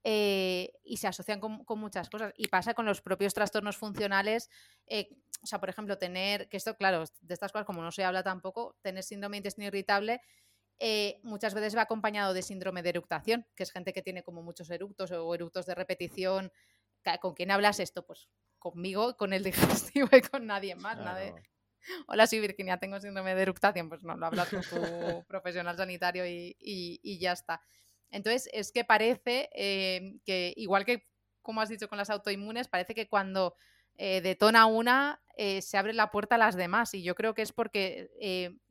eh, 0.06 0.72
y 0.86 0.96
se 0.96 1.10
asocian 1.10 1.42
con, 1.42 1.66
muchas 1.78 2.10
cosas. 2.10 2.32
Y 2.38 2.48
pasa 2.48 2.74
con 2.74 2.86
los 2.86 3.02
propios 3.02 3.34
trastornos 3.34 3.76
funcionales. 3.76 4.50
Eh, 4.88 5.10
o 5.44 5.48
sea, 5.48 5.60
por 5.60 5.68
ejemplo, 5.68 5.98
tener, 5.98 6.48
que 6.48 6.56
esto, 6.56 6.78
claro, 6.78 7.04
de 7.20 7.34
estas 7.34 7.52
cosas 7.52 7.66
como 7.66 7.82
no 7.82 7.92
se 7.92 8.06
habla 8.06 8.24
tampoco, 8.24 8.78
tener 8.82 9.04
síndrome 9.04 9.36
de 9.36 9.40
intestino 9.40 9.68
irritable 9.68 10.22
eh, 10.80 11.20
muchas 11.24 11.54
veces 11.54 11.76
va 11.76 11.82
acompañado 11.82 12.34
de 12.34 12.42
síndrome 12.42 12.84
de 12.84 12.90
eructación, 12.90 13.46
que 13.54 13.64
es 13.64 13.72
gente 13.72 13.92
que 13.92 14.02
tiene 14.02 14.24
como 14.24 14.42
muchos 14.44 14.70
eructos 14.70 15.12
o 15.12 15.36
eructos 15.36 15.66
de 15.66 15.76
repetición. 15.76 16.52
¿Con 17.22 17.34
quién 17.34 17.52
hablas 17.52 17.80
esto? 17.80 18.06
Pues 18.06 18.30
conmigo, 18.60 19.18
con 19.18 19.34
el 19.34 19.44
digestivo 19.92 20.08
y 20.12 20.22
con 20.22 20.46
nadie 20.46 20.76
más. 20.76 20.98
Nadie, 20.98 21.34
hola, 22.08 22.28
soy 22.28 22.40
Virginia, 22.40 22.78
tengo 22.78 23.00
síndrome 23.00 23.36
de 23.36 23.42
eructación, 23.42 23.90
pues 23.90 24.04
no, 24.04 24.16
lo 24.16 24.26
hablas 24.26 24.50
con 24.50 24.62
tu 24.62 24.76
profesional 25.28 25.78
sanitario 25.78 26.24
y, 26.26 27.20
ya 27.20 27.34
está. 27.34 27.62
Entonces, 28.12 28.50
es 28.54 28.72
que 28.72 28.86
parece 28.86 29.50
eh, 29.54 30.20
que, 30.26 30.54
igual 30.58 30.86
que 30.86 31.08
como 31.42 31.62
has 31.62 31.70
dicho 31.70 31.88
con 31.88 31.98
las 31.98 32.10
autoinmunes, 32.10 32.68
parece 32.68 32.96
que 32.96 33.08
cuando 33.08 33.56
eh, 33.98 34.22
detona 34.22 34.66
una, 34.66 35.22
eh, 35.38 35.62
se 35.62 35.78
abre 35.78 35.94
la 35.94 36.10
puerta 36.12 36.36
a 36.36 36.40
las 36.40 36.56
demás. 36.56 36.94
Y 36.96 37.04
yo 37.04 37.14
creo 37.14 37.36
que 37.36 37.44
es 37.44 37.54
porque 37.54 38.10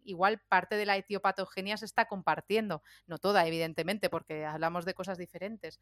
igual 0.03 0.42
parte 0.48 0.77
de 0.77 0.85
la 0.85 0.96
etiopatogenia 0.96 1.77
se 1.77 1.85
está 1.85 2.07
compartiendo. 2.07 2.83
No 3.07 3.18
toda, 3.18 3.46
evidentemente, 3.46 4.11
porque 4.11 4.44
hablamos 4.44 4.85
de 4.85 4.94
cosas 4.94 5.18
diferentes. 5.18 5.79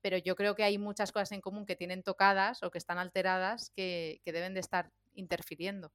Pero 0.00 0.18
yo 0.18 0.36
creo 0.36 0.54
que 0.54 0.62
hay 0.62 0.78
muchas 0.78 1.10
cosas 1.10 1.32
en 1.32 1.40
común 1.40 1.66
que 1.66 1.74
tienen 1.74 2.04
tocadas 2.04 2.62
o 2.62 2.70
que 2.70 2.78
están 2.78 2.98
alteradas 2.98 3.70
que 3.70 4.20
deben 4.24 4.54
de 4.54 4.60
estar 4.60 4.92
interfiriendo. 5.14 5.92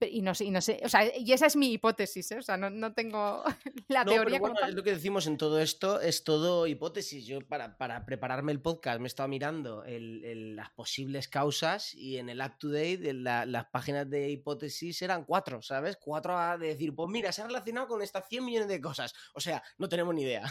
Y 0.00 0.22
no 0.22 0.34
sé, 0.34 0.44
y 0.44 0.50
no 0.50 0.60
sé, 0.60 0.80
o 0.84 0.88
sea, 0.88 1.04
y 1.16 1.32
esa 1.32 1.46
es 1.46 1.56
mi 1.56 1.72
hipótesis, 1.72 2.30
¿eh? 2.30 2.38
o 2.38 2.42
sea, 2.42 2.56
no, 2.56 2.70
no 2.70 2.94
tengo 2.94 3.42
la 3.88 4.04
teoría. 4.04 4.40
Pero 4.40 4.54
es 4.66 4.74
lo 4.74 4.82
que 4.82 4.92
decimos 4.92 5.26
en 5.26 5.36
todo 5.36 5.60
esto, 5.60 6.00
es 6.00 6.24
todo 6.24 6.66
hipótesis. 6.66 7.26
Yo 7.26 7.40
para, 7.40 7.76
para 7.76 8.04
prepararme 8.04 8.52
el 8.52 8.60
podcast 8.60 9.00
me 9.00 9.06
he 9.06 9.08
estado 9.08 9.28
mirando 9.28 9.84
el, 9.84 10.56
las 10.56 10.70
posibles 10.70 11.28
causas 11.28 11.94
y 11.94 12.18
en 12.18 12.28
el 12.28 12.40
Up 12.40 12.58
to 12.58 12.68
Date 12.68 13.12
las 13.12 13.66
páginas 13.66 14.08
de 14.08 14.30
hipótesis 14.30 15.02
eran 15.02 15.24
cuatro, 15.24 15.62
¿sabes? 15.62 15.96
Cuatro 15.96 16.38
a 16.38 16.56
decir, 16.56 16.94
pues 16.94 17.08
mira, 17.10 17.32
se 17.32 17.42
ha 17.42 17.46
relacionado 17.46 17.88
con 17.88 18.02
estas 18.02 18.28
100 18.28 18.44
millones 18.44 18.68
de 18.68 18.80
cosas. 18.80 19.14
O 19.34 19.40
sea, 19.40 19.62
no 19.78 19.88
tenemos 19.88 20.14
ni 20.14 20.22
idea. 20.22 20.50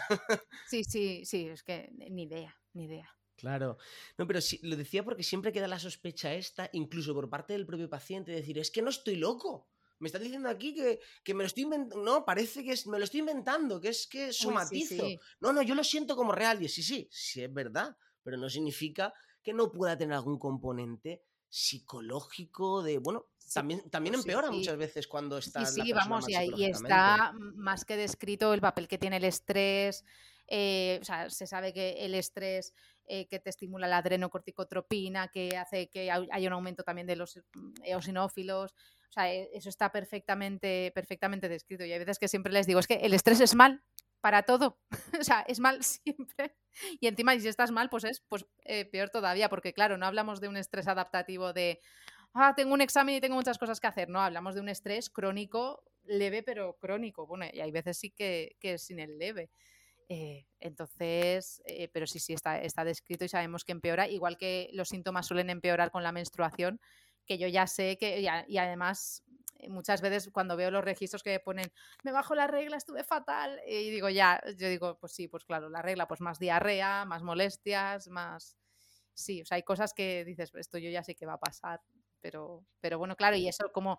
sí, 0.67 0.83
sí, 0.83 1.23
sí, 1.25 1.47
es 1.47 1.63
que 1.63 1.89
ni 2.09 2.23
idea, 2.23 2.55
ni 2.73 2.85
idea. 2.85 3.16
Claro. 3.37 3.77
No, 4.17 4.27
pero 4.27 4.41
sí, 4.41 4.59
lo 4.63 4.75
decía 4.75 5.05
porque 5.05 5.23
siempre 5.23 5.51
queda 5.51 5.67
la 5.67 5.79
sospecha 5.79 6.33
esta, 6.33 6.69
incluso 6.73 7.13
por 7.13 7.29
parte 7.29 7.53
del 7.53 7.65
propio 7.65 7.89
paciente, 7.89 8.31
de 8.31 8.37
decir, 8.37 8.57
es 8.57 8.71
que 8.71 8.81
no 8.81 8.89
estoy 8.89 9.15
loco. 9.15 9.69
Me 9.99 10.07
están 10.07 10.23
diciendo 10.23 10.49
aquí 10.49 10.75
que, 10.75 10.99
que 11.23 11.33
me 11.33 11.43
lo 11.43 11.47
estoy 11.47 11.63
inventando. 11.63 12.03
No, 12.03 12.25
parece 12.25 12.63
que 12.63 12.73
es, 12.73 12.85
me 12.87 12.99
lo 12.99 13.05
estoy 13.05 13.21
inventando, 13.21 13.79
que 13.79 13.89
es 13.89 14.07
que 14.07 14.33
somatizo. 14.33 15.03
No, 15.39 15.53
no, 15.53 15.61
yo 15.61 15.73
lo 15.73 15.83
siento 15.83 16.15
como 16.15 16.31
real. 16.33 16.61
Y 16.61 16.67
sí, 16.67 16.83
sí, 16.83 17.07
sí 17.11 17.43
es 17.43 17.53
verdad. 17.53 17.95
Pero 18.21 18.37
no 18.37 18.49
significa 18.49 19.13
que 19.41 19.53
no 19.53 19.71
pueda 19.71 19.97
tener 19.97 20.15
algún 20.15 20.37
componente 20.37 21.23
psicológico 21.49 22.83
de, 22.83 22.97
bueno, 22.97 23.27
también, 23.53 23.89
también 23.89 24.15
pues 24.15 24.25
empeora 24.25 24.51
muchas 24.51 24.77
veces 24.77 25.07
cuando 25.07 25.37
está... 25.37 25.65
Sí, 25.65 25.81
sí, 25.81 25.93
vamos, 25.93 26.27
y, 26.27 26.33
y 26.57 26.65
está 26.65 27.33
más 27.55 27.85
que 27.85 27.95
descrito 27.95 28.53
el 28.53 28.59
papel 28.59 28.87
que 28.87 28.97
tiene 28.97 29.17
el 29.17 29.23
estrés, 29.23 30.03
eh, 30.47 30.99
o 31.01 31.05
sea, 31.05 31.29
se 31.29 31.47
sabe 31.47 31.73
que 31.73 32.05
el 32.05 32.15
estrés 32.15 32.73
eh, 33.07 33.25
que 33.27 33.39
te 33.39 33.49
estimula 33.49 33.87
la 33.87 33.97
adrenocorticotropina, 33.97 35.29
que 35.29 35.55
hace 35.57 35.89
que 35.89 36.11
haya 36.11 36.47
un 36.47 36.53
aumento 36.53 36.83
también 36.83 37.07
de 37.07 37.15
los 37.15 37.37
mm, 37.53 37.83
eosinófilos. 37.83 38.73
O 38.73 39.11
sea, 39.13 39.33
e, 39.33 39.49
eso 39.53 39.69
está 39.69 39.91
perfectamente, 39.91 40.91
perfectamente 40.93 41.47
descrito. 41.47 41.85
Y 41.85 41.93
hay 41.93 41.99
veces 41.99 42.19
que 42.19 42.27
siempre 42.27 42.51
les 42.51 42.67
digo, 42.67 42.79
es 42.79 42.87
que 42.87 42.95
el 42.95 43.13
estrés 43.13 43.39
es 43.39 43.55
mal 43.55 43.81
para 44.19 44.43
todo. 44.43 44.77
o 45.21 45.23
sea, 45.23 45.45
es 45.47 45.59
mal 45.59 45.83
siempre. 45.83 46.55
Y 46.99 47.07
encima, 47.07 47.39
si 47.39 47.47
estás 47.47 47.71
mal, 47.71 47.89
pues 47.89 48.03
es 48.03 48.21
pues, 48.27 48.45
eh, 48.65 48.85
peor 48.85 49.09
todavía, 49.09 49.49
porque 49.49 49.73
claro, 49.73 49.97
no 49.97 50.05
hablamos 50.05 50.41
de 50.41 50.49
un 50.49 50.57
estrés 50.57 50.87
adaptativo 50.87 51.53
de, 51.53 51.79
ah, 52.33 52.53
tengo 52.55 52.73
un 52.73 52.81
examen 52.81 53.15
y 53.15 53.21
tengo 53.21 53.35
muchas 53.35 53.57
cosas 53.57 53.79
que 53.79 53.87
hacer. 53.87 54.09
No, 54.09 54.21
hablamos 54.21 54.53
de 54.55 54.61
un 54.61 54.69
estrés 54.69 55.09
crónico, 55.09 55.83
leve, 56.03 56.43
pero 56.43 56.77
crónico. 56.77 57.25
Bueno, 57.25 57.45
y 57.53 57.61
hay 57.61 57.71
veces 57.71 57.97
sí 57.97 58.11
que, 58.11 58.57
que 58.59 58.73
es 58.73 58.83
sin 58.83 58.99
el 58.99 59.17
leve. 59.17 59.49
Eh, 60.09 60.45
entonces, 60.59 61.61
eh, 61.65 61.89
pero 61.91 62.07
sí, 62.07 62.19
sí, 62.19 62.33
está, 62.33 62.61
está 62.61 62.85
descrito 62.85 63.25
y 63.25 63.29
sabemos 63.29 63.65
que 63.65 63.73
empeora, 63.73 64.07
igual 64.07 64.37
que 64.37 64.69
los 64.73 64.89
síntomas 64.89 65.25
suelen 65.25 65.49
empeorar 65.49 65.91
con 65.91 66.03
la 66.03 66.13
menstruación, 66.13 66.79
que 67.25 67.37
yo 67.37 67.47
ya 67.47 67.67
sé 67.67 67.97
que, 67.97 68.21
y, 68.21 68.57
además 68.57 69.23
eh, 69.59 69.69
muchas 69.69 70.01
veces 70.01 70.29
cuando 70.31 70.55
veo 70.55 70.71
los 70.71 70.83
registros 70.83 71.23
que 71.23 71.39
ponen, 71.41 71.71
me 72.03 72.13
bajo 72.13 72.35
la 72.35 72.47
regla, 72.47 72.77
estuve 72.77 73.03
fatal, 73.03 73.59
y 73.67 73.89
digo, 73.89 74.07
ya, 74.09 74.41
yo 74.57 74.69
digo, 74.69 74.97
pues 74.97 75.11
sí, 75.11 75.27
pues 75.27 75.43
claro, 75.43 75.69
la 75.69 75.81
regla, 75.81 76.07
pues 76.07 76.21
más 76.21 76.39
diarrea, 76.39 77.05
más 77.05 77.23
molestias, 77.23 78.07
más... 78.07 78.57
Sí, 79.13 79.41
o 79.41 79.45
sea, 79.45 79.55
hay 79.55 79.63
cosas 79.63 79.93
que 79.93 80.23
dices, 80.25 80.51
esto 80.55 80.77
yo 80.77 80.89
ya 80.91 81.03
sé 81.03 81.15
que 81.15 81.25
va 81.25 81.33
a 81.33 81.39
pasar, 81.39 81.81
pero, 82.21 82.63
pero 82.79 82.99
bueno, 82.99 83.15
claro, 83.15 83.35
y 83.35 83.47
eso 83.47 83.71
como 83.73 83.97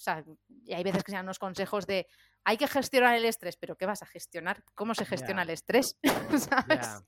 o 0.00 0.02
sea, 0.02 0.24
y 0.64 0.72
hay 0.72 0.82
veces 0.82 1.04
que 1.04 1.12
se 1.12 1.16
dan 1.16 1.26
unos 1.26 1.38
consejos 1.38 1.86
de 1.86 2.06
hay 2.44 2.56
que 2.56 2.68
gestionar 2.68 3.16
el 3.16 3.24
estrés, 3.24 3.56
pero 3.56 3.76
¿qué 3.76 3.86
vas 3.86 4.02
a 4.02 4.06
gestionar? 4.06 4.64
¿Cómo 4.74 4.94
se 4.94 5.04
gestiona 5.04 5.42
el 5.42 5.50
estrés? 5.50 5.98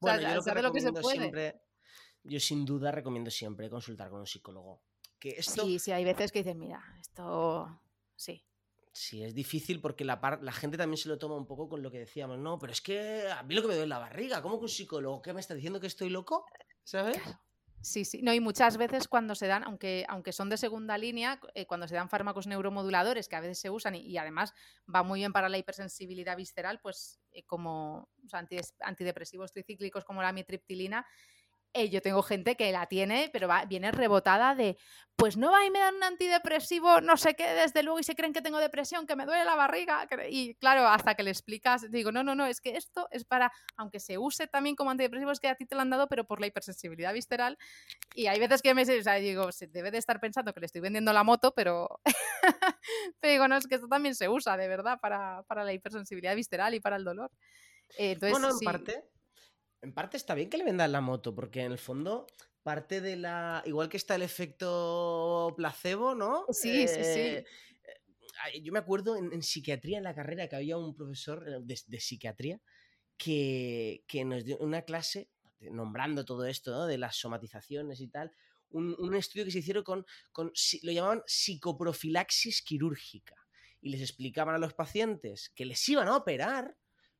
Bueno, 0.00 0.20
yo 0.20 0.62
lo 0.62 0.72
que, 0.72 0.80
siempre, 0.80 1.60
yo 2.22 2.38
sin 2.38 2.64
duda 2.64 2.92
recomiendo 2.92 3.32
siempre 3.32 3.68
consultar 3.68 4.10
con 4.10 4.20
un 4.20 4.26
psicólogo. 4.26 4.80
Que 5.18 5.30
esto... 5.30 5.64
Sí, 5.64 5.80
sí, 5.80 5.90
hay 5.90 6.04
veces 6.04 6.30
que 6.30 6.38
dicen, 6.40 6.60
mira, 6.60 6.80
esto 7.00 7.80
sí. 8.14 8.44
Sí, 8.92 9.24
es 9.24 9.34
difícil 9.34 9.80
porque 9.80 10.04
la, 10.04 10.20
la 10.40 10.52
gente 10.52 10.76
también 10.76 10.98
se 10.98 11.08
lo 11.08 11.18
toma 11.18 11.36
un 11.36 11.46
poco 11.46 11.68
con 11.68 11.82
lo 11.82 11.90
que 11.90 11.98
decíamos, 11.98 12.38
no, 12.38 12.60
pero 12.60 12.72
es 12.72 12.80
que 12.80 13.28
a 13.28 13.42
mí 13.42 13.54
lo 13.54 13.62
que 13.62 13.68
me 13.68 13.74
duele 13.74 13.88
la 13.88 13.98
barriga, 13.98 14.40
¿cómo 14.40 14.58
que 14.58 14.66
un 14.66 14.68
psicólogo? 14.68 15.20
¿Qué 15.20 15.32
me 15.32 15.40
está 15.40 15.54
diciendo 15.54 15.80
que 15.80 15.88
estoy 15.88 16.10
loco? 16.10 16.46
¿Sabes? 16.84 17.18
Sí, 17.86 18.04
sí. 18.04 18.20
No, 18.20 18.34
y 18.34 18.40
muchas 18.40 18.78
veces 18.78 19.06
cuando 19.06 19.36
se 19.36 19.46
dan, 19.46 19.62
aunque, 19.62 20.04
aunque 20.08 20.32
son 20.32 20.48
de 20.50 20.56
segunda 20.56 20.98
línea, 20.98 21.38
eh, 21.54 21.66
cuando 21.66 21.86
se 21.86 21.94
dan 21.94 22.08
fármacos 22.08 22.48
neuromoduladores, 22.48 23.28
que 23.28 23.36
a 23.36 23.40
veces 23.40 23.60
se 23.60 23.70
usan 23.70 23.94
y, 23.94 24.18
además 24.18 24.54
va 24.92 25.04
muy 25.04 25.20
bien 25.20 25.32
para 25.32 25.48
la 25.48 25.56
hipersensibilidad 25.56 26.36
visceral, 26.36 26.80
pues 26.82 27.20
eh, 27.30 27.44
como 27.44 28.08
antidepresivos 28.80 29.52
tricíclicos 29.52 30.04
como 30.04 30.20
la 30.20 30.32
mitriptilina, 30.32 31.06
eh, 31.72 31.90
yo 31.90 32.00
tengo 32.00 32.22
gente 32.22 32.56
que 32.56 32.72
la 32.72 32.86
tiene, 32.86 33.30
pero 33.32 33.48
va, 33.48 33.64
viene 33.64 33.92
rebotada 33.92 34.54
de, 34.54 34.76
pues 35.16 35.36
no 35.36 35.50
va 35.50 35.64
y 35.64 35.70
me 35.70 35.78
dan 35.78 35.96
un 35.96 36.04
antidepresivo, 36.04 37.00
no 37.00 37.16
sé 37.16 37.34
qué, 37.34 37.46
desde 37.48 37.82
luego, 37.82 37.98
y 37.98 38.02
se 38.02 38.14
creen 38.14 38.32
que 38.32 38.42
tengo 38.42 38.58
depresión, 38.58 39.06
que 39.06 39.16
me 39.16 39.24
duele 39.24 39.44
la 39.44 39.54
barriga. 39.54 40.06
Y 40.28 40.54
claro, 40.56 40.86
hasta 40.86 41.14
que 41.14 41.22
le 41.22 41.30
explicas, 41.30 41.90
digo, 41.90 42.12
no, 42.12 42.22
no, 42.22 42.34
no, 42.34 42.46
es 42.46 42.60
que 42.60 42.76
esto 42.76 43.08
es 43.10 43.24
para, 43.24 43.50
aunque 43.76 43.98
se 43.98 44.18
use 44.18 44.46
también 44.46 44.76
como 44.76 44.90
antidepresivo, 44.90 45.32
es 45.32 45.40
que 45.40 45.48
a 45.48 45.54
ti 45.54 45.64
te 45.64 45.74
lo 45.74 45.80
han 45.80 45.90
dado, 45.90 46.06
pero 46.06 46.24
por 46.24 46.40
la 46.40 46.46
hipersensibilidad 46.46 47.14
visceral. 47.14 47.58
Y 48.14 48.26
hay 48.26 48.38
veces 48.38 48.62
que 48.62 48.74
me 48.74 48.82
o 48.82 49.02
sea, 49.02 49.14
digo, 49.14 49.52
se 49.52 49.66
debe 49.66 49.90
de 49.90 49.98
estar 49.98 50.20
pensando 50.20 50.52
que 50.52 50.60
le 50.60 50.66
estoy 50.66 50.82
vendiendo 50.82 51.12
la 51.12 51.24
moto, 51.24 51.52
pero, 51.54 52.00
pero 53.20 53.32
digo, 53.32 53.48
no, 53.48 53.56
es 53.56 53.66
que 53.66 53.76
esto 53.76 53.88
también 53.88 54.14
se 54.14 54.28
usa, 54.28 54.56
de 54.56 54.68
verdad, 54.68 54.98
para, 55.00 55.44
la 55.48 55.72
hipersensibilidad 55.72 56.36
visceral 56.36 56.74
y 56.74 56.80
para 56.80 56.96
el 56.96 57.04
dolor. 57.04 57.30
Entonces, 57.96 58.32
bueno, 58.32 58.50
en 58.50 58.58
parte 58.60 59.04
en 59.82 59.92
parte 59.92 60.16
está 60.16 60.34
bien 60.34 60.50
que 60.50 60.58
le 60.58 60.64
vendan 60.64 60.92
la 60.92 61.00
moto, 61.00 61.34
porque 61.34 61.62
en 61.62 61.72
el 61.72 61.78
fondo 61.78 62.26
parte 62.66 63.00
de 63.00 63.14
la. 63.14 63.62
Igual 63.64 63.88
que 63.88 63.96
está 63.96 64.16
el 64.16 64.22
efecto 64.22 65.54
placebo, 65.56 66.16
¿no? 66.16 66.44
Sí, 66.50 66.88
sí, 66.88 67.04
sí. 67.04 67.20
Eh, 67.20 67.44
yo 68.60 68.72
me 68.72 68.80
acuerdo 68.80 69.16
en, 69.16 69.40
psiquiatría, 69.40 69.98
en 69.98 70.04
la 70.04 70.16
carrera, 70.16 70.48
que 70.48 70.56
había 70.56 70.76
un 70.76 70.92
profesor 70.92 71.48
eh, 71.48 71.60
de, 71.62 72.00
psiquiatría 72.00 72.60
que, 73.16 74.02
nos 74.26 74.44
dio 74.44 74.58
una 74.58 74.82
clase 74.82 75.30
nombrando 75.60 76.24
todo 76.24 76.44
esto, 76.44 76.72
¿no? 76.72 76.86
De 76.86 76.98
las 76.98 77.14
somatizaciones 77.16 78.00
y 78.00 78.08
tal. 78.08 78.32
Un, 78.70 79.14
estudio 79.14 79.44
que 79.44 79.52
se 79.52 79.60
hicieron 79.60 79.84
con, 79.84 80.04
con, 80.32 80.52
lo 80.82 80.92
llamaban 80.92 81.22
psicoprofilaxis 81.24 82.62
quirúrgica. 82.62 83.36
Y 83.80 83.90
les 83.90 84.00
explicaban 84.00 84.56
a 84.56 84.58
los 84.58 84.74
pacientes 84.74 85.52
que 85.54 85.66
les 85.66 85.88
iban 85.88 86.08
a 86.08 86.16
operar 86.16 86.76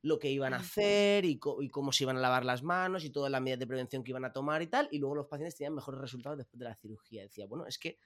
lo 0.06 0.20
que 0.20 0.30
iban 0.30 0.54
a 0.54 0.58
hacer 0.58 1.24
y, 1.24 1.38
cómo 1.38 1.90
se 1.90 2.04
iban 2.04 2.16
a 2.16 2.20
lavar 2.20 2.44
las 2.44 2.62
manos 2.62 3.04
y 3.04 3.10
todas 3.10 3.30
las 3.30 3.42
medidas 3.42 3.58
de 3.58 3.66
prevención 3.66 4.04
que 4.04 4.12
iban 4.12 4.24
a 4.24 4.32
tomar 4.32 4.62
y 4.62 4.68
tal, 4.68 4.88
y 4.92 4.98
luego 4.98 5.16
los 5.16 5.26
pacientes 5.26 5.56
tenían 5.56 5.74
mejores 5.74 6.00
resultados 6.00 6.38
después 6.38 6.58
de 6.60 6.64
la 6.64 6.76
cirugía. 6.76 7.22
Decía, 7.22 7.46
bueno, 7.46 7.66
es 7.66 7.76
que 7.76 7.98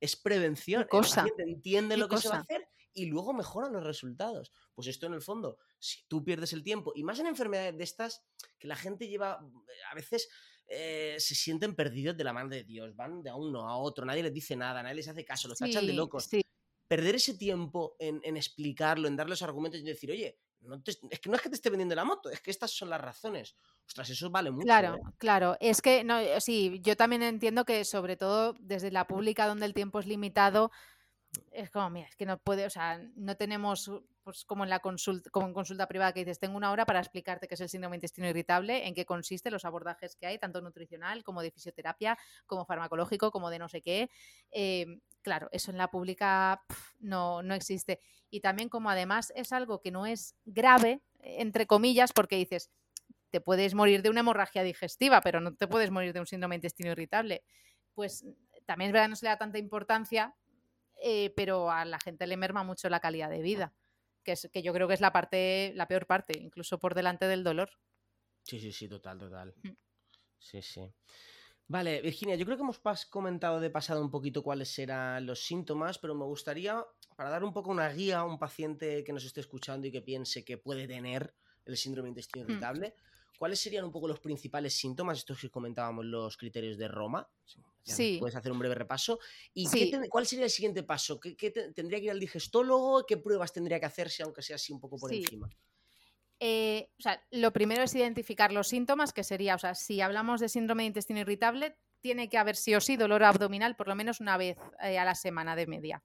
es 0.00 0.16
prevención, 0.16 0.84
cosa? 0.90 1.20
el 1.20 1.28
paciente 1.28 1.52
entiende 1.52 1.96
lo 1.96 2.08
que 2.08 2.18
se 2.18 2.28
va 2.28 2.36
a 2.36 2.40
hacer 2.40 2.68
y 2.92 3.06
luego 3.06 3.32
mejoran 3.32 3.72
los 3.72 3.84
resultados. 3.84 4.52
Pues 4.74 4.88
esto 4.88 5.06
en 5.06 5.14
el 5.14 5.22
fondo, 5.22 5.58
si 5.78 6.04
tú 6.08 6.24
pierdes 6.24 6.52
el 6.52 6.64
tiempo, 6.64 6.92
y 6.96 7.04
más 7.04 7.20
en 7.20 7.26
enfermedades 7.26 7.78
de 7.78 7.84
estas, 7.84 8.24
que 8.58 8.66
la 8.66 8.76
gente 8.76 9.06
lleva, 9.06 9.38
a 9.90 9.94
veces 9.94 10.28
eh, 10.66 11.14
se 11.18 11.36
sienten 11.36 11.76
perdidos 11.76 12.16
de 12.16 12.24
la 12.24 12.32
mano 12.32 12.48
de 12.48 12.64
Dios, 12.64 12.96
van 12.96 13.22
de 13.22 13.30
a 13.30 13.36
uno 13.36 13.68
a 13.68 13.76
otro, 13.76 14.04
nadie 14.04 14.24
les 14.24 14.34
dice 14.34 14.56
nada, 14.56 14.82
nadie 14.82 14.96
les 14.96 15.08
hace 15.08 15.24
caso, 15.24 15.46
los 15.46 15.58
tachan 15.58 15.86
de 15.86 15.92
locos. 15.92 16.28
Perder 16.88 17.14
ese 17.14 17.34
tiempo 17.34 17.96
en, 17.98 18.20
en, 18.24 18.36
explicarlo, 18.36 19.08
en 19.08 19.16
dar 19.16 19.28
los 19.28 19.40
argumentos 19.40 19.80
y 19.80 19.84
decir, 19.84 20.10
oye, 20.10 20.38
es 21.10 21.20
que 21.20 21.28
no 21.28 21.36
es 21.36 21.42
que 21.42 21.48
te 21.48 21.54
esté 21.54 21.70
vendiendo 21.70 21.94
la 21.94 22.04
moto, 22.04 22.30
es 22.30 22.40
que 22.40 22.50
estas 22.50 22.70
son 22.70 22.90
las 22.90 23.00
razones. 23.00 23.56
Ostras, 23.86 24.10
eso 24.10 24.30
vale 24.30 24.50
mucho. 24.50 24.64
Claro, 24.64 24.96
¿eh? 24.96 25.00
claro. 25.18 25.56
Es 25.60 25.82
que, 25.82 26.04
no, 26.04 26.18
eh, 26.18 26.40
sí, 26.40 26.80
yo 26.82 26.96
también 26.96 27.22
entiendo 27.22 27.64
que 27.64 27.84
sobre 27.84 28.16
todo 28.16 28.54
desde 28.58 28.90
la 28.90 29.06
pública 29.06 29.46
donde 29.46 29.66
el 29.66 29.74
tiempo 29.74 30.00
es 30.00 30.06
limitado, 30.06 30.70
es 31.52 31.70
como, 31.70 31.90
mira, 31.90 32.08
es 32.08 32.16
que 32.16 32.26
no 32.26 32.38
puede, 32.38 32.66
o 32.66 32.70
sea, 32.70 33.00
no 33.16 33.36
tenemos, 33.36 33.90
pues 34.24 34.44
como 34.44 34.64
en 34.64 34.70
la 34.70 34.80
consulta, 34.80 35.30
como 35.30 35.46
en 35.46 35.52
consulta 35.52 35.86
privada 35.86 36.12
que 36.12 36.20
dices, 36.20 36.40
tengo 36.40 36.56
una 36.56 36.72
hora 36.72 36.86
para 36.86 36.98
explicarte 36.98 37.46
qué 37.46 37.54
es 37.54 37.60
el 37.60 37.68
síndrome 37.68 37.96
intestino 37.96 38.26
irritable, 38.28 38.86
en 38.86 38.94
qué 38.94 39.04
consiste, 39.04 39.50
los 39.50 39.64
abordajes 39.64 40.16
que 40.16 40.26
hay, 40.26 40.38
tanto 40.38 40.60
nutricional 40.60 41.22
como 41.22 41.42
de 41.42 41.50
fisioterapia, 41.50 42.18
como 42.46 42.64
farmacológico, 42.64 43.30
como 43.30 43.50
de 43.50 43.58
no 43.58 43.68
sé 43.68 43.82
qué. 43.82 44.10
Em, 44.50 45.00
claro, 45.22 45.48
eso 45.52 45.70
en 45.70 45.78
la 45.78 45.90
pública 45.90 46.64
no, 46.98 47.42
no 47.42 47.54
existe. 47.54 48.00
Y 48.30 48.40
también 48.40 48.68
como 48.68 48.90
además 48.90 49.32
es 49.36 49.52
algo 49.52 49.80
que 49.80 49.90
no 49.90 50.06
es 50.06 50.34
grave, 50.44 51.02
entre 51.20 51.66
comillas, 51.66 52.12
porque 52.12 52.36
dices, 52.36 52.70
te 53.30 53.40
puedes 53.40 53.74
morir 53.74 54.02
de 54.02 54.10
una 54.10 54.20
hemorragia 54.20 54.62
digestiva, 54.62 55.20
pero 55.20 55.40
no 55.40 55.54
te 55.54 55.68
puedes 55.68 55.90
morir 55.90 56.12
de 56.12 56.20
un 56.20 56.26
síndrome 56.26 56.54
intestino 56.54 56.90
irritable. 56.90 57.44
Pues 57.94 58.24
también 58.66 58.88
es 58.88 58.92
verdad, 58.92 59.08
no 59.08 59.16
se 59.16 59.26
le 59.26 59.30
da 59.30 59.38
tanta 59.38 59.58
importancia 59.58 60.34
eh, 61.06 61.32
pero 61.36 61.70
a 61.70 61.84
la 61.84 61.98
gente 61.98 62.26
le 62.26 62.36
merma 62.36 62.62
mucho 62.62 62.88
la 62.88 63.00
calidad 63.00 63.28
de 63.28 63.42
vida, 63.42 63.72
que, 64.24 64.32
es, 64.32 64.48
que 64.52 64.62
yo 64.62 64.72
creo 64.72 64.88
que 64.88 64.94
es 64.94 65.00
la 65.00 65.12
parte, 65.12 65.72
la 65.74 65.86
peor 65.86 66.06
parte, 66.06 66.38
incluso 66.38 66.78
por 66.78 66.94
delante 66.94 67.26
del 67.26 67.44
dolor. 67.44 67.70
Sí, 68.42 68.58
sí, 68.58 68.72
sí, 68.72 68.88
total, 68.88 69.18
total. 69.18 69.54
Mm. 69.62 69.70
Sí, 70.38 70.62
sí. 70.62 70.92
Vale, 71.66 72.02
Virginia, 72.02 72.36
yo 72.36 72.44
creo 72.44 72.58
que 72.58 72.62
hemos 72.62 72.80
comentado 73.06 73.58
de 73.58 73.70
pasado 73.70 74.02
un 74.02 74.10
poquito 74.10 74.42
cuáles 74.42 74.78
eran 74.78 75.24
los 75.24 75.46
síntomas, 75.46 75.98
pero 75.98 76.14
me 76.14 76.24
gustaría, 76.24 76.84
para 77.16 77.30
dar 77.30 77.42
un 77.42 77.54
poco 77.54 77.70
una 77.70 77.88
guía 77.88 78.18
a 78.18 78.24
un 78.24 78.38
paciente 78.38 79.02
que 79.02 79.12
nos 79.14 79.24
esté 79.24 79.40
escuchando 79.40 79.86
y 79.86 79.92
que 79.92 80.02
piense 80.02 80.44
que 80.44 80.58
puede 80.58 80.86
tener 80.86 81.34
el 81.64 81.76
síndrome 81.78 82.08
de 82.08 82.10
intestino 82.10 82.44
hmm. 82.44 82.50
irritable, 82.50 82.94
¿cuáles 83.38 83.60
serían 83.60 83.84
un 83.84 83.92
poco 83.92 84.08
los 84.08 84.20
principales 84.20 84.74
síntomas? 84.74 85.18
Estos 85.18 85.40
que 85.40 85.50
comentábamos, 85.50 86.04
los 86.04 86.36
criterios 86.36 86.78
de 86.78 86.88
Roma. 86.88 87.28
Sí. 87.82 88.16
Puedes 88.18 88.36
hacer 88.36 88.52
un 88.52 88.58
breve 88.58 88.74
repaso. 88.74 89.18
¿Y 89.52 89.68
cuál 90.08 90.26
sería 90.26 90.44
el 90.44 90.50
siguiente 90.50 90.82
paso? 90.82 91.20
¿Qué, 91.20 91.50
¿Tendría 91.74 91.98
que 91.98 92.06
ir 92.06 92.10
al 92.10 92.20
digestólogo? 92.20 93.04
¿Qué 93.06 93.16
pruebas 93.16 93.52
tendría 93.52 93.78
que 93.78 93.86
hacerse, 93.86 94.22
aunque 94.22 94.42
sea 94.42 94.56
así 94.56 94.72
un 94.72 94.80
poco 94.80 94.96
por 94.96 95.12
encima? 95.12 95.48
Eh, 96.40 96.90
o 96.98 97.02
sea, 97.02 97.22
lo 97.30 97.52
primero 97.52 97.82
es 97.82 97.94
identificar 97.94 98.52
los 98.52 98.68
síntomas, 98.68 99.12
que 99.12 99.24
sería, 99.24 99.54
o 99.54 99.58
sea, 99.58 99.74
si 99.74 100.00
hablamos 100.00 100.40
de 100.40 100.48
síndrome 100.48 100.82
de 100.82 100.88
intestino 100.88 101.20
irritable, 101.20 101.76
tiene 102.00 102.28
que 102.28 102.38
haber 102.38 102.56
sí 102.56 102.74
o 102.74 102.80
sí 102.80 102.96
dolor 102.96 103.24
abdominal 103.24 103.76
por 103.76 103.88
lo 103.88 103.94
menos 103.94 104.20
una 104.20 104.36
vez 104.36 104.58
eh, 104.82 104.98
a 104.98 105.04
la 105.04 105.14
semana 105.14 105.56
de 105.56 105.66
media. 105.66 106.02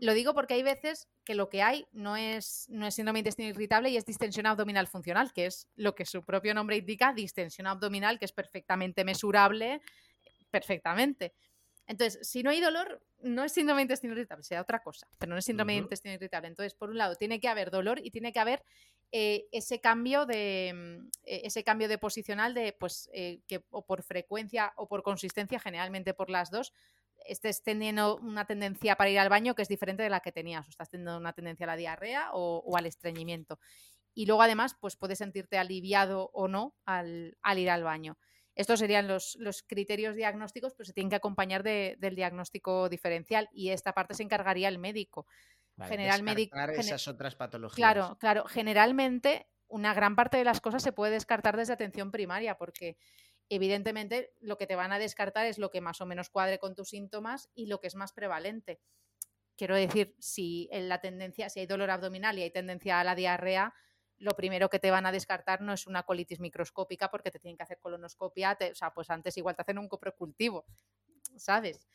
Lo 0.00 0.14
digo 0.14 0.34
porque 0.34 0.54
hay 0.54 0.62
veces 0.62 1.08
que 1.24 1.34
lo 1.34 1.48
que 1.48 1.62
hay 1.62 1.86
no 1.92 2.16
es, 2.16 2.66
no 2.68 2.86
es 2.86 2.94
síndrome 2.94 3.18
de 3.18 3.20
intestino 3.20 3.48
irritable 3.48 3.90
y 3.90 3.96
es 3.96 4.04
distensión 4.04 4.46
abdominal 4.46 4.86
funcional, 4.86 5.32
que 5.32 5.46
es 5.46 5.68
lo 5.74 5.94
que 5.94 6.06
su 6.06 6.24
propio 6.24 6.54
nombre 6.54 6.76
indica, 6.76 7.12
distensión 7.12 7.66
abdominal, 7.66 8.18
que 8.18 8.26
es 8.26 8.32
perfectamente 8.32 9.04
mesurable, 9.04 9.80
perfectamente. 10.50 11.34
Entonces, 11.86 12.26
si 12.26 12.42
no 12.42 12.50
hay 12.50 12.60
dolor, 12.60 13.00
no 13.22 13.44
es 13.44 13.52
síndrome 13.52 13.80
de 13.80 13.82
intestino 13.82 14.12
irritable, 14.12 14.42
sea 14.42 14.60
otra 14.60 14.82
cosa, 14.82 15.08
pero 15.18 15.30
no 15.32 15.38
es 15.38 15.44
síndrome 15.44 15.74
de 15.74 15.80
intestino 15.80 16.14
irritable. 16.14 16.48
Entonces, 16.48 16.74
por 16.74 16.90
un 16.90 16.98
lado, 16.98 17.14
tiene 17.14 17.40
que 17.40 17.48
haber 17.48 17.70
dolor 17.70 18.00
y 18.02 18.10
tiene 18.10 18.32
que 18.32 18.40
haber 18.40 18.62
eh, 19.12 19.46
ese 19.52 19.80
cambio 19.80 20.26
de 20.26 20.72
mm, 20.74 21.08
e, 21.24 21.46
ese 21.46 21.62
cambio 21.62 21.88
de 21.88 21.98
posicional 21.98 22.54
de 22.54 22.72
pues 22.72 23.08
eh, 23.12 23.40
que 23.46 23.64
o 23.70 23.86
por 23.86 24.02
frecuencia 24.02 24.72
o 24.76 24.88
por 24.88 25.02
consistencia, 25.02 25.60
generalmente 25.60 26.12
por 26.12 26.28
las 26.28 26.50
dos, 26.50 26.72
estés 27.24 27.62
teniendo 27.62 28.16
una 28.16 28.44
tendencia 28.44 28.96
para 28.96 29.10
ir 29.10 29.18
al 29.18 29.28
baño 29.28 29.54
que 29.54 29.62
es 29.62 29.68
diferente 29.68 30.02
de 30.02 30.10
la 30.10 30.20
que 30.20 30.32
tenías, 30.32 30.66
o 30.66 30.70
estás 30.70 30.90
teniendo 30.90 31.16
una 31.16 31.32
tendencia 31.32 31.64
a 31.64 31.68
la 31.68 31.76
diarrea 31.76 32.30
o, 32.32 32.76
al 32.76 32.86
estreñimiento. 32.86 33.58
Y 34.14 34.26
luego, 34.26 34.42
además, 34.42 34.76
pues 34.80 34.96
puedes 34.96 35.18
sentirte 35.18 35.58
aliviado 35.58 36.30
o 36.32 36.48
no 36.48 36.74
al 36.84 37.34
ir 37.56 37.70
al 37.70 37.84
baño. 37.84 38.18
Estos 38.56 38.80
serían 38.80 39.06
los, 39.06 39.36
criterios 39.66 40.16
diagnósticos, 40.16 40.72
pero 40.74 40.86
se 40.86 40.94
tienen 40.94 41.10
que 41.10 41.16
acompañar 41.16 41.62
del 41.62 42.16
diagnóstico 42.16 42.88
diferencial 42.88 43.50
y 43.52 43.68
esta 43.68 43.92
parte 43.92 44.14
se 44.14 44.22
encargaría 44.22 44.68
el 44.68 44.78
médico. 44.78 45.26
General 45.78 46.26
esas 46.70 47.06
otras 47.06 47.34
patologías. 47.34 47.76
Claro, 47.76 48.16
claro. 48.18 48.46
Generalmente, 48.46 49.46
una 49.68 49.92
gran 49.92 50.16
parte 50.16 50.38
de 50.38 50.44
las 50.44 50.62
cosas 50.62 50.82
se 50.82 50.92
puede 50.92 51.12
descartar 51.12 51.54
desde 51.54 51.74
atención 51.74 52.10
primaria, 52.10 52.56
porque 52.56 52.96
evidentemente 53.48 54.32
lo 54.40 54.56
que 54.58 54.66
te 54.66 54.76
van 54.76 54.92
a 54.92 54.98
descartar 54.98 55.46
es 55.46 55.58
lo 55.58 55.70
que 55.70 55.80
más 55.80 56.00
o 56.00 56.06
menos 56.06 56.30
cuadre 56.30 56.58
con 56.58 56.74
tus 56.74 56.90
síntomas 56.90 57.48
y 57.54 57.66
lo 57.66 57.80
que 57.80 57.86
es 57.86 57.94
más 57.94 58.12
prevalente. 58.12 58.80
Quiero 59.56 59.74
decir, 59.74 60.14
si 60.18 60.68
en 60.70 60.88
la 60.88 61.00
tendencia, 61.00 61.48
si 61.48 61.60
hay 61.60 61.66
dolor 61.66 61.90
abdominal 61.90 62.38
y 62.38 62.42
hay 62.42 62.50
tendencia 62.50 63.00
a 63.00 63.04
la 63.04 63.14
diarrea, 63.14 63.74
lo 64.18 64.34
primero 64.34 64.68
que 64.68 64.78
te 64.78 64.90
van 64.90 65.06
a 65.06 65.12
descartar 65.12 65.60
no 65.60 65.72
es 65.72 65.86
una 65.86 66.02
colitis 66.02 66.40
microscópica 66.40 67.10
porque 67.10 67.30
te 67.30 67.38
tienen 67.38 67.56
que 67.56 67.62
hacer 67.62 67.78
colonoscopia, 67.78 68.56
o 68.70 68.74
sea, 68.74 68.92
pues 68.92 69.10
antes 69.10 69.36
igual 69.36 69.56
te 69.56 69.62
hacen 69.62 69.78
un 69.78 69.88
coprecultivo, 69.88 70.66
¿sabes? 71.36 71.86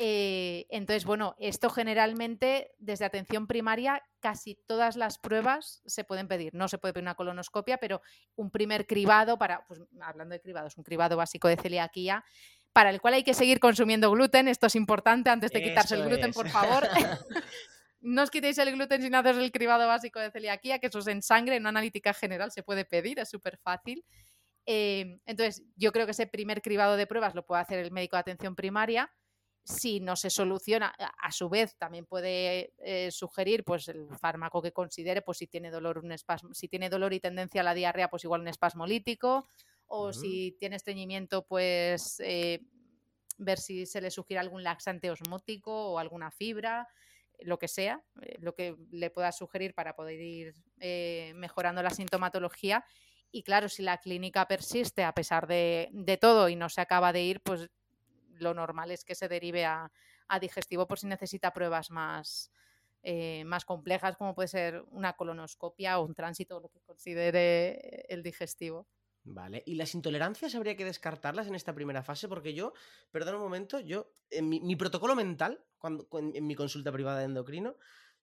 Eh, 0.00 0.66
entonces, 0.70 1.04
bueno, 1.04 1.34
esto 1.40 1.70
generalmente 1.70 2.70
desde 2.78 3.04
atención 3.04 3.48
primaria 3.48 4.00
casi 4.20 4.54
todas 4.54 4.96
las 4.96 5.18
pruebas 5.18 5.82
se 5.86 6.04
pueden 6.04 6.28
pedir. 6.28 6.54
No 6.54 6.68
se 6.68 6.78
puede 6.78 6.94
pedir 6.94 7.02
una 7.02 7.16
colonoscopia, 7.16 7.78
pero 7.78 8.00
un 8.36 8.50
primer 8.50 8.86
cribado 8.86 9.38
para, 9.38 9.66
pues 9.66 9.80
hablando 10.00 10.34
de 10.34 10.40
cribados, 10.40 10.76
un 10.76 10.84
cribado 10.84 11.16
básico 11.16 11.48
de 11.48 11.56
celiaquía, 11.56 12.24
para 12.72 12.90
el 12.90 13.00
cual 13.00 13.14
hay 13.14 13.24
que 13.24 13.34
seguir 13.34 13.58
consumiendo 13.58 14.10
gluten. 14.12 14.46
Esto 14.46 14.68
es 14.68 14.76
importante 14.76 15.30
antes 15.30 15.50
de 15.50 15.62
quitarse 15.62 15.96
el 15.96 16.04
gluten, 16.04 16.32
por 16.32 16.48
favor. 16.48 16.88
No 18.00 18.22
os 18.22 18.30
quitéis 18.30 18.56
el 18.58 18.70
gluten 18.72 19.02
sin 19.02 19.14
hacer 19.14 19.36
el 19.36 19.50
cribado 19.50 19.86
básico 19.86 20.20
de 20.20 20.30
celiaquía, 20.30 20.78
que 20.78 20.86
eso 20.86 21.00
es 21.00 21.08
en 21.08 21.20
sangre, 21.20 21.56
en 21.56 21.62
una 21.62 21.70
analítica 21.70 22.14
general 22.14 22.52
se 22.52 22.62
puede 22.62 22.84
pedir, 22.84 23.18
es 23.18 23.28
súper 23.28 23.58
fácil. 23.58 24.04
Eh, 24.66 25.18
entonces, 25.26 25.64
yo 25.76 25.90
creo 25.92 26.06
que 26.06 26.12
ese 26.12 26.26
primer 26.26 26.62
cribado 26.62 26.96
de 26.96 27.06
pruebas 27.06 27.34
lo 27.34 27.44
puede 27.44 27.62
hacer 27.62 27.80
el 27.80 27.90
médico 27.90 28.16
de 28.16 28.20
atención 28.20 28.54
primaria. 28.54 29.10
Si 29.68 30.00
no 30.00 30.16
se 30.16 30.30
soluciona, 30.30 30.88
a 30.88 31.30
su 31.30 31.48
vez 31.48 31.76
también 31.76 32.06
puede 32.06 32.72
eh, 32.78 33.10
sugerir 33.10 33.64
pues, 33.64 33.88
el 33.88 34.08
fármaco 34.16 34.62
que 34.62 34.72
considere, 34.72 35.20
pues 35.20 35.38
si 35.38 35.46
tiene 35.46 35.70
dolor, 35.70 35.98
un 35.98 36.12
espasmo, 36.12 36.54
si 36.54 36.68
tiene 36.68 36.88
dolor 36.88 37.12
y 37.12 37.20
tendencia 37.20 37.60
a 37.60 37.64
la 37.64 37.74
diarrea, 37.74 38.08
pues 38.08 38.24
igual 38.24 38.40
un 38.40 38.48
espasmolítico, 38.48 39.46
o 39.86 40.12
si 40.12 40.56
tiene 40.58 40.76
estreñimiento, 40.76 41.46
pues 41.46 42.20
eh, 42.20 42.60
ver 43.36 43.58
si 43.58 43.84
se 43.84 44.00
le 44.00 44.10
sugiere 44.10 44.40
algún 44.40 44.62
laxante 44.62 45.10
osmótico 45.10 45.92
o 45.92 45.98
alguna 45.98 46.30
fibra 46.30 46.88
lo 47.40 47.58
que 47.58 47.68
sea, 47.68 48.02
eh, 48.22 48.36
lo 48.40 48.54
que 48.54 48.74
le 48.90 49.10
pueda 49.10 49.32
sugerir 49.32 49.74
para 49.74 49.94
poder 49.94 50.20
ir 50.20 50.54
mejorando 51.34 51.82
la 51.82 51.90
sintomatología. 51.90 52.84
Y 53.30 53.42
claro, 53.42 53.68
si 53.68 53.82
la 53.82 53.98
clínica 53.98 54.48
persiste 54.48 55.04
a 55.04 55.12
pesar 55.12 55.46
de, 55.46 56.18
todo 56.20 56.48
y 56.48 56.56
no 56.56 56.68
se 56.68 56.80
acaba 56.80 57.12
de 57.12 57.22
ir, 57.22 57.40
pues 57.42 57.68
lo 58.40 58.54
normal 58.54 58.90
es 58.90 59.04
que 59.04 59.14
se 59.14 59.28
derive 59.28 59.64
a, 59.64 59.90
digestivo 60.40 60.86
por 60.86 60.98
si 60.98 61.06
necesita 61.06 61.52
pruebas 61.52 61.90
más, 61.90 62.52
eh, 63.02 63.44
más 63.44 63.64
complejas, 63.64 64.16
como 64.16 64.34
puede 64.34 64.48
ser 64.48 64.84
una 64.90 65.14
colonoscopia 65.14 65.98
o 65.98 66.04
un 66.04 66.14
tránsito, 66.14 66.60
lo 66.60 66.68
que 66.68 66.80
considere 66.80 68.04
el 68.08 68.22
digestivo. 68.22 68.86
Vale, 69.24 69.62
¿y 69.66 69.74
las 69.74 69.94
intolerancias 69.94 70.54
habría 70.54 70.76
que 70.76 70.84
descartarlas 70.84 71.46
en 71.46 71.54
esta 71.54 71.74
primera 71.74 72.02
fase? 72.02 72.28
Porque 72.28 72.54
yo, 72.54 72.72
perdón 73.10 73.36
un 73.36 73.42
momento, 73.42 73.80
yo, 73.80 74.12
en 74.30 74.48
mi, 74.48 74.76
protocolo 74.76 75.14
mental, 75.14 75.64
cuando, 75.78 76.08
en 76.12 76.46
mi 76.46 76.54
consulta 76.54 76.92
privada 76.92 77.18
de 77.18 77.26
endocrino, 77.26 77.76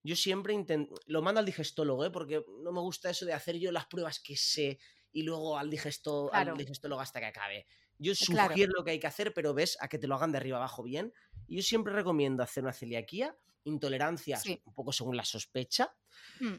yo 0.06 0.16
siempre 0.16 0.54
intento, 0.54 0.96
lo 1.08 1.24
mando 1.24 1.40
al 1.40 1.46
digestólogo, 1.48 2.06
¿eh? 2.06 2.12
porque 2.12 2.46
no 2.62 2.72
me 2.72 2.80
gusta 2.80 3.10
eso 3.10 3.26
de 3.26 3.34
hacer 3.34 3.58
yo 3.58 3.72
las 3.72 3.88
pruebas 3.88 4.20
que 4.20 4.38
sé 4.38 4.78
y 5.12 5.24
luego 5.24 5.58
al, 5.58 5.70
digesto, 5.70 6.32
al 6.32 6.56
digestólogo 6.56 7.02
hasta 7.02 7.20
que 7.20 7.26
acabe. 7.26 7.66
Yo 7.98 8.12
eh, 8.12 8.16
sugiero 8.16 8.74
lo 8.76 8.84
que 8.84 8.92
hay 8.92 9.00
que 9.00 9.08
hacer, 9.08 9.34
pero 9.34 9.54
ves 9.54 9.78
a 9.80 9.88
que 9.88 9.98
te 9.98 10.08
lo 10.08 10.16
hagan 10.16 10.32
de 10.32 10.38
arriba 10.38 10.58
abajo 10.58 10.84
bien. 10.84 11.14
Y 11.48 11.58
yo 11.58 11.62
siempre 11.64 11.94
recomiendo 11.94 12.44
hacer 12.44 12.64
una 12.64 12.74
celiaquía, 12.74 13.38
intolerancias 13.64 14.46
un 14.46 14.74
poco 14.74 14.92
según 14.92 15.18
la 15.18 15.26
sospecha. 15.26 15.96
Mm 16.40 16.56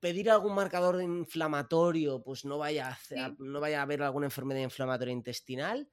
pedir 0.00 0.30
algún 0.30 0.54
marcador 0.54 1.00
inflamatorio, 1.02 2.22
pues 2.22 2.44
no 2.44 2.58
vaya 2.58 2.96
a, 3.10 3.34
no 3.38 3.60
vaya 3.60 3.80
a 3.80 3.82
haber 3.82 4.02
alguna 4.02 4.26
enfermedad 4.26 4.60
inflamatoria 4.60 5.12
intestinal. 5.12 5.88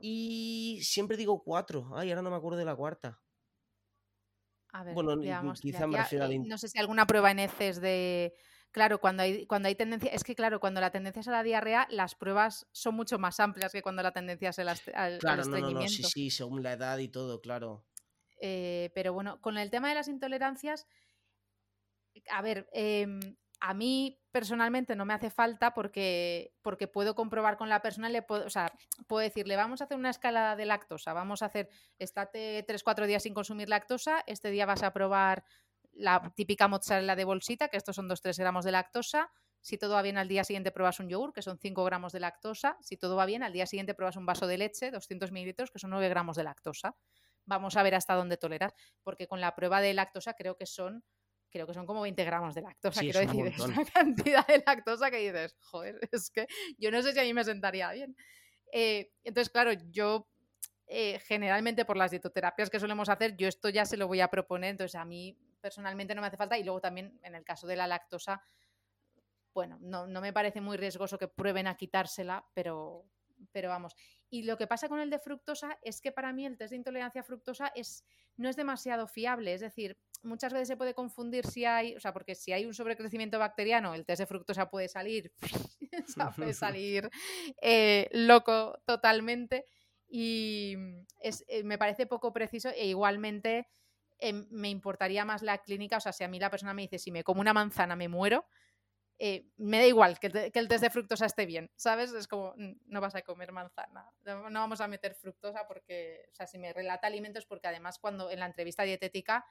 Y 0.00 0.80
siempre 0.82 1.16
digo 1.16 1.42
cuatro. 1.42 1.90
Ay, 1.94 2.10
ahora 2.10 2.22
no 2.22 2.30
me 2.30 2.36
acuerdo 2.36 2.58
de 2.58 2.64
la 2.64 2.76
cuarta. 2.76 3.20
A 4.72 4.84
ver, 4.84 4.94
bueno, 4.94 5.20
quizá 5.60 5.86
me 5.88 5.98
refiero 5.98 6.26
a 6.26 6.30
eh, 6.30 6.38
No 6.38 6.56
sé 6.56 6.68
si 6.68 6.78
alguna 6.78 7.06
prueba 7.06 7.30
en 7.32 7.40
heces 7.40 7.80
de. 7.80 8.34
Claro, 8.72 9.00
cuando 9.00 9.24
hay, 9.24 9.46
cuando 9.46 9.68
hay 9.68 9.74
tendencia. 9.74 10.10
Es 10.12 10.22
que, 10.22 10.34
claro, 10.34 10.60
cuando 10.60 10.80
la 10.80 10.90
tendencia 10.90 11.20
es 11.20 11.28
a 11.28 11.32
la 11.32 11.42
diarrea, 11.42 11.88
las 11.90 12.14
pruebas 12.14 12.66
son 12.70 12.94
mucho 12.94 13.18
más 13.18 13.40
amplias 13.40 13.72
que 13.72 13.82
cuando 13.82 14.02
la 14.02 14.12
tendencia 14.12 14.50
es 14.50 14.58
al, 14.58 15.18
claro, 15.18 15.44
no, 15.44 15.58
no, 15.58 15.70
no, 15.70 15.88
sí, 15.88 16.04
sí, 16.04 16.30
según 16.30 16.62
la 16.62 16.72
edad 16.72 16.98
y 16.98 17.08
todo, 17.08 17.40
claro. 17.40 17.84
Eh, 18.40 18.90
pero 18.94 19.12
bueno, 19.12 19.40
con 19.40 19.58
el 19.58 19.70
tema 19.70 19.88
de 19.88 19.96
las 19.96 20.08
intolerancias, 20.08 20.86
a 22.30 22.42
ver, 22.42 22.68
em, 22.72 23.18
a 23.60 23.74
mí 23.74 24.18
personalmente 24.30 24.96
no 24.96 25.04
me 25.04 25.14
hace 25.14 25.30
falta 25.30 25.74
porque, 25.74 26.54
porque 26.62 26.86
puedo 26.86 27.14
comprobar 27.14 27.56
con 27.56 27.68
la 27.68 27.82
persona, 27.82 28.08
le 28.08 28.22
puedo, 28.22 28.46
o 28.46 28.50
sea, 28.50 28.72
puedo 29.06 29.20
decirle, 29.20 29.56
vamos 29.56 29.80
a 29.80 29.84
hacer 29.84 29.96
una 29.96 30.10
escalada 30.10 30.56
de 30.56 30.66
lactosa, 30.66 31.12
vamos 31.12 31.42
a 31.42 31.46
hacer, 31.46 31.68
estate 31.98 32.64
3-4 32.66 33.06
días 33.06 33.24
sin 33.24 33.34
consumir 33.34 33.68
lactosa, 33.68 34.22
este 34.26 34.50
día 34.50 34.64
vas 34.64 34.82
a 34.82 34.92
probar 34.92 35.44
la 36.00 36.32
típica 36.34 36.68
mozzarella 36.68 37.14
de 37.14 37.24
bolsita, 37.24 37.68
que 37.68 37.76
estos 37.76 37.96
son 37.96 38.08
2-3 38.08 38.36
gramos 38.38 38.64
de 38.64 38.72
lactosa, 38.72 39.30
si 39.62 39.76
todo 39.76 39.94
va 39.94 40.02
bien, 40.02 40.16
al 40.16 40.28
día 40.28 40.42
siguiente 40.44 40.72
pruebas 40.72 41.00
un 41.00 41.08
yogur, 41.08 41.32
que 41.32 41.42
son 41.42 41.58
5 41.58 41.84
gramos 41.84 42.12
de 42.12 42.20
lactosa. 42.20 42.78
Si 42.80 42.96
todo 42.96 43.16
va 43.16 43.26
bien, 43.26 43.42
al 43.42 43.52
día 43.52 43.66
siguiente 43.66 43.94
pruebas 43.94 44.16
un 44.16 44.24
vaso 44.24 44.46
de 44.46 44.56
leche, 44.56 44.90
200 44.90 45.32
mililitros, 45.32 45.70
que 45.70 45.78
son 45.78 45.90
9 45.90 46.08
gramos 46.08 46.36
de 46.36 46.44
lactosa. 46.44 46.96
Vamos 47.44 47.76
a 47.76 47.82
ver 47.82 47.94
hasta 47.94 48.14
dónde 48.14 48.36
toleras, 48.36 48.72
porque 49.02 49.26
con 49.26 49.40
la 49.40 49.54
prueba 49.54 49.80
de 49.80 49.92
lactosa 49.92 50.34
creo 50.34 50.56
que 50.56 50.66
son 50.66 51.04
creo 51.52 51.66
que 51.66 51.74
son 51.74 51.84
como 51.84 52.02
20 52.02 52.24
gramos 52.24 52.54
de 52.54 52.62
lactosa, 52.62 53.00
quiero 53.00 53.18
decir, 53.18 53.44
es 53.44 53.58
una 53.58 53.84
cantidad 53.92 54.46
de 54.46 54.62
lactosa 54.64 55.10
que 55.10 55.18
dices, 55.18 55.56
joder, 55.58 55.98
es 56.12 56.30
que 56.30 56.46
yo 56.78 56.92
no 56.92 57.02
sé 57.02 57.12
si 57.12 57.18
a 57.18 57.24
mí 57.24 57.34
me 57.34 57.42
sentaría 57.42 57.90
bien. 57.90 58.16
Eh, 58.72 59.10
entonces, 59.24 59.50
claro, 59.50 59.72
yo 59.90 60.28
eh, 60.86 61.18
generalmente 61.26 61.84
por 61.84 61.96
las 61.96 62.12
dietoterapias 62.12 62.70
que 62.70 62.78
solemos 62.78 63.08
hacer, 63.08 63.36
yo 63.36 63.48
esto 63.48 63.68
ya 63.68 63.84
se 63.84 63.96
lo 63.96 64.06
voy 64.06 64.20
a 64.20 64.28
proponer, 64.28 64.70
entonces 64.70 64.94
a 64.94 65.04
mí 65.04 65.36
personalmente 65.60 66.14
no 66.14 66.20
me 66.20 66.28
hace 66.28 66.36
falta 66.36 66.58
y 66.58 66.64
luego 66.64 66.80
también 66.80 67.18
en 67.22 67.34
el 67.34 67.44
caso 67.44 67.66
de 67.66 67.76
la 67.76 67.86
lactosa, 67.86 68.42
bueno, 69.54 69.78
no, 69.80 70.06
no 70.06 70.20
me 70.20 70.32
parece 70.32 70.60
muy 70.60 70.76
riesgoso 70.76 71.18
que 71.18 71.28
prueben 71.28 71.66
a 71.66 71.76
quitársela, 71.76 72.44
pero, 72.54 73.04
pero 73.52 73.68
vamos. 73.68 73.94
Y 74.28 74.42
lo 74.42 74.56
que 74.56 74.66
pasa 74.66 74.88
con 74.88 75.00
el 75.00 75.10
de 75.10 75.18
fructosa 75.18 75.78
es 75.82 76.00
que 76.00 76.12
para 76.12 76.32
mí 76.32 76.46
el 76.46 76.56
test 76.56 76.70
de 76.70 76.76
intolerancia 76.76 77.22
a 77.22 77.24
fructosa 77.24 77.72
es, 77.74 78.04
no 78.36 78.48
es 78.48 78.56
demasiado 78.56 79.08
fiable. 79.08 79.52
Es 79.52 79.60
decir, 79.60 79.98
muchas 80.22 80.52
veces 80.52 80.68
se 80.68 80.76
puede 80.76 80.94
confundir 80.94 81.46
si 81.46 81.64
hay, 81.64 81.96
o 81.96 82.00
sea, 82.00 82.12
porque 82.12 82.36
si 82.36 82.52
hay 82.52 82.64
un 82.64 82.74
sobrecrecimiento 82.74 83.38
bacteriano, 83.38 83.94
el 83.94 84.06
test 84.06 84.20
de 84.20 84.26
fructosa 84.26 84.70
puede 84.70 84.88
salir, 84.88 85.32
puede 86.36 86.54
salir 86.54 87.10
eh, 87.60 88.08
loco 88.12 88.80
totalmente. 88.86 89.66
Y 90.08 90.76
es, 91.20 91.44
eh, 91.48 91.62
me 91.64 91.78
parece 91.78 92.06
poco 92.06 92.32
preciso 92.32 92.70
e 92.70 92.86
igualmente 92.86 93.68
em, 94.20 94.46
me 94.50 94.68
importaría 94.68 95.24
más 95.24 95.42
la 95.42 95.58
clínica, 95.58 95.96
o 95.98 96.00
sea, 96.00 96.12
si 96.12 96.24
a 96.24 96.28
mí 96.28 96.38
la 96.38 96.50
persona 96.50 96.74
me 96.74 96.82
dice, 96.82 96.98
si 96.98 97.10
me 97.10 97.24
como 97.24 97.40
una 97.40 97.52
manzana 97.52 97.96
me 97.96 98.08
muero, 98.08 98.46
eh, 99.22 99.44
me 99.58 99.78
da 99.78 99.86
igual 99.86 100.18
que, 100.18 100.28
el 100.28 100.68
test 100.68 100.82
de 100.82 100.88
fructosa 100.88 101.26
esté 101.26 101.44
bien, 101.44 101.70
¿sabes? 101.76 102.12
Es 102.12 102.26
como, 102.26 102.54
no 102.86 103.00
vas 103.02 103.14
a 103.14 103.20
comer 103.20 103.52
manzana, 103.52 104.10
no, 104.24 104.42
vamos 104.50 104.80
a 104.80 104.88
meter 104.88 105.14
fructosa 105.14 105.66
porque, 105.68 106.26
o 106.32 106.34
sea, 106.34 106.46
si 106.46 106.58
me 106.58 106.72
relata 106.72 107.06
alimentos, 107.06 107.44
porque 107.44 107.68
además 107.68 107.98
cuando 107.98 108.30
en 108.30 108.40
la 108.40 108.46
entrevista 108.46 108.82
dietética 108.82 109.44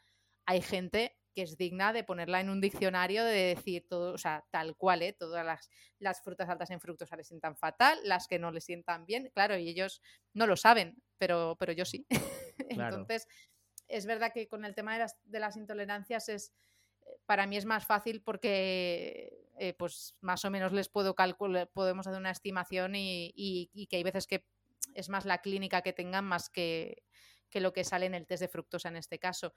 hay 0.48 0.64
gente 0.64 1.16
que 1.36 1.44
es 1.44 1.56
digna 1.56 1.94
de 1.94 2.04
ponerla 2.04 2.42
en 2.42 2.50
un 2.50 2.62
diccionario, 2.62 3.24
de 3.24 3.56
decir 3.56 3.86
todo, 3.88 4.14
o 4.14 4.18
sea, 4.18 4.44
tal 4.50 4.76
cual, 4.76 5.04
¿eh? 5.04 5.14
Todas 5.14 5.46
las, 5.46 5.70
las 6.00 6.24
frutas 6.24 6.50
altas 6.50 6.72
en 6.72 6.82
fructosa 6.82 7.16
les 7.16 7.28
sientan 7.28 7.56
fatal, 7.56 8.00
las 8.04 8.28
que 8.28 8.40
no 8.40 8.52
les 8.52 8.64
sientan 8.64 9.06
bien, 9.06 9.30
claro, 9.36 9.56
y 9.56 9.70
ellos 9.70 10.02
no 10.34 10.48
lo 10.48 10.58
saben, 10.58 11.04
pero, 11.20 11.56
pero 11.60 11.74
yo 11.74 11.86
sí. 11.86 12.08
Entonces, 12.70 13.28
es 13.90 14.06
verdad 14.06 14.32
que 14.32 14.48
con 14.48 14.64
el 14.64 14.76
tema 14.76 14.98
de 15.26 15.40
las, 15.40 15.58
intolerancias 15.58 16.30
es 16.30 16.54
para 17.26 17.48
mí 17.48 17.58
es 17.58 17.66
más 17.66 17.86
fácil 17.86 18.22
porque 18.22 19.48
eh, 19.58 19.74
pues 19.74 20.16
más 20.22 20.46
o 20.46 20.52
menos 20.52 20.72
les 20.72 20.90
puedo 20.90 21.16
calcular, 21.16 21.70
podemos 21.70 22.08
hacer 22.08 22.20
una 22.20 22.32
estimación 22.32 22.94
y, 22.96 23.88
que 23.90 23.98
hay 23.98 24.04
veces 24.04 24.28
que 24.28 24.46
es 24.94 25.10
más 25.10 25.26
la 25.26 25.40
clínica 25.40 25.82
que 25.82 25.92
tengan 25.92 26.24
más 26.24 26.50
que, 26.50 27.04
lo 27.54 27.74
que 27.74 27.84
sale 27.84 28.06
en 28.06 28.14
el 28.14 28.28
test 28.28 28.42
de 28.42 28.48
fructosa 28.48 28.90
en 28.90 28.96
este 28.96 29.20
caso. 29.20 29.54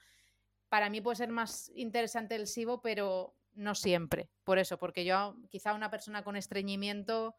Para 0.69 0.89
mí 0.89 1.03
puede 1.03 1.17
ser 1.17 1.29
más 1.29 1.71
interesante 1.75 2.35
el 2.35 2.47
SIBO, 2.47 2.81
pero 2.81 3.37
no 3.53 3.75
siempre. 3.75 4.31
Por 4.45 4.59
eso, 4.59 4.79
porque 4.79 5.05
yo 5.05 5.37
quizá 5.51 5.75
una 5.75 5.91
persona 5.91 6.25
con 6.25 6.37
estreñimiento 6.37 7.37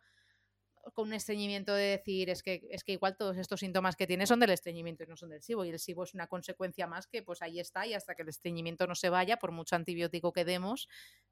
con 0.91 1.07
un 1.07 1.13
estreñimiento 1.13 1.73
de 1.73 1.83
decir 1.83 2.29
es 2.29 2.43
que, 2.43 2.67
es 2.69 2.83
que 2.83 2.93
igual 2.93 3.15
todos 3.15 3.37
estos 3.37 3.59
síntomas 3.59 3.95
que 3.95 4.05
tiene 4.05 4.27
son 4.27 4.39
del 4.39 4.51
estreñimiento 4.51 5.03
y 5.03 5.07
no 5.07 5.15
son 5.15 5.29
del 5.29 5.41
SIBO. 5.41 5.65
Y 5.65 5.69
el 5.69 5.79
SIBO 5.79 6.03
es 6.03 6.13
una 6.13 6.27
consecuencia 6.27 6.87
más 6.87 7.07
que 7.07 7.23
pues 7.23 7.41
ahí 7.41 7.59
está 7.59 7.87
y 7.87 7.93
hasta 7.93 8.15
que 8.15 8.23
el 8.23 8.29
estreñimiento 8.29 8.85
no 8.87 8.95
se 8.95 9.09
vaya, 9.09 9.37
por 9.37 9.51
mucho 9.51 9.75
antibiótico 9.75 10.33
que 10.33 10.45
demos, 10.45 10.89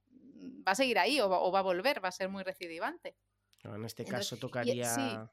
mm, 0.09 0.61
va 0.67 0.71
a 0.71 0.75
seguir 0.75 0.99
ahí 0.99 1.19
o 1.19 1.29
va, 1.29 1.59
a 1.59 1.61
volver, 1.61 2.03
va 2.03 2.09
a 2.09 2.13
ser 2.13 2.29
muy 2.29 2.43
recidivante. 2.43 3.15
En 3.63 3.83
este 3.85 4.05
caso 4.05 4.37
tocaría... 4.37 5.29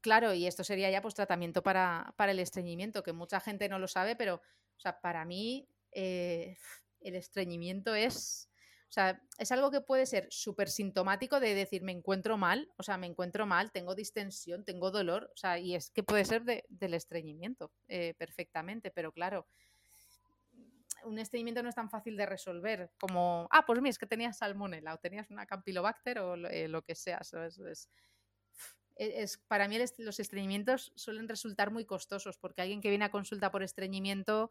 Claro, 0.00 0.34
y 0.34 0.46
esto 0.46 0.64
sería 0.64 0.90
ya 0.90 1.00
pues 1.00 1.14
tratamiento 1.14 1.62
para, 1.62 2.14
para, 2.16 2.32
el 2.32 2.38
estreñimiento, 2.40 3.02
que 3.02 3.14
mucha 3.14 3.40
gente 3.40 3.68
no 3.70 3.78
lo 3.78 3.88
sabe, 3.88 4.16
pero 4.16 4.34
o 4.36 4.80
sea, 4.80 5.00
para 5.00 5.24
mí 5.24 5.66
eh, 5.92 6.56
el 7.00 7.14
estreñimiento 7.16 7.94
es 7.94 8.47
o 8.88 8.92
sea, 8.92 9.20
es 9.38 9.52
algo 9.52 9.70
que 9.70 9.82
puede 9.82 10.06
ser 10.06 10.26
súper 10.30 10.70
sintomático 10.70 11.40
de 11.40 11.54
decir, 11.54 11.82
me 11.82 11.92
encuentro 11.92 12.38
mal, 12.38 12.72
o 12.78 12.82
sea, 12.82 12.96
me 12.96 13.06
encuentro 13.06 13.44
mal, 13.44 13.70
tengo 13.70 13.94
distensión, 13.94 14.64
tengo 14.64 14.90
dolor, 14.90 15.30
o 15.34 15.36
sea, 15.36 15.58
y 15.58 15.74
es 15.74 15.90
que 15.90 16.02
puede 16.02 16.24
ser 16.24 16.42
del 16.44 16.94
estreñimiento 16.94 17.70
eh, 17.88 18.14
perfectamente, 18.16 18.90
pero 18.90 19.12
claro, 19.12 19.46
un 21.04 21.18
estreñimiento 21.18 21.62
no 21.62 21.68
es 21.68 21.74
tan 21.74 21.90
fácil 21.90 22.16
de 22.16 22.24
resolver 22.24 22.90
como, 22.98 23.46
ah, 23.50 23.66
pues 23.66 23.78
mira, 23.82 23.90
es 23.90 23.98
que 23.98 24.06
tenías 24.06 24.38
salmonella 24.38 24.94
o 24.94 24.98
tenías 24.98 25.30
una 25.30 25.44
campylobacter 25.44 26.18
o 26.20 26.36
lo, 26.36 26.48
eh, 26.48 26.82
que 26.86 26.94
sea. 26.94 27.20
es, 28.96 29.38
para 29.48 29.68
mí 29.68 29.78
los 29.98 30.18
estreñimientos 30.18 30.92
suelen 30.96 31.28
resultar 31.28 31.70
muy 31.70 31.84
costosos 31.84 32.38
porque 32.38 32.62
alguien 32.62 32.80
que 32.80 32.88
viene 32.88 33.04
a 33.04 33.10
consulta 33.10 33.50
por 33.50 33.62
estreñimiento 33.62 34.50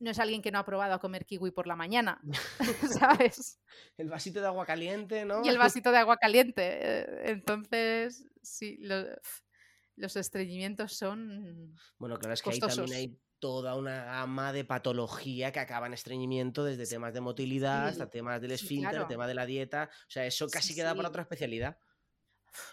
no 0.00 0.10
es 0.10 0.18
alguien 0.18 0.42
que 0.42 0.50
no 0.50 0.58
ha 0.58 0.64
probado 0.64 0.94
a 0.94 1.00
comer 1.00 1.26
kiwi 1.26 1.50
por 1.50 1.66
la 1.66 1.76
mañana, 1.76 2.20
¿sabes? 3.00 3.60
El 3.96 4.08
vasito 4.08 4.40
de 4.40 4.46
agua 4.46 4.66
caliente, 4.66 5.24
¿no? 5.24 5.44
Y 5.44 5.48
el 5.48 5.58
vasito 5.58 5.90
de 5.90 5.98
agua 5.98 6.16
caliente. 6.16 6.78
Eh, 6.80 7.30
entonces, 7.30 8.26
sí, 8.42 8.78
los 9.96 10.16
estreñimientos 10.16 10.94
son. 10.94 11.74
Bueno, 11.98 12.18
claro, 12.18 12.34
es 12.34 12.42
que 12.42 12.50
ahí 12.50 12.60
también 12.60 12.92
hay 12.92 13.18
toda 13.38 13.76
una 13.76 14.04
gama 14.04 14.52
de 14.52 14.64
patología 14.64 15.52
que 15.52 15.60
acaba 15.60 15.86
en 15.86 15.94
estreñimiento, 15.94 16.64
desde 16.64 16.86
temas 16.86 17.14
de 17.14 17.20
motilidad 17.20 17.86
hasta 17.86 18.10
temas 18.10 18.40
del 18.40 18.52
esfínter, 18.52 19.06
tema 19.06 19.26
de 19.26 19.34
la 19.34 19.46
dieta. 19.46 19.90
O 19.92 20.10
sea, 20.10 20.26
eso 20.26 20.48
casi 20.48 20.74
queda 20.74 20.94
para 20.94 21.08
otra 21.08 21.22
especialidad. 21.22 21.78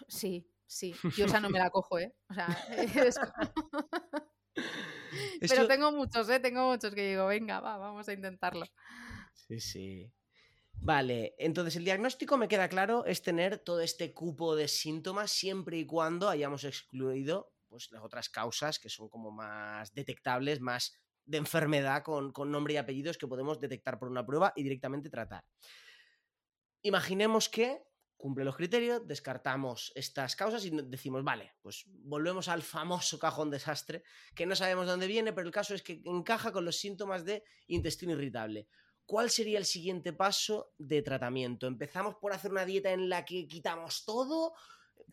Sí, 0.08 0.48
sí. 0.66 0.94
Yo 1.16 1.26
esa 1.26 1.40
no 1.40 1.50
me 1.50 1.58
la 1.60 1.70
cojo, 1.70 1.98
¿eh? 1.98 2.14
O 2.28 2.34
sea, 2.34 2.46
es 2.70 3.18
Pero 5.40 5.66
tengo 5.66 5.92
muchos, 5.92 6.28
¿eh? 6.30 6.40
Tengo 6.40 6.70
muchos 6.70 6.94
que 6.94 7.08
digo, 7.10 7.26
venga, 7.26 7.60
va, 7.60 7.76
vamos 7.76 8.08
a 8.08 8.12
intentarlo. 8.12 8.66
Sí, 9.34 9.60
sí. 9.60 10.12
Vale, 10.78 11.34
entonces 11.38 11.76
el 11.76 11.84
diagnóstico 11.84 12.36
me 12.36 12.48
queda 12.48 12.68
claro, 12.68 13.06
es 13.06 13.22
tener 13.22 13.58
todo 13.58 13.80
este 13.80 14.12
cupo 14.12 14.54
de 14.54 14.68
síntomas 14.68 15.30
siempre 15.30 15.78
y 15.78 15.86
cuando 15.86 16.28
hayamos 16.28 16.64
excluido 16.64 17.52
pues, 17.68 17.90
las 17.92 18.02
otras 18.02 18.28
causas 18.28 18.78
que 18.78 18.90
son 18.90 19.08
como 19.08 19.30
más 19.30 19.92
detectables, 19.94 20.60
más 20.60 20.92
de 21.24 21.38
enfermedad 21.38 22.02
con, 22.02 22.30
con 22.30 22.50
nombre 22.50 22.74
y 22.74 22.76
apellidos 22.76 23.18
que 23.18 23.26
podemos 23.26 23.58
detectar 23.58 23.98
por 23.98 24.08
una 24.08 24.24
prueba 24.24 24.52
y 24.54 24.62
directamente 24.62 25.10
tratar. 25.10 25.44
Imaginemos 26.82 27.48
que 27.48 27.82
cumple 28.16 28.44
los 28.44 28.56
criterios, 28.56 29.06
descartamos 29.06 29.92
estas 29.94 30.36
causas 30.36 30.64
y 30.64 30.70
decimos, 30.70 31.22
vale, 31.22 31.54
pues 31.62 31.84
volvemos 31.86 32.48
al 32.48 32.62
famoso 32.62 33.18
cajón 33.18 33.50
desastre, 33.50 34.02
que 34.34 34.46
no 34.46 34.56
sabemos 34.56 34.86
dónde 34.86 35.06
viene, 35.06 35.32
pero 35.32 35.46
el 35.46 35.52
caso 35.52 35.74
es 35.74 35.82
que 35.82 36.00
encaja 36.04 36.52
con 36.52 36.64
los 36.64 36.76
síntomas 36.76 37.24
de 37.24 37.44
intestino 37.68 38.12
irritable. 38.12 38.68
¿Cuál 39.04 39.30
sería 39.30 39.58
el 39.58 39.64
siguiente 39.64 40.12
paso 40.12 40.72
de 40.78 41.02
tratamiento? 41.02 41.66
¿Empezamos 41.66 42.16
por 42.16 42.32
hacer 42.32 42.50
una 42.50 42.64
dieta 42.64 42.90
en 42.90 43.08
la 43.08 43.24
que 43.24 43.46
quitamos 43.46 44.04
todo? 44.04 44.54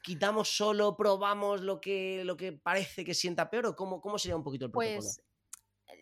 ¿Quitamos 0.01 0.49
solo, 0.55 0.97
probamos 0.97 1.61
lo 1.61 1.79
que, 1.79 2.23
lo 2.25 2.35
que 2.35 2.53
parece 2.53 3.05
que 3.05 3.13
sienta 3.13 3.49
peor? 3.49 3.67
¿O 3.67 3.75
cómo, 3.75 4.01
cómo 4.01 4.17
sería 4.17 4.35
un 4.35 4.43
poquito 4.43 4.65
el 4.65 4.71
protocolo? 4.71 4.99
Pues 4.99 5.21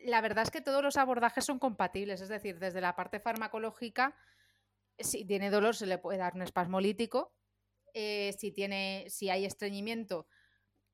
la 0.05 0.21
verdad 0.21 0.43
es 0.43 0.51
que 0.51 0.61
todos 0.61 0.81
los 0.81 0.97
abordajes 0.97 1.45
son 1.45 1.59
compatibles, 1.59 2.21
es 2.21 2.29
decir, 2.29 2.59
desde 2.59 2.81
la 2.81 2.95
parte 2.95 3.19
farmacológica 3.19 4.15
si 5.03 5.25
tiene 5.25 5.49
dolor 5.49 5.75
se 5.75 5.85
le 5.85 5.97
puede 5.97 6.17
dar 6.17 6.33
un 6.35 6.41
espasmolítico. 6.41 7.33
Eh, 7.93 8.33
si, 8.37 8.51
tiene, 8.51 9.05
si 9.09 9.29
hay 9.29 9.45
estreñimiento, 9.45 10.27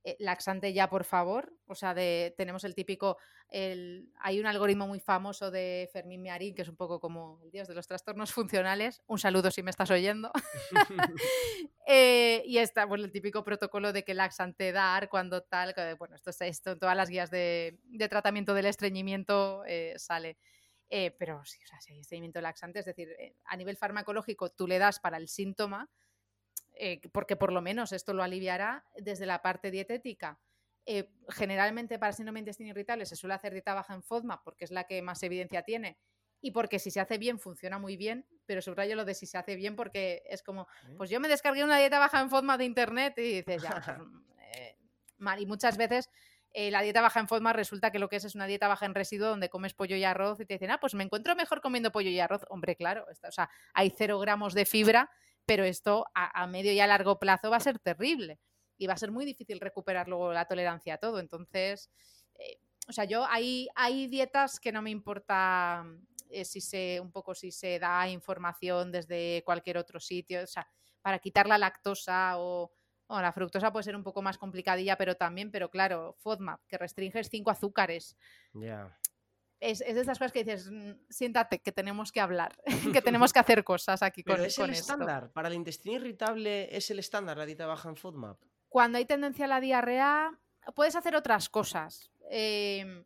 eh, 0.03 0.15
laxante 0.19 0.73
ya, 0.73 0.89
por 0.89 1.03
favor. 1.03 1.53
O 1.67 1.75
sea, 1.75 1.93
de, 1.93 2.33
tenemos 2.37 2.63
el 2.63 2.73
típico, 2.73 3.17
el, 3.49 4.11
hay 4.19 4.39
un 4.39 4.45
algoritmo 4.45 4.87
muy 4.87 4.99
famoso 4.99 5.51
de 5.51 5.89
Fermín 5.93 6.21
Miarín, 6.21 6.55
que 6.55 6.63
es 6.63 6.69
un 6.69 6.75
poco 6.75 6.99
como 6.99 7.39
el 7.43 7.51
dios 7.51 7.67
de 7.67 7.75
los 7.75 7.87
trastornos 7.87 8.31
funcionales. 8.33 9.01
Un 9.05 9.19
saludo 9.19 9.51
si 9.51 9.63
me 9.63 9.71
estás 9.71 9.91
oyendo. 9.91 10.31
Eh, 11.89 12.43
y 12.45 12.57
está 12.57 12.85
pues, 12.85 13.01
el 13.01 13.13
típico 13.13 13.45
protocolo 13.45 13.93
de 13.93 14.03
que 14.03 14.13
laxante 14.13 14.73
dar 14.73 15.07
cuando 15.07 15.43
tal, 15.43 15.73
bueno, 15.97 16.17
esto, 16.17 16.31
esto 16.41 16.71
en 16.73 16.79
todas 16.79 16.97
las 16.97 17.07
guías 17.07 17.31
de, 17.31 17.79
de 17.85 18.09
tratamiento 18.09 18.53
del 18.53 18.65
estreñimiento 18.65 19.63
sale. 19.95 20.37
Eh, 20.89 21.11
pero 21.17 21.43
sí, 21.43 21.59
o 21.63 21.67
sea, 21.67 21.81
si 21.81 21.93
hay 21.93 21.99
estreñimiento 21.99 22.39
laxante, 22.39 22.79
es 22.79 22.85
decir, 22.85 23.09
eh, 23.19 23.35
a 23.45 23.57
nivel 23.57 23.77
farmacológico 23.77 24.49
tú 24.51 24.67
le 24.67 24.79
das 24.79 24.99
para 24.99 25.17
el 25.17 25.27
síntoma, 25.27 25.89
eh, 26.75 27.01
porque 27.11 27.35
por 27.35 27.51
lo 27.51 27.61
menos 27.61 27.91
esto 27.91 28.13
lo 28.13 28.23
aliviará 28.23 28.85
desde 28.95 29.25
la 29.25 29.41
parte 29.41 29.71
dietética. 29.71 30.39
generalmente 31.29 31.99
para 31.99 32.13
síndrome 32.13 32.37
de 32.37 32.43
intestino 32.43 32.69
irritable 32.69 33.05
se 33.05 33.17
suele 33.17 33.33
hacer 33.33 33.51
dieta 33.51 33.73
baja 33.73 33.93
en 33.93 34.01
FODMAP 34.01 34.41
porque 34.41 34.63
es 34.63 34.71
la 34.71 34.85
que 34.85 35.01
más 35.01 35.21
evidencia 35.21 35.61
tiene 35.63 35.97
y 36.39 36.51
porque 36.51 36.79
si 36.79 36.91
se 36.91 37.01
hace 37.01 37.17
bien 37.17 37.39
funciona 37.39 37.77
muy 37.77 37.97
bien, 37.97 38.25
pero 38.45 38.61
subrayo 38.61 38.95
lo 38.95 39.03
de 39.03 39.13
si 39.13 39.25
se 39.25 39.37
hace 39.37 39.57
bien 39.57 39.75
porque 39.75 40.23
es 40.29 40.43
como, 40.43 40.65
pues 40.95 41.09
yo 41.09 41.19
me 41.19 41.27
descargué 41.27 41.65
una 41.65 41.77
dieta 41.77 41.99
baja 41.99 42.21
en 42.21 42.29
FODMAP 42.29 42.59
de 42.59 42.65
internet 42.65 43.13
y 43.17 43.41
dices, 43.41 43.63
ya, 43.63 43.69
pues, 43.71 43.97
mal. 45.17 45.41
Y 45.41 45.45
muchas 45.45 45.75
veces 45.75 46.09
eh, 46.59 46.71
la 46.71 46.81
dieta 46.81 47.01
baja 47.01 47.19
en 47.19 47.27
FODMAP 47.27 47.55
resulta 47.55 47.91
que 47.91 47.99
lo 47.99 48.09
que 48.09 48.15
es 48.15 48.23
es 48.23 48.33
una 48.33 48.47
dieta 48.47 48.67
baja 48.67 48.87
en 48.87 48.95
residuo 48.95 49.27
donde 49.27 49.47
comes 49.47 49.75
pollo 49.75 49.95
y 49.95 50.03
arroz 50.03 50.39
y 50.39 50.45
te 50.47 50.55
dicen, 50.55 50.71
ah, 50.71 50.79
pues 50.79 50.95
me 50.95 51.03
encuentro 51.03 51.35
mejor 51.35 51.61
comiendo 51.61 51.91
pollo 51.91 52.09
y 52.09 52.19
arroz. 52.19 52.41
Hombre, 52.49 52.75
claro, 52.75 53.05
o 53.07 53.31
sea, 53.31 53.47
hay 53.75 53.93
cero 53.95 54.17
gramos 54.17 54.55
de 54.55 54.65
fibra, 54.65 55.11
pero 55.45 55.65
esto 55.65 56.07
a, 56.15 56.47
medio 56.47 56.71
y 56.71 56.79
a 56.79 56.87
largo 56.87 57.19
plazo 57.19 57.51
va 57.51 57.57
a 57.57 57.59
ser 57.59 57.77
terrible 57.77 58.39
y 58.75 58.87
va 58.87 58.95
a 58.95 58.97
ser 58.97 59.11
muy 59.11 59.23
difícil 59.23 59.59
recuperar 59.59 60.07
luego 60.07 60.33
la 60.33 60.45
tolerancia 60.45 60.95
a 60.95 60.97
todo. 60.97 61.19
Entonces, 61.19 61.91
eh, 62.39 62.57
o 62.87 62.91
sea, 62.91 63.05
yo 63.05 63.23
hay, 63.29 63.67
hay 63.75 64.07
dietas 64.07 64.59
que 64.59 64.71
no 64.71 64.81
me 64.81 64.89
importa 64.89 65.85
eh, 66.31 66.43
si 66.43 66.59
se, 66.59 66.99
un 66.99 67.11
poco 67.11 67.35
si 67.35 67.51
se 67.51 67.77
da 67.77 68.09
información 68.09 68.91
desde 68.91 69.43
cualquier 69.45 69.77
otro 69.77 69.99
sitio, 69.99 70.41
o 70.41 70.47
sea, 70.47 70.67
para 71.03 71.19
quitar 71.19 71.45
la 71.45 71.59
lactosa 71.59 72.39
o 72.39 72.71
bueno, 73.07 73.21
la 73.21 73.31
fructosa 73.31 73.71
puede 73.71 73.83
ser 73.83 73.95
un 73.95 74.03
poco 74.03 74.21
más 74.21 74.37
complicadilla, 74.37 74.97
pero 74.97 75.15
también, 75.15 75.49
pero 75.49 75.69
claro, 75.69 76.15
FODMAP, 76.19 76.61
que 76.67 76.77
restringes 76.77 77.29
cinco 77.29 77.51
azúcares. 77.51 78.17
Ya. 78.53 78.99
Es, 79.59 79.79
de 79.79 79.99
estas 79.99 80.19
cosas 80.19 80.31
que 80.31 80.43
dices, 80.43 80.69
mm, 80.69 80.91
siéntate, 81.09 81.59
que 81.59 81.71
tenemos 81.71 82.11
que 82.11 82.19
hablar, 82.19 82.55
que 82.93 83.01
tenemos 83.01 83.31
que 83.33 83.39
hacer 83.39 83.63
cosas 83.63 84.03
aquí 84.03 84.23
pero 84.23 84.37
con, 84.37 84.45
es 84.45 84.59
el 84.59 84.71
estándar. 84.71 85.31
Para 85.31 85.47
el 85.47 85.53
intestino 85.53 85.95
irritable 85.95 86.75
es 86.75 86.91
el 86.91 86.99
estándar 86.99 87.37
la 87.37 87.45
dieta 87.45 87.65
baja 87.65 87.89
en 87.89 87.95
FODMAP. 87.95 88.39
Cuando 88.67 88.97
hay 88.97 89.05
tendencia 89.05 89.45
a 89.45 89.47
la 89.47 89.61
diarrea, 89.61 90.37
puedes 90.75 90.95
hacer 90.95 91.15
otras 91.15 91.47
cosas. 91.47 92.11
Em, 92.29 93.05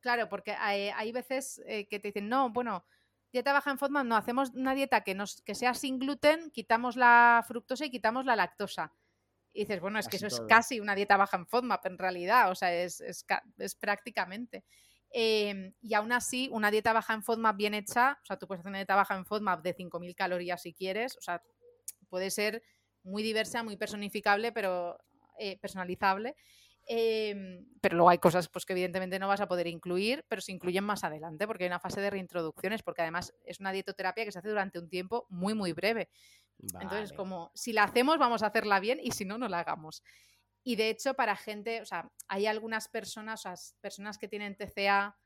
claro, 0.00 0.30
porque 0.30 0.52
hay, 0.52 1.12
veces 1.12 1.62
eh, 1.66 1.86
que 1.86 2.00
te 2.00 2.08
dicen, 2.08 2.30
no, 2.30 2.50
bueno, 2.50 2.86
dieta 3.30 3.52
baja 3.52 3.70
en 3.70 3.78
FODMAP, 3.78 4.06
no, 4.06 4.16
hacemos 4.16 4.50
una 4.54 4.74
dieta 4.74 5.02
que, 5.02 5.14
nos, 5.14 5.42
que 5.42 5.54
sea 5.54 5.74
sin 5.74 5.98
gluten, 5.98 6.50
quitamos 6.50 6.96
la 6.96 7.44
fructosa 7.46 7.84
y 7.84 7.90
quitamos 7.90 8.24
la 8.24 8.34
lactosa 8.34 8.94
Y 9.52 9.60
dices, 9.60 9.80
bueno, 9.80 9.98
es 9.98 10.08
que 10.08 10.18
Casi 10.18 10.26
eso 10.26 10.28
todo. 10.28 10.46
es 10.48 10.48
casi 10.48 10.80
una 10.80 10.94
dieta 10.94 11.16
baja 11.16 11.36
en 11.36 11.46
FODMAP 11.46 11.86
en 11.86 11.98
realidad, 11.98 12.50
o 12.50 12.54
sea, 12.54 12.74
es, 12.74 13.00
es 13.00 13.24
es 13.58 13.74
prácticamente. 13.74 14.64
Em, 15.10 15.74
y 15.82 15.94
aún 15.94 16.12
así, 16.12 16.48
una 16.52 16.70
dieta 16.70 16.92
baja 16.94 17.12
en 17.14 17.22
FODMAP 17.22 17.56
bien 17.56 17.74
hecha, 17.74 18.18
o 18.22 18.26
sea, 18.26 18.38
tú 18.38 18.46
puedes 18.46 18.60
hacer 18.60 18.70
una 18.70 18.78
dieta 18.78 18.96
baja 18.96 19.14
en 19.16 19.26
FODMAP 19.26 19.62
de 19.62 19.74
5.000 19.74 20.14
calorías 20.14 20.62
si 20.62 20.72
quieres, 20.72 21.16
o 21.18 21.20
sea, 21.20 21.42
puede 22.08 22.30
ser 22.30 22.62
muy 23.02 23.22
diversa, 23.22 23.62
muy 23.62 23.76
personificable, 23.76 24.52
pero 24.52 24.98
eh, 25.38 25.58
personalizable. 25.60 26.36
em, 26.86 27.64
pero 27.80 27.96
luego 27.96 28.10
hay 28.10 28.18
cosas 28.18 28.48
pues, 28.48 28.64
que 28.66 28.72
evidentemente 28.72 29.18
no 29.18 29.28
vas 29.28 29.40
a 29.40 29.46
poder 29.48 29.66
incluir, 29.68 30.24
pero 30.28 30.40
se 30.40 30.52
incluyen 30.52 30.84
más 30.84 31.04
adelante, 31.04 31.46
porque 31.46 31.64
hay 31.64 31.68
una 31.68 31.78
fase 31.80 32.00
de 32.00 32.10
reintroducciones, 32.10 32.82
porque 32.82 33.02
además 33.02 33.34
es 33.44 33.60
una 33.60 33.72
dietoterapia 33.72 34.24
que 34.24 34.32
se 34.32 34.38
hace 34.40 34.48
durante 34.48 34.78
un 34.80 34.88
tiempo 34.88 35.26
muy, 35.30 35.54
muy 35.54 35.72
breve. 35.72 36.08
Entonces, 36.80 37.12
como 37.12 37.50
si 37.54 37.72
la 37.72 37.84
hacemos, 37.84 38.18
vamos 38.18 38.42
a 38.42 38.46
hacerla 38.46 38.80
bien 38.80 39.00
y 39.02 39.12
si 39.12 39.24
no, 39.24 39.38
no 39.38 39.48
la 39.48 39.60
hagamos. 39.60 40.02
Y 40.64 40.76
de 40.76 40.90
hecho, 40.90 41.14
para 41.14 41.36
gente, 41.36 41.82
o 41.82 41.86
sea, 41.86 42.10
hay 42.28 42.46
algunas 42.46 42.88
personas, 42.88 43.40
o 43.40 43.42
sea, 43.42 43.54
personas 43.80 44.16
que 44.16 44.28
tienen 44.28 44.56
TCA 44.56 45.18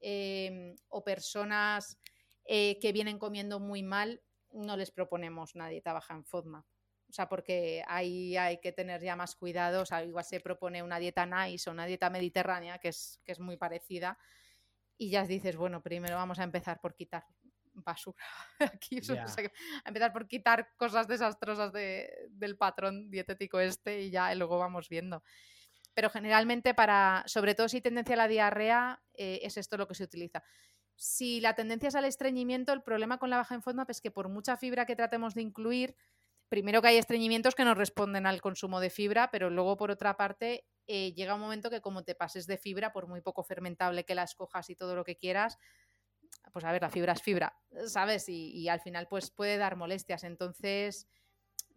eh, 0.00 0.76
o 0.88 1.02
personas 1.02 1.98
eh, 2.44 2.78
que 2.80 2.92
vienen 2.92 3.18
comiendo 3.18 3.58
muy 3.58 3.82
mal, 3.82 4.22
no 4.52 4.76
les 4.76 4.92
proponemos 4.92 5.54
una 5.54 5.68
dieta 5.68 5.92
baja 5.92 6.14
en 6.14 6.24
FODMAP. 6.24 6.64
O 7.08 7.12
sea, 7.12 7.28
porque 7.28 7.84
ahí 7.86 8.36
hay 8.36 8.58
que 8.58 8.72
tener 8.72 9.02
ya 9.02 9.16
más 9.16 9.36
cuidado. 9.36 9.82
O 9.82 9.86
sea, 9.86 10.04
igual 10.04 10.24
se 10.24 10.40
propone 10.40 10.82
una 10.82 10.98
dieta 10.98 11.26
nice 11.26 11.68
o 11.68 11.72
una 11.72 11.86
dieta 11.86 12.10
mediterránea, 12.10 12.78
que 12.78 12.88
es, 12.88 13.20
que 13.24 13.32
es 13.32 13.40
muy 13.40 13.56
parecida. 13.56 14.18
Y 14.98 15.10
ya 15.10 15.24
dices, 15.24 15.56
bueno, 15.56 15.82
primero 15.82 16.16
vamos 16.16 16.38
a 16.38 16.44
empezar 16.44 16.80
por 16.80 16.94
quitar 16.94 17.24
basura 17.84 18.18
aquí. 18.80 19.00
Ya. 19.00 19.24
o 19.24 19.28
sea, 19.28 19.44
que- 19.44 19.52
a 19.84 19.88
empezar 19.88 20.12
por 20.12 20.26
quitar 20.26 20.68
cosas 20.76 21.06
desastrosas 21.08 21.72
de- 21.72 22.10
del 22.30 22.56
patrón 22.56 23.10
dietético 23.10 23.60
este 23.60 24.02
y 24.02 24.10
ya 24.10 24.34
luego 24.34 24.58
vamos 24.58 24.88
viendo. 24.88 25.22
Pero 25.94 26.10
generalmente 26.10 26.74
para, 26.74 27.22
sobre 27.26 27.54
todo 27.54 27.68
si 27.68 27.78
hay 27.78 27.82
tendencia 27.82 28.14
a 28.14 28.18
la 28.18 28.28
diarrea, 28.28 29.02
eh, 29.14 29.40
es 29.42 29.56
esto 29.56 29.76
lo 29.78 29.88
que 29.88 29.94
se 29.94 30.04
utiliza. 30.04 30.42
Si 30.94 31.40
la 31.40 31.54
tendencia 31.54 31.88
es 31.88 31.94
al 31.94 32.04
estreñimiento, 32.04 32.72
el 32.72 32.82
problema 32.82 33.18
con 33.18 33.30
la 33.30 33.38
baja 33.38 33.54
en 33.54 33.62
FODMAP 33.62 33.90
es 33.90 34.00
que 34.00 34.10
por 34.10 34.28
mucha 34.28 34.56
fibra 34.56 34.86
que 34.86 34.96
tratemos 34.96 35.34
de 35.34 35.42
incluir, 35.42 35.94
primero 36.48 36.80
que 36.82 36.88
hay 36.88 36.96
estreñimientos 36.96 37.54
que 37.54 37.64
no 37.64 37.74
responden 37.74 38.26
al 38.26 38.40
consumo 38.40 38.80
de 38.80 38.90
fibra, 38.90 39.30
pero 39.30 39.50
luego 39.50 39.76
por 39.76 39.90
otra 39.90 40.16
parte 40.16 40.66
eh, 40.86 41.12
llega 41.14 41.34
un 41.34 41.40
momento 41.40 41.68
que 41.70 41.80
como 41.80 42.04
te 42.04 42.14
pases 42.14 42.46
de 42.46 42.56
fibra, 42.58 42.92
por 42.92 43.08
muy 43.08 43.20
poco 43.20 43.42
fermentable 43.42 44.04
que 44.04 44.14
la 44.14 44.22
escojas 44.22 44.70
y 44.70 44.76
todo 44.76 44.94
lo 44.94 45.04
que 45.04 45.16
quieras, 45.16 45.58
pues 46.52 46.64
a 46.64 46.72
ver, 46.72 46.82
la 46.82 46.90
fibra 46.90 47.12
es 47.12 47.22
fibra, 47.22 47.58
¿sabes? 47.86 48.28
Y, 48.28 48.50
y 48.52 48.68
al 48.68 48.80
final 48.80 49.08
pues 49.08 49.30
puede 49.30 49.56
dar 49.58 49.76
molestias. 49.76 50.24
Entonces, 50.24 51.06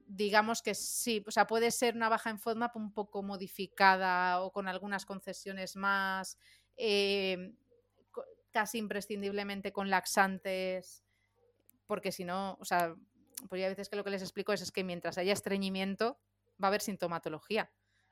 digamos 0.08 0.62
que 0.62 0.76
sí, 0.76 1.24
o 1.28 1.32
sea, 1.32 1.48
puede 1.48 1.72
ser 1.72 1.96
una 1.96 2.10
baja 2.10 2.30
en 2.30 2.40
FODMAP 2.40 2.76
un 2.78 2.94
poco 2.94 3.24
modificada 3.24 4.42
o 4.42 4.52
con 4.52 4.68
algunas 4.68 5.06
concesiones 5.06 5.76
más, 5.76 6.38
eh, 6.78 7.54
co- 8.12 8.26
casi 8.52 8.80
imprescindiblemente 8.80 9.72
con 9.74 9.90
laxantes, 9.90 11.04
porque 11.88 12.12
si 12.12 12.24
no, 12.26 12.58
o 12.60 12.66
sea, 12.66 12.96
pues 13.50 13.60
ya 13.62 13.68
a 13.68 13.70
veces 13.70 13.90
que 13.90 13.96
lo 13.96 14.04
que 14.04 14.12
les 14.12 14.22
explico 14.22 14.54
es, 14.54 14.62
es 14.62 14.72
que 14.72 14.84
mientras 14.84 15.18
haya 15.18 15.34
estreñimiento 15.34 16.20
va 16.62 16.68
a 16.68 16.70
haber 16.70 16.82
sintomatología. 16.82 17.72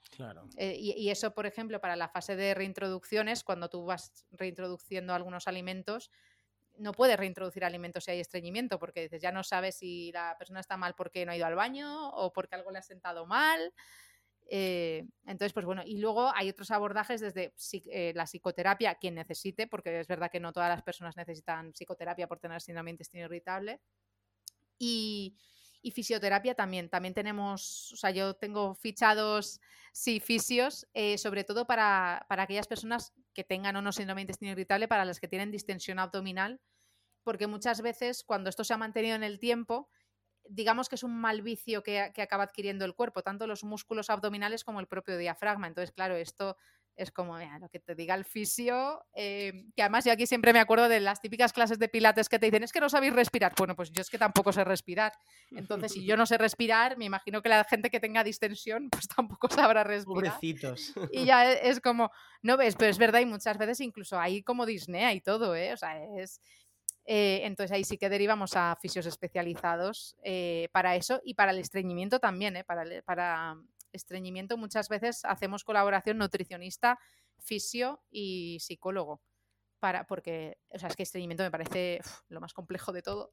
Claro. 0.10 0.47
Eh, 0.55 0.76
y, 0.80 0.91
y 0.93 1.10
eso, 1.12 1.34
por 1.34 1.45
ejemplo, 1.45 1.80
para 1.82 1.95
la 1.95 2.10
fase 2.10 2.36
de 2.36 2.53
reintroducciones, 2.53 3.43
cuando 3.43 3.70
tú 3.70 3.86
vas 3.86 4.26
reintroduciendo 4.32 5.14
algunos 5.14 5.47
alimentos, 5.47 6.10
no 6.80 6.91
puedes 6.93 7.17
reintroducir 7.17 7.63
alimentos 7.63 8.03
si 8.03 8.11
hay 8.11 8.19
estreñimiento, 8.19 8.80
porque 8.80 9.01
dices, 9.01 9.21
ya 9.21 9.32
no 9.32 9.43
sabes 9.43 9.78
si 9.78 10.11
la 10.11 10.36
persona 10.38 10.59
está 10.59 10.78
mal 10.78 10.95
porque 10.95 11.25
no 11.25 11.32
ha 11.32 11.38
ido 11.38 11.45
al 11.45 11.55
baño 11.55 12.09
o 12.09 12.32
porque 12.32 12.55
algo 12.55 12.71
le 12.71 12.80
ha 12.80 12.84
sentado 12.84 13.25
mal. 13.25 13.73
Eh, 14.49 15.05
entonces, 15.25 15.53
pues 15.53 15.65
bueno, 15.65 15.82
y 15.86 15.97
luego 15.97 16.32
hay 16.34 16.49
otros 16.49 16.71
abordajes 16.71 17.19
desde 17.19 17.53
eh, 17.91 18.13
la 18.15 18.25
psicoterapia, 18.25 18.95
quien 18.95 19.15
necesite, 19.15 19.67
porque 19.67 19.99
es 19.99 20.07
verdad 20.07 20.32
que 20.32 20.39
no 20.39 20.53
todas 20.53 20.69
las 20.69 20.84
personas 20.84 21.17
necesitan 21.17 21.73
psicoterapia 21.73 22.28
por 22.28 22.39
tener 22.39 22.61
síndrome 22.61 22.89
de 22.89 22.93
intestino 22.93 23.25
irritable. 23.25 23.82
Y, 24.80 25.36
y 25.82 25.91
fisioterapia 25.91 26.55
también. 26.55 26.89
También 26.89 27.13
tenemos, 27.13 27.91
o 27.93 27.95
sea, 27.95 28.11
yo 28.11 28.36
tengo 28.36 28.75
fichados, 28.75 29.61
sí, 29.93 30.19
fisios, 30.19 30.88
eh, 30.93 31.17
sobre 31.17 31.43
todo 31.43 31.65
para, 31.65 32.25
para 32.30 32.43
aquellas 32.43 32.67
personas 32.67 33.13
que 33.34 33.43
tengan 33.43 33.75
o 33.75 33.82
no 33.82 33.91
síndrome 33.91 34.19
de 34.19 34.23
intestino 34.23 34.51
irritable, 34.51 34.88
para 34.88 35.05
las 35.05 35.19
que 35.19 35.28
tienen 35.28 35.51
distensión 35.51 35.99
abdominal, 35.99 36.59
porque 37.23 37.47
muchas 37.47 37.82
veces 37.82 38.23
cuando 38.23 38.49
esto 38.49 38.63
se 38.63 38.73
ha 38.73 38.78
mantenido 38.78 39.15
en 39.15 39.23
el 39.23 39.39
tiempo, 39.39 39.89
digamos 40.49 40.89
que 40.89 40.95
es 40.95 41.03
un 41.03 41.19
mal 41.19 41.41
vicio 41.41 41.84
que, 41.84 42.11
que 42.13 42.21
acaba 42.21 42.43
adquiriendo 42.43 42.86
el 42.86 42.95
cuerpo, 42.95 43.21
tanto 43.21 43.47
los 43.47 43.63
músculos 43.63 44.09
abdominales 44.09 44.63
como 44.63 44.80
el 44.80 44.88
propio 44.88 45.17
diafragma. 45.17 45.67
Entonces, 45.67 45.91
claro, 45.91 46.15
esto 46.15 46.57
es 46.97 47.11
como 47.11 47.37
mira, 47.37 47.59
lo 47.59 47.69
que 47.69 47.79
te 47.79 47.93
diga 47.95 48.15
el 48.15 48.25
fisio, 48.25 49.05
eh, 49.13 49.65
que 49.75 49.83
además 49.83 50.03
yo 50.03 50.11
aquí 50.11 50.25
siempre 50.25 50.51
me 50.51 50.59
acuerdo 50.59 50.89
de 50.89 50.99
las 50.99 51.21
típicas 51.21 51.53
clases 51.53 51.77
de 51.77 51.87
pilates 51.87 52.27
que 52.27 52.39
te 52.39 52.47
dicen, 52.47 52.63
es 52.63 52.71
que 52.71 52.79
no 52.79 52.89
sabéis 52.89 53.13
respirar. 53.13 53.53
Bueno, 53.57 53.75
pues 53.75 53.91
yo 53.91 54.01
es 54.01 54.09
que 54.09 54.17
tampoco 54.17 54.51
sé 54.51 54.63
respirar. 54.63 55.13
Entonces, 55.51 55.93
si 55.93 56.03
yo 56.05 56.17
no 56.17 56.25
sé 56.25 56.37
respirar, 56.39 56.97
me 56.97 57.05
imagino 57.05 57.41
que 57.43 57.49
la 57.49 57.63
gente 57.65 57.89
que 57.91 57.99
tenga 57.99 58.23
distensión, 58.23 58.89
pues 58.89 59.07
tampoco 59.07 59.47
sabrá 59.71 59.83
respirar. 59.83 60.33
Pobrecitos. 60.33 60.93
Y 61.11 61.25
ya 61.25 61.51
e- 61.51 61.69
es 61.69 61.79
como, 61.79 62.11
no 62.41 62.57
ves, 62.57 62.75
pero 62.75 62.89
es 62.89 62.97
verdad, 62.97 63.19
y 63.19 63.25
muchas 63.25 63.57
veces 63.57 63.79
incluso 63.79 64.19
hay 64.19 64.41
como 64.41 64.65
disnea 64.65 65.13
y 65.13 65.21
todo, 65.21 65.55
¿eh? 65.55 65.73
O 65.73 65.77
sea, 65.77 66.03
es... 66.17 66.41
eh, 67.05 67.41
entonces 67.43 67.71
ahí 67.73 67.83
sí 67.83 67.97
que 67.99 68.09
derivamos 68.09 68.55
a 68.55 68.75
fisios 68.81 69.05
especializados 69.05 70.15
eh, 70.23 70.67
para 70.71 70.95
eso 70.95 71.21
y 71.23 71.35
para 71.35 71.51
el 71.51 71.59
estreñimiento 71.59 72.19
también, 72.19 72.57
¿eh? 72.57 72.63
Para, 72.63 72.83
para 73.05 73.55
estreñimiento 73.93 74.57
muchas 74.57 74.89
veces 74.89 75.23
hacemos 75.25 75.63
colaboración 75.63 76.17
nutricionista, 76.17 76.99
fisio 77.39 78.03
y 78.09 78.59
psicólogo. 78.59 79.21
Para, 79.79 80.07
porque, 80.07 80.57
o 80.69 80.79
sea, 80.79 80.89
es 80.89 80.95
que 80.95 81.03
estreñimiento 81.03 81.43
me 81.43 81.51
parece 81.51 81.99
uf, 82.03 82.21
lo 82.29 82.41
más 82.41 82.53
complejo 82.53 82.91
de 82.91 83.03
todo. 83.03 83.31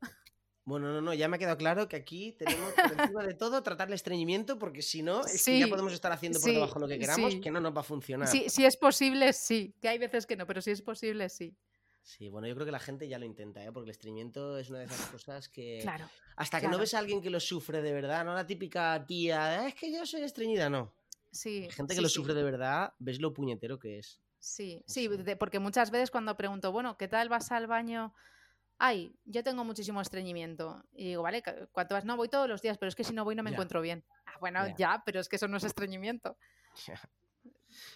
Bueno, 0.66 0.92
no, 0.92 1.00
no, 1.00 1.12
ya 1.12 1.28
me 1.28 1.36
ha 1.36 1.38
quedado 1.38 1.58
claro 1.58 1.88
que 1.88 1.96
aquí 1.96 2.32
tenemos 2.32 2.72
por 2.72 2.84
encima 3.12 3.22
de 3.24 3.34
todo 3.34 3.62
tratar 3.62 3.88
el 3.88 3.94
estreñimiento, 3.94 4.58
porque 4.58 4.82
si 4.82 5.02
no, 5.02 5.24
es 5.24 5.44
que 5.44 5.58
ya 5.58 5.68
podemos 5.68 5.92
estar 5.92 6.10
haciendo 6.12 6.40
por 6.40 6.48
sí, 6.48 6.54
debajo 6.54 6.78
lo 6.78 6.88
que 6.88 6.98
queramos, 6.98 7.32
sí. 7.32 7.40
que 7.40 7.50
no 7.50 7.60
nos 7.60 7.76
va 7.76 7.80
a 7.80 7.84
funcionar. 7.84 8.28
Si, 8.28 8.48
si 8.48 8.64
es 8.64 8.76
posible, 8.76 9.32
sí. 9.32 9.74
Que 9.80 9.88
hay 9.88 9.98
veces 9.98 10.26
que 10.26 10.36
no, 10.36 10.46
pero 10.46 10.62
si 10.62 10.70
es 10.70 10.82
posible, 10.82 11.28
sí. 11.28 11.56
Sí, 12.04 12.28
bueno, 12.28 12.46
yo 12.46 12.54
creo 12.54 12.66
que 12.66 12.70
la 12.72 12.78
gente 12.78 13.08
ya 13.08 13.18
lo 13.18 13.24
intenta, 13.24 13.64
¿eh? 13.64 13.72
porque 13.72 13.86
el 13.86 13.90
estreñimiento 13.90 14.58
es 14.58 14.68
una 14.68 14.80
de 14.80 14.84
esas 14.84 15.06
cosas 15.08 15.48
que 15.48 15.78
Claro. 15.82 16.06
hasta 16.36 16.60
que 16.60 16.68
no 16.68 16.76
ves 16.78 16.92
a 16.92 16.98
alguien 16.98 17.22
que 17.22 17.30
lo 17.30 17.40
sufre 17.40 17.80
de 17.80 17.92
verdad, 17.94 18.26
no 18.26 18.34
la 18.34 18.46
típica 18.46 19.04
tía, 19.06 19.60
"Ah, 19.62 19.68
es 19.68 19.74
que 19.74 19.90
yo 19.90 20.04
soy 20.04 20.20
estreñida, 20.22 20.68
no. 20.68 20.94
Sí. 21.32 21.66
Gente 21.70 21.94
que 21.94 21.96
sí, 21.96 22.02
lo 22.02 22.08
sí. 22.08 22.14
sufre 22.16 22.34
de 22.34 22.42
verdad, 22.42 22.92
ves 22.98 23.20
lo 23.20 23.32
puñetero 23.32 23.78
que 23.78 23.98
es. 23.98 24.20
Sí, 24.38 24.84
sí, 24.86 25.08
de- 25.08 25.36
porque 25.36 25.58
muchas 25.58 25.90
veces 25.90 26.10
cuando 26.10 26.36
pregunto, 26.36 26.70
bueno, 26.72 26.98
¿qué 26.98 27.08
tal 27.08 27.30
vas 27.30 27.50
al 27.50 27.66
baño? 27.66 28.12
Ay, 28.76 29.16
yo 29.24 29.42
tengo 29.42 29.64
muchísimo 29.64 30.02
estreñimiento. 30.02 30.84
Y 30.92 31.04
digo, 31.08 31.22
vale, 31.22 31.42
cu- 31.42 31.68
¿cuánto 31.72 31.94
vas? 31.94 32.04
No, 32.04 32.18
voy 32.18 32.28
todos 32.28 32.48
los 32.50 32.60
días, 32.60 32.76
pero 32.76 32.88
es 32.90 32.94
que 32.94 33.04
si 33.04 33.14
no 33.14 33.24
voy 33.24 33.34
no 33.34 33.42
me 33.42 33.50
Ya. 33.50 33.54
encuentro 33.54 33.80
bien. 33.80 34.04
Ah, 34.26 34.36
bueno, 34.40 34.66
Ya. 34.68 34.74
ya, 34.76 35.02
pero 35.06 35.20
es 35.20 35.28
que 35.30 35.36
eso 35.36 35.48
no 35.48 35.56
es 35.56 35.64
estreñimiento. 35.64 36.36
No, 37.16 37.23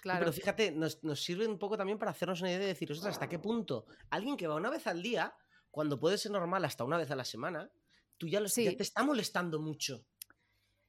Claro. 0.00 0.20
Pero 0.20 0.32
fíjate, 0.32 0.70
nos, 0.72 1.02
nos 1.04 1.22
sirve 1.22 1.46
un 1.46 1.58
poco 1.58 1.76
también 1.76 1.98
para 1.98 2.10
hacernos 2.10 2.40
una 2.40 2.50
idea 2.50 2.60
de 2.60 2.66
decir, 2.66 2.90
ostras, 2.92 3.12
¿hasta 3.12 3.28
qué 3.28 3.38
punto 3.38 3.86
alguien 4.10 4.36
que 4.36 4.46
va 4.46 4.54
una 4.56 4.70
vez 4.70 4.86
al 4.86 5.02
día, 5.02 5.34
cuando 5.70 5.98
puede 5.98 6.18
ser 6.18 6.32
normal 6.32 6.64
hasta 6.64 6.84
una 6.84 6.96
vez 6.98 7.10
a 7.10 7.16
la 7.16 7.24
semana, 7.24 7.70
tú 8.16 8.26
ya, 8.28 8.40
lo, 8.40 8.46
ya 8.46 8.52
Sí. 8.52 8.76
te 8.76 8.82
está 8.82 9.02
molestando 9.02 9.60
mucho? 9.60 10.04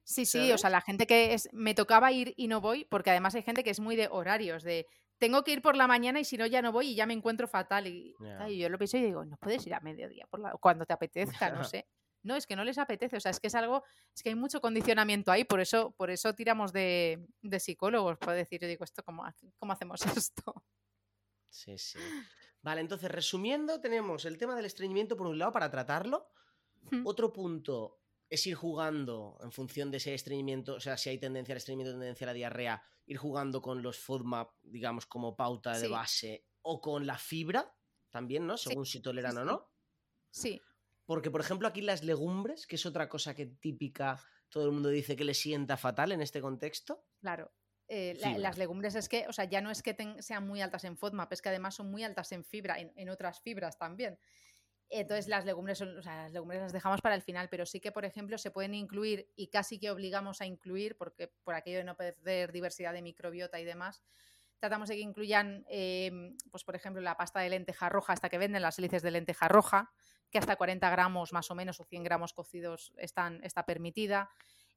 Sí, 0.02 0.26
sí, 0.26 0.50
o 0.50 0.58
sea, 0.58 0.70
la 0.70 0.80
gente 0.80 1.06
que 1.06 1.34
es, 1.34 1.48
me 1.52 1.74
tocaba 1.74 2.10
ir 2.10 2.34
y 2.36 2.48
no 2.48 2.60
voy, 2.60 2.84
porque 2.84 3.10
además 3.10 3.34
hay 3.36 3.42
gente 3.42 3.62
que 3.62 3.70
es 3.70 3.78
muy 3.78 3.94
de 3.94 4.08
horarios, 4.10 4.64
de 4.64 4.86
tengo 5.18 5.44
que 5.44 5.52
ir 5.52 5.62
por 5.62 5.76
la 5.76 5.86
mañana 5.86 6.18
y 6.18 6.24
si 6.24 6.36
no 6.36 6.46
ya 6.46 6.62
no 6.62 6.72
voy 6.72 6.88
y 6.88 6.94
ya 6.96 7.06
me 7.06 7.12
encuentro 7.14 7.46
fatal. 7.46 7.86
Y, 7.86 8.16
y 8.48 8.58
yo 8.58 8.68
lo 8.70 8.78
pienso 8.78 8.96
y 8.96 9.02
digo, 9.02 9.24
no 9.24 9.36
puedes 9.36 9.64
ir 9.66 9.74
a 9.74 9.80
mediodía, 9.80 10.26
por 10.28 10.40
la, 10.40 10.52
cuando 10.52 10.84
te 10.84 10.94
apetezca, 10.94 11.50
no 11.50 11.62
sé. 11.74 11.86
No, 12.22 12.36
es 12.36 12.46
que 12.46 12.56
no 12.56 12.64
les 12.64 12.78
apetece, 12.78 13.16
o 13.16 13.20
sea, 13.20 13.30
es 13.30 13.40
que 13.40 13.46
es 13.46 13.54
algo, 13.54 13.82
es 14.14 14.22
que 14.22 14.28
hay 14.30 14.34
mucho 14.34 14.60
condicionamiento 14.60 15.32
ahí, 15.32 15.44
por 15.44 15.60
eso, 15.60 15.92
por 15.92 16.10
eso 16.10 16.34
tiramos 16.34 16.72
de, 16.72 17.26
de 17.40 17.60
psicólogos, 17.60 18.18
por 18.18 18.34
decir, 18.34 18.60
yo 18.60 18.68
digo, 18.68 18.84
esto 18.84 19.02
cómo, 19.02 19.24
cómo 19.58 19.72
hacemos 19.72 20.00
esto. 20.24 20.64
Sí, 21.48 21.78
sí. 21.78 21.98
Vale, 22.62 22.80
entonces, 22.82 23.10
resumiendo, 23.10 23.80
tenemos 23.80 24.24
el 24.24 24.36
tema 24.38 24.54
del 24.54 24.66
estreñimiento 24.66 25.16
por 25.16 25.26
un 25.26 25.38
lado 25.38 25.52
para 25.52 25.70
tratarlo. 25.70 26.28
Hmm. 26.90 27.06
Otro 27.06 27.32
punto 27.32 28.02
es 28.28 28.46
ir 28.46 28.54
jugando 28.54 29.38
en 29.42 29.50
función 29.50 29.90
de 29.90 29.96
ese 29.96 30.14
estreñimiento, 30.14 30.74
o 30.74 30.80
sea, 30.80 30.96
si 30.96 31.10
hay 31.10 31.18
tendencia 31.18 31.52
al 31.52 31.56
estreñimiento, 31.58 31.92
tendencia 31.98 32.26
a 32.26 32.28
la 32.28 32.32
diarrea, 32.32 32.82
ir 33.06 33.16
jugando 33.16 33.60
con 33.60 33.82
los 33.82 33.98
FODMAP, 33.98 34.52
digamos, 34.62 35.06
como 35.06 35.34
pauta 35.34 35.72
de 35.72 35.86
Sí. 35.86 35.90
base, 35.90 36.46
o 36.62 36.80
con 36.80 37.06
la 37.06 37.18
fibra, 37.18 37.74
también, 38.10 38.46
¿no? 38.46 38.56
Sí, 38.56 38.68
Según 38.68 38.86
si 38.86 39.00
toleran 39.00 39.38
o 39.38 39.44
no. 39.44 39.72
Sí, 40.30 40.60
Porque, 41.10 41.28
por 41.32 41.40
ejemplo, 41.40 41.66
aquí 41.66 41.80
las 41.80 42.04
legumbres, 42.04 42.68
que 42.68 42.76
es 42.76 42.86
otra 42.86 43.08
cosa 43.08 43.34
que 43.34 43.44
típica, 43.46 44.20
todo 44.48 44.66
el 44.66 44.70
mundo 44.70 44.90
dice 44.90 45.16
que 45.16 45.24
le 45.24 45.34
sienta 45.34 45.76
fatal 45.76 46.12
en 46.12 46.20
este 46.20 46.40
contexto. 46.40 47.04
Claro. 47.20 47.50
Eh, 47.88 48.14
la- 48.20 48.38
las 48.38 48.58
legumbres 48.58 48.94
es 48.94 49.08
que, 49.08 49.26
o 49.26 49.32
sea, 49.32 49.46
ya 49.46 49.60
no 49.60 49.72
es 49.72 49.82
que 49.82 49.92
ten- 49.92 50.22
sean 50.22 50.46
muy 50.46 50.60
altas 50.60 50.84
en 50.84 50.96
FODMAP, 50.96 51.32
es 51.32 51.42
que 51.42 51.48
además 51.48 51.74
son 51.74 51.90
muy 51.90 52.04
altas 52.04 52.30
en 52.30 52.44
fibra, 52.44 52.78
en, 52.78 52.92
en 52.94 53.08
otras 53.08 53.40
fibras 53.40 53.76
también. 53.76 54.20
Entonces 54.88 55.26
las 55.26 55.44
legumbres, 55.44 55.80
o 55.80 56.00
sea, 56.00 56.22
las 56.22 56.32
legumbres 56.32 56.60
las 56.60 56.72
dejamos 56.72 57.00
para 57.00 57.16
el 57.16 57.22
final, 57.22 57.48
pero 57.50 57.66
sí 57.66 57.80
que, 57.80 57.90
por 57.90 58.04
ejemplo, 58.04 58.38
se 58.38 58.52
pueden 58.52 58.74
incluir 58.74 59.32
y 59.34 59.48
casi 59.48 59.80
que 59.80 59.90
obligamos 59.90 60.40
a 60.40 60.46
incluir, 60.46 60.96
porque 60.96 61.32
por 61.42 61.56
aquello 61.56 61.78
de 61.78 61.84
no 61.84 61.96
perder 61.96 62.52
diversidad 62.52 62.92
de 62.92 63.02
microbiota 63.02 63.58
y 63.58 63.64
demás, 63.64 64.04
tratamos 64.60 64.88
de 64.88 64.94
que 64.94 65.00
incluyan, 65.00 65.64
em, 65.68 66.36
pues 66.52 66.62
por 66.62 66.76
ejemplo, 66.76 67.02
la 67.02 67.16
pasta 67.16 67.40
de 67.40 67.50
lenteja 67.50 67.88
roja, 67.88 68.12
hasta 68.12 68.28
que 68.28 68.38
venden 68.38 68.62
las 68.62 68.78
hélices 68.78 69.02
de 69.02 69.10
lenteja 69.10 69.48
roja, 69.48 69.90
que 70.30 70.38
hasta 70.38 70.56
40 70.56 70.88
gramos 70.90 71.32
más 71.32 71.50
o 71.50 71.54
menos 71.54 71.80
o 71.80 71.84
100 71.84 72.04
gramos 72.04 72.32
cocidos 72.32 72.92
están, 72.96 73.40
está 73.42 73.64
permitida. 73.66 74.30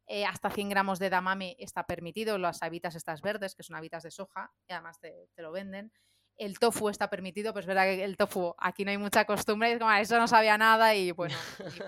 Eh, 0.07 0.25
hasta 0.25 0.49
100 0.49 0.69
gramos 0.69 0.99
de 0.99 1.09
damame 1.09 1.55
está 1.59 1.85
permitido, 1.85 2.37
las 2.37 2.61
habitas 2.61 2.95
estas 2.95 3.21
verdes, 3.21 3.55
que 3.55 3.63
son 3.63 3.75
habitas 3.75 4.03
de 4.03 4.11
soja, 4.11 4.51
y 4.67 4.73
además 4.73 4.99
te, 4.99 5.29
lo 5.37 5.51
venden 5.51 5.91
el 6.35 6.57
tofu 6.57 6.89
está 6.89 7.11
permitido, 7.11 7.53
pues 7.53 7.63
es 7.63 7.67
verdad 7.67 7.83
que 7.83 8.03
el 8.03 8.17
tofu 8.17 8.55
aquí 8.57 8.83
no 8.83 8.89
hay 8.89 8.97
mucha 8.97 9.23
costumbre, 9.23 9.71
es 9.71 9.77
como, 9.77 9.91
ah, 9.91 10.01
eso 10.01 10.17
no 10.17 10.27
sabía 10.27 10.57
nada 10.57 10.95
y 10.95 11.11
bueno, 11.11 11.37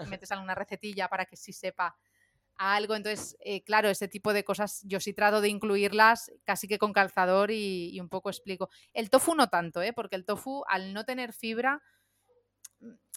metes 0.08 0.32
alguna 0.32 0.54
recetilla 0.54 1.08
para 1.08 1.26
que 1.26 1.36
sí 1.36 1.52
sepa 1.52 1.98
algo. 2.58 2.96
Entonces, 2.96 3.36
eh, 3.40 3.64
claro, 3.64 3.90
ese 3.90 4.08
tipo 4.08 4.34
de 4.34 4.44
cosas 4.44 4.82
yo 4.86 5.00
sí 5.00 5.14
trato 5.14 5.42
de 5.42 5.50
incluirlas 5.50 6.32
casi 6.44 6.68
que 6.68 6.78
con 6.78 6.94
calzador 6.94 7.52
y, 7.52 8.00
un 8.00 8.10
poco 8.10 8.30
explico. 8.30 8.70
El 8.94 9.10
tofu 9.10 9.36
no 9.36 9.50
tanto, 9.50 9.82
¿eh? 9.82 9.94
porque 9.94 10.16
el 10.16 10.26
tofu 10.26 10.64
al 10.68 10.94
no 10.94 11.06
tener 11.06 11.34
fibra, 11.34 11.82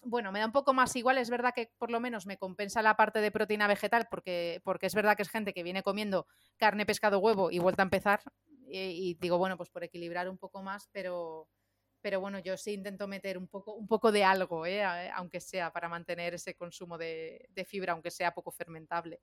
bueno, 0.05 0.33
me 0.33 0.39
da 0.41 0.47
un 0.47 0.53
poco 0.53 0.73
más 0.75 0.95
igual. 0.97 1.19
Es 1.19 1.31
verdad 1.31 1.53
que 1.55 1.73
por 1.79 1.91
lo 1.91 2.01
menos 2.01 2.27
me 2.27 2.39
compensa 2.39 2.83
la 2.83 2.97
parte 2.97 3.21
de 3.21 3.31
proteína 3.31 3.67
vegetal 3.67 4.07
porque, 4.11 4.61
porque 4.65 4.87
es 4.87 4.95
verdad 4.95 5.17
que 5.17 5.23
es 5.23 5.31
gente 5.31 5.53
que 5.53 5.63
viene 5.63 5.83
comiendo 5.83 6.27
carne, 6.57 6.87
pescado, 6.87 7.19
huevo 7.19 7.51
y 7.51 7.59
vuelta 7.59 7.83
a 7.83 7.85
empezar 7.85 8.21
y, 8.71 9.15
digo, 9.15 9.39
bueno, 9.39 9.57
pues 9.57 9.71
por 9.71 9.85
equilibrar 9.85 10.29
un 10.29 10.39
poco 10.39 10.63
más, 10.63 10.89
pero, 10.93 11.49
pero 12.01 12.21
bueno, 12.21 12.39
yo 12.39 12.57
sí 12.57 12.73
intento 12.73 13.09
meter 13.09 13.39
un 13.39 13.49
poco, 13.49 13.75
un 13.75 13.87
poco 13.87 14.13
de 14.13 14.25
algo, 14.25 14.67
¿eh? 14.67 14.83
aunque 15.15 15.41
sea 15.41 15.73
para 15.73 15.89
mantener 15.89 16.35
ese 16.35 16.55
consumo 16.55 16.99
de, 16.99 17.49
fibra, 17.67 17.93
aunque 17.93 18.11
sea 18.11 18.35
poco 18.35 18.51
fermentable. 18.51 19.21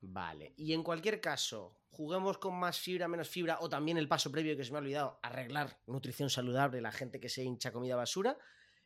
Vale, 0.00 0.52
y 0.56 0.72
en 0.72 0.82
cualquier 0.82 1.20
caso, 1.20 1.80
juguemos 1.88 2.38
con 2.38 2.54
más 2.54 2.78
fibra, 2.78 3.08
menos 3.08 3.28
fibra, 3.28 3.58
o 3.60 3.68
también 3.68 3.96
el 3.96 4.08
paso 4.08 4.30
previo 4.30 4.56
que 4.56 4.64
se 4.64 4.70
me 4.70 4.78
ha 4.78 4.82
olvidado, 4.82 5.18
arreglar 5.22 5.80
nutrición 5.86 6.30
saludable, 6.30 6.80
la 6.80 6.92
gente 6.92 7.18
que 7.18 7.28
se 7.28 7.42
hincha 7.42 7.72
comida 7.72 7.96
basura. 7.96 8.36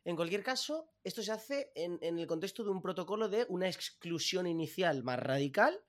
En 0.03 0.15
cualquier 0.15 0.43
caso, 0.43 0.89
esto 1.03 1.21
se 1.21 1.31
hace 1.31 1.71
en, 1.75 1.99
el 2.01 2.25
contexto 2.27 2.63
de 2.63 2.71
un 2.71 2.81
protocolo 2.81 3.29
de 3.29 3.45
una 3.49 3.67
exclusión 3.67 4.47
inicial 4.47 5.03
más 5.03 5.19
radical 5.19 5.79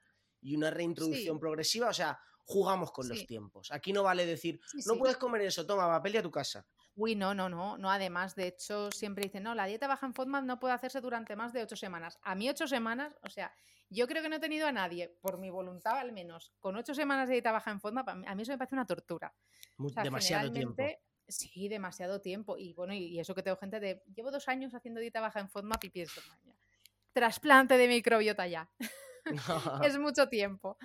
y 0.41 0.55
una 0.55 0.71
reintroducción 0.71 1.39
progresiva. 1.39 1.89
O 1.89 1.95
sea, 1.95 2.19
jugamos 2.45 2.93
con 2.93 3.09
los 3.09 3.27
tiempos. 3.27 3.71
Aquí 3.73 3.93
no 3.93 4.03
vale 4.03 4.27
decir, 4.27 4.61
no 4.87 4.97
puedes 4.97 5.17
comer 5.17 5.43
eso, 5.43 5.67
toma, 5.67 5.87
papel 5.87 6.15
y 6.15 6.19
a 6.19 6.23
tu 6.23 6.31
casa. 6.31 6.67
Uy, 6.95 7.15
no, 7.15 7.35
no, 7.35 7.49
no, 7.49 7.79
no. 7.79 7.91
Además, 7.91 8.35
de 8.35 8.49
hecho, 8.49 8.91
siempre 8.91 9.25
dicen, 9.25 9.45
no, 9.45 9.55
la 9.55 9.65
dieta 9.65 9.87
baja 9.87 10.07
en 10.07 10.13
FODMAP 10.13 10.45
no 10.45 10.61
puede 10.61 10.75
hacerse 10.75 11.01
durante 11.01 11.37
más 11.37 11.55
de 11.55 11.63
ocho 11.63 11.77
semanas. 11.77 12.19
A 12.23 12.35
mí 12.35 12.51
ocho 12.51 12.67
semanas, 12.67 13.15
o 13.23 13.31
sea, 13.31 13.55
yo 13.89 14.07
creo 14.07 14.23
que 14.23 14.29
no 14.29 14.37
he 14.37 14.41
tenido 14.41 14.67
a 14.67 14.73
nadie, 14.73 15.17
por 15.21 15.39
mi 15.39 15.49
voluntad 15.49 15.99
al 15.99 16.13
menos, 16.13 16.53
con 16.61 16.77
ocho 16.77 16.95
semanas 16.95 17.29
de 17.29 17.35
dieta 17.35 17.53
baja 17.53 17.71
en 17.71 17.81
FODMAP, 17.81 18.09
a 18.09 18.35
mí 18.35 18.43
eso 18.43 18.53
me 18.53 18.59
parece 18.59 18.75
una 18.75 18.87
tortura. 18.87 19.35
demasiado 20.03 20.53
tiempo. 20.53 20.83
Sí, 21.33 21.69
demasiado 21.69 22.21
tiempo. 22.21 22.57
Y 22.59 22.75
bueno, 22.75 22.95
y 22.95 23.19
eso 23.19 23.35
que 23.35 23.43
tengo 23.43 23.57
gente 23.57 23.81
de, 23.81 24.03
llevo 24.15 24.31
dos 24.31 24.49
años 24.49 24.75
haciendo 24.75 25.01
dieta 25.01 25.21
baja 25.21 25.41
en 25.41 25.49
FODMAP 25.49 25.85
y 25.85 25.91
pienso, 25.91 26.21
trasplante 27.13 27.77
de 27.77 27.89
microbiota 27.89 28.47
ya. 28.47 28.71
es 29.85 29.99
mucho 29.99 30.29
tiempo. 30.29 30.79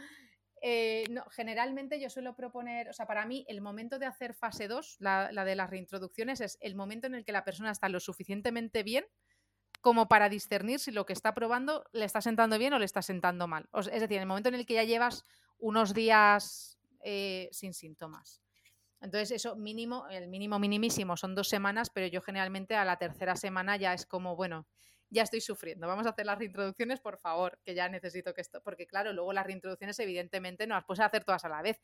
Eh, 0.62 1.06
no, 1.12 1.24
generalmente 1.30 2.00
yo 2.00 2.10
suelo 2.10 2.36
proponer, 2.36 2.90
o 2.90 2.94
sea, 2.94 3.06
para 3.06 3.26
mí 3.26 3.46
el 3.48 3.62
momento 3.62 4.00
de 4.00 4.08
hacer 4.08 4.34
fase 4.34 4.68
2, 4.68 4.98
la, 5.00 5.30
de 5.32 5.56
las 5.56 5.70
reintroducciones, 5.70 6.42
es 6.42 6.58
el 6.62 6.76
momento 6.76 7.08
en 7.08 7.16
el 7.16 7.26
que 7.26 7.32
la 7.32 7.44
persona 7.44 7.72
está 7.72 7.90
lo 7.90 8.00
suficientemente 8.00 8.84
bien 8.84 9.06
como 9.82 10.08
para 10.08 10.28
discernir 10.28 10.80
si 10.80 10.92
lo 10.92 11.06
que 11.06 11.14
está 11.14 11.36
probando 11.36 11.86
le 11.94 12.06
está 12.06 12.20
sentando 12.20 12.58
bien 12.58 12.74
o 12.74 12.80
le 12.80 12.86
está 12.86 13.04
sentando 13.04 13.48
mal. 13.48 13.70
es 13.74 14.02
decir, 14.02 14.14
en 14.14 14.22
el 14.22 14.28
momento 14.28 14.50
en 14.50 14.56
el 14.56 14.66
que 14.66 14.74
ya 14.74 14.84
llevas 14.84 15.24
unos 15.60 15.94
días 15.94 16.80
eh, 17.04 17.50
sin 17.52 17.74
síntomas. 17.74 18.42
Entonces, 19.02 19.32
eso 19.32 19.56
mínimo, 19.56 20.08
el 20.10 20.28
mínimo 20.28 20.60
minimísimo 20.60 21.18
son 21.18 21.36
dos 21.36 21.48
semanas, 21.50 21.90
pero 21.92 22.08
yo 22.08 22.22
generalmente 22.22 22.76
a 22.76 22.86
la 22.86 22.98
tercera 22.98 23.36
semana 23.36 23.78
ya 23.78 23.94
es 23.94 24.06
como, 24.06 24.36
bueno, 24.36 24.68
ya 25.10 25.24
estoy 25.24 25.40
sufriendo, 25.42 25.88
vamos 25.88 26.06
a 26.06 26.10
hacer 26.10 26.26
las 26.26 26.38
reintroducciones, 26.38 27.00
por 27.00 27.18
favor, 27.18 27.60
que 27.64 27.76
ya 27.76 27.88
necesito 27.90 28.34
que 28.34 28.42
esto, 28.42 28.62
porque 28.62 28.88
claro, 28.88 29.14
luego 29.14 29.32
las 29.34 29.46
reintroducciones 29.46 30.00
evidentemente 30.00 30.68
no 30.68 30.76
las 30.76 30.84
puedes 30.86 31.00
hacer 31.02 31.24
todas 31.24 31.46
a 31.46 31.50
la 31.50 31.62
vez, 31.62 31.80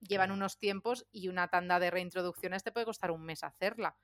llevan 0.00 0.30
unos 0.30 0.58
tiempos 0.58 1.06
y 1.10 1.28
una 1.28 1.48
tanda 1.48 1.80
de 1.80 1.90
reintroducciones 1.90 2.62
te 2.62 2.70
puede 2.72 2.86
costar 2.86 3.10
un 3.10 3.24
mes 3.24 3.42
hacerla. 3.42 3.96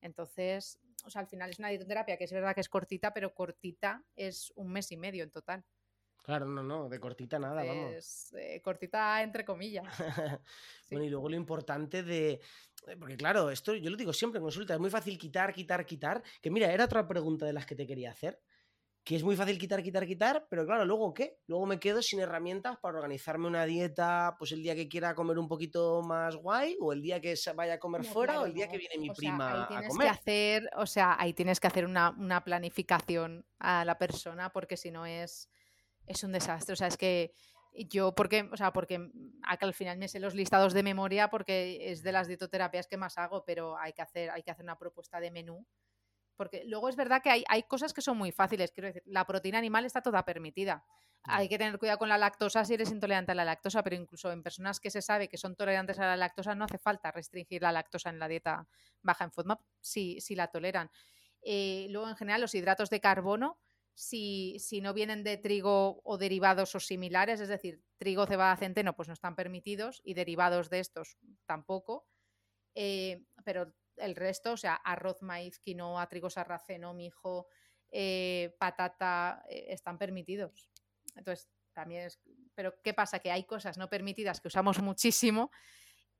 Entonces, 0.00 0.78
o 1.04 1.10
sea, 1.10 1.20
al 1.22 1.28
final 1.28 1.50
es 1.50 1.58
una 1.58 1.68
dietoterapia 1.68 2.16
que 2.16 2.24
es 2.24 2.32
verdad 2.32 2.54
que 2.54 2.60
es 2.60 2.68
cortita, 2.68 3.12
pero 3.14 3.34
cortita 3.34 4.04
es 4.16 4.52
un 4.56 4.72
mes 4.72 4.92
y 4.92 4.96
medio 4.96 5.24
en 5.24 5.30
total. 5.30 5.64
Claro, 6.22 6.46
no, 6.46 6.62
no, 6.62 6.88
de 6.88 7.00
cortita 7.00 7.38
nada, 7.40 7.64
vamos. 7.64 7.92
Es 7.94 8.32
eh, 8.34 8.60
cortita 8.62 9.22
entre 9.22 9.44
comillas. 9.44 9.84
Bueno, 10.90 11.06
y 11.06 11.08
luego 11.08 11.30
lo 11.30 11.36
importante 11.36 12.02
de. 12.02 12.32
Eh, 12.86 12.96
porque 12.98 13.16
claro, 13.16 13.50
esto 13.50 13.74
yo 13.74 13.88
lo 13.88 13.96
digo 13.96 14.12
siempre 14.12 14.40
en 14.40 14.42
consulta, 14.42 14.74
es 14.74 14.80
muy 14.80 14.90
fácil 14.90 15.16
quitar, 15.16 15.50
quitar, 15.54 15.86
quitar. 15.86 16.22
Que 16.42 16.50
mira, 16.50 16.70
era 16.70 16.84
otra 16.84 17.08
pregunta 17.08 17.46
de 17.46 17.54
las 17.54 17.64
que 17.64 17.74
te 17.74 17.86
quería 17.86 18.10
hacer. 18.10 18.38
Que 19.02 19.16
es 19.16 19.22
muy 19.22 19.34
fácil 19.34 19.58
quitar, 19.58 19.82
quitar, 19.82 20.06
quitar, 20.06 20.46
pero 20.50 20.66
claro, 20.66 20.84
luego 20.84 21.14
qué? 21.14 21.38
Luego 21.46 21.64
me 21.64 21.80
quedo 21.80 22.02
sin 22.02 22.20
herramientas 22.20 22.76
para 22.76 22.98
organizarme 22.98 23.46
una 23.46 23.64
dieta, 23.64 24.36
pues 24.38 24.52
el 24.52 24.62
día 24.62 24.74
que 24.76 24.86
quiera 24.86 25.14
comer 25.14 25.38
un 25.38 25.48
poquito 25.48 26.02
más 26.02 26.36
guay, 26.36 26.76
o 26.78 26.92
el 26.92 27.00
día 27.00 27.22
que 27.22 27.34
vaya 27.56 27.74
a 27.74 27.78
comer 27.78 28.04
fuera, 28.04 28.42
o 28.42 28.44
el 28.44 28.52
día 28.52 28.68
que 28.68 28.76
viene 28.76 28.98
mi 28.98 29.10
prima 29.10 29.64
a 29.64 29.86
comer. 29.88 30.06
Que 30.06 30.10
hacer, 30.10 30.70
o 30.76 30.84
sea, 30.84 31.16
ahí 31.18 31.32
tienes 31.32 31.58
que 31.58 31.68
hacer 31.68 31.86
una, 31.86 32.10
una 32.10 32.44
planificación 32.44 33.46
a 33.58 33.86
la 33.86 33.96
persona, 33.96 34.52
porque 34.52 34.76
si 34.76 34.90
no 34.90 35.06
es 35.06 35.48
es 36.06 36.24
un 36.24 36.32
desastre. 36.32 36.72
O 36.72 36.76
sea, 36.76 36.88
es 36.88 36.96
que 36.96 37.32
yo, 37.74 38.14
porque, 38.14 38.48
o 38.52 38.56
sea, 38.56 38.72
porque 38.72 39.10
al 39.42 39.74
final 39.74 39.98
me 39.98 40.08
sé 40.08 40.20
los 40.20 40.34
listados 40.34 40.74
de 40.74 40.82
memoria 40.82 41.30
porque 41.30 41.90
es 41.90 42.02
de 42.02 42.12
las 42.12 42.28
dietoterapias 42.28 42.86
que 42.86 42.96
más 42.96 43.16
hago, 43.18 43.44
pero 43.44 43.78
hay 43.78 43.92
que 43.92 44.02
hacer, 44.02 44.30
hay 44.30 44.42
que 44.42 44.50
hacer 44.50 44.64
una 44.64 44.78
propuesta 44.78 45.20
de 45.20 45.30
menú. 45.30 45.66
Porque 46.36 46.64
luego 46.64 46.88
es 46.88 46.96
verdad 46.96 47.22
que 47.22 47.30
hay, 47.30 47.44
hay 47.48 47.62
cosas 47.64 47.92
que 47.92 48.02
son 48.02 48.16
muy 48.18 48.32
fáciles. 48.32 48.72
Quiero 48.72 48.88
decir, 48.88 49.02
la 49.06 49.26
proteína 49.26 49.58
animal 49.58 49.84
está 49.84 50.02
toda 50.02 50.24
permitida. 50.24 50.84
Hay 51.24 51.48
que 51.48 51.56
tener 51.56 51.78
cuidado 51.78 51.98
con 51.98 52.08
la 52.08 52.18
lactosa 52.18 52.64
si 52.64 52.74
eres 52.74 52.90
intolerante 52.90 53.30
a 53.30 53.34
la 53.34 53.44
lactosa, 53.44 53.82
pero 53.82 53.94
incluso 53.94 54.32
en 54.32 54.42
personas 54.42 54.80
que 54.80 54.90
se 54.90 55.02
sabe 55.02 55.28
que 55.28 55.36
son 55.36 55.54
tolerantes 55.54 55.98
a 56.00 56.06
la 56.06 56.16
lactosa 56.16 56.54
no 56.54 56.64
hace 56.64 56.78
falta 56.78 57.12
restringir 57.12 57.62
la 57.62 57.70
lactosa 57.70 58.10
en 58.10 58.18
la 58.18 58.26
dieta 58.26 58.66
baja 59.02 59.24
en 59.24 59.30
FODMAP 59.30 59.60
si, 59.80 60.20
si 60.20 60.34
la 60.34 60.48
toleran. 60.48 60.90
Eh, 61.42 61.86
luego, 61.90 62.08
en 62.08 62.16
general, 62.16 62.40
los 62.40 62.54
hidratos 62.54 62.90
de 62.90 63.00
carbono 63.00 63.60
si, 63.94 64.56
si, 64.58 64.80
no 64.80 64.94
vienen 64.94 65.22
de 65.22 65.36
trigo 65.36 66.00
o 66.04 66.18
derivados 66.18 66.74
o 66.74 66.80
similares, 66.80 67.40
es 67.40 67.48
decir, 67.48 67.82
trigo, 67.98 68.26
cebada, 68.26 68.56
centeno, 68.56 68.96
pues 68.96 69.08
no 69.08 69.14
están 69.14 69.36
permitidos 69.36 70.00
y 70.04 70.14
derivados 70.14 70.70
de 70.70 70.80
estos 70.80 71.18
tampoco. 71.46 72.06
Eh, 72.74 73.24
pero 73.44 73.74
el 73.96 74.16
resto, 74.16 74.52
o 74.52 74.56
sea, 74.56 74.74
arroz, 74.74 75.22
maíz, 75.22 75.58
quinoa, 75.58 76.08
trigo 76.08 76.30
sarraceno, 76.30 76.94
mijo, 76.94 77.46
eh, 77.90 78.56
patata, 78.58 79.44
eh, 79.48 79.66
están 79.68 79.98
permitidos. 79.98 80.70
Entonces, 81.14 81.48
también 81.72 82.06
es. 82.06 82.20
Pero, 82.54 82.74
¿qué 82.82 82.94
pasa? 82.94 83.18
Que 83.18 83.30
hay 83.30 83.44
cosas 83.44 83.78
no 83.78 83.88
permitidas 83.88 84.40
que 84.40 84.48
usamos 84.48 84.80
muchísimo 84.80 85.50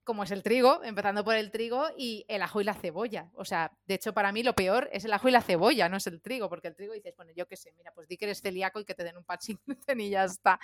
como 0.04 0.24
es 0.24 0.30
el 0.30 0.42
trigo, 0.42 0.82
empezando 0.82 1.24
por 1.24 1.36
el 1.36 1.50
trigo 1.50 1.86
y 1.96 2.24
el 2.28 2.42
ajo 2.42 2.60
y 2.60 2.64
la 2.64 2.74
cebolla. 2.74 3.30
O 3.34 3.44
sea, 3.44 3.72
de 3.86 3.94
hecho, 3.94 4.12
para 4.12 4.32
mí 4.32 4.42
lo 4.42 4.54
peor 4.54 4.88
es 4.92 5.04
el 5.04 5.12
ajo 5.12 5.28
y 5.28 5.32
la 5.32 5.42
cebolla, 5.42 5.88
no 5.88 5.96
es 5.96 6.06
el 6.06 6.20
trigo, 6.20 6.48
porque 6.48 6.68
el 6.68 6.74
trigo 6.74 6.92
dices, 6.92 7.14
bueno, 7.16 7.32
yo 7.36 7.46
qué 7.46 7.56
sé, 7.56 7.72
mira, 7.76 7.92
pues 7.92 8.08
di 8.08 8.16
que 8.16 8.24
eres 8.24 8.40
celíaco 8.40 8.80
y 8.80 8.84
que 8.84 8.94
te 8.94 9.04
den 9.04 9.16
un 9.16 9.24
patching 9.24 9.58
y 9.96 10.10
ya 10.10 10.24
está. 10.24 10.58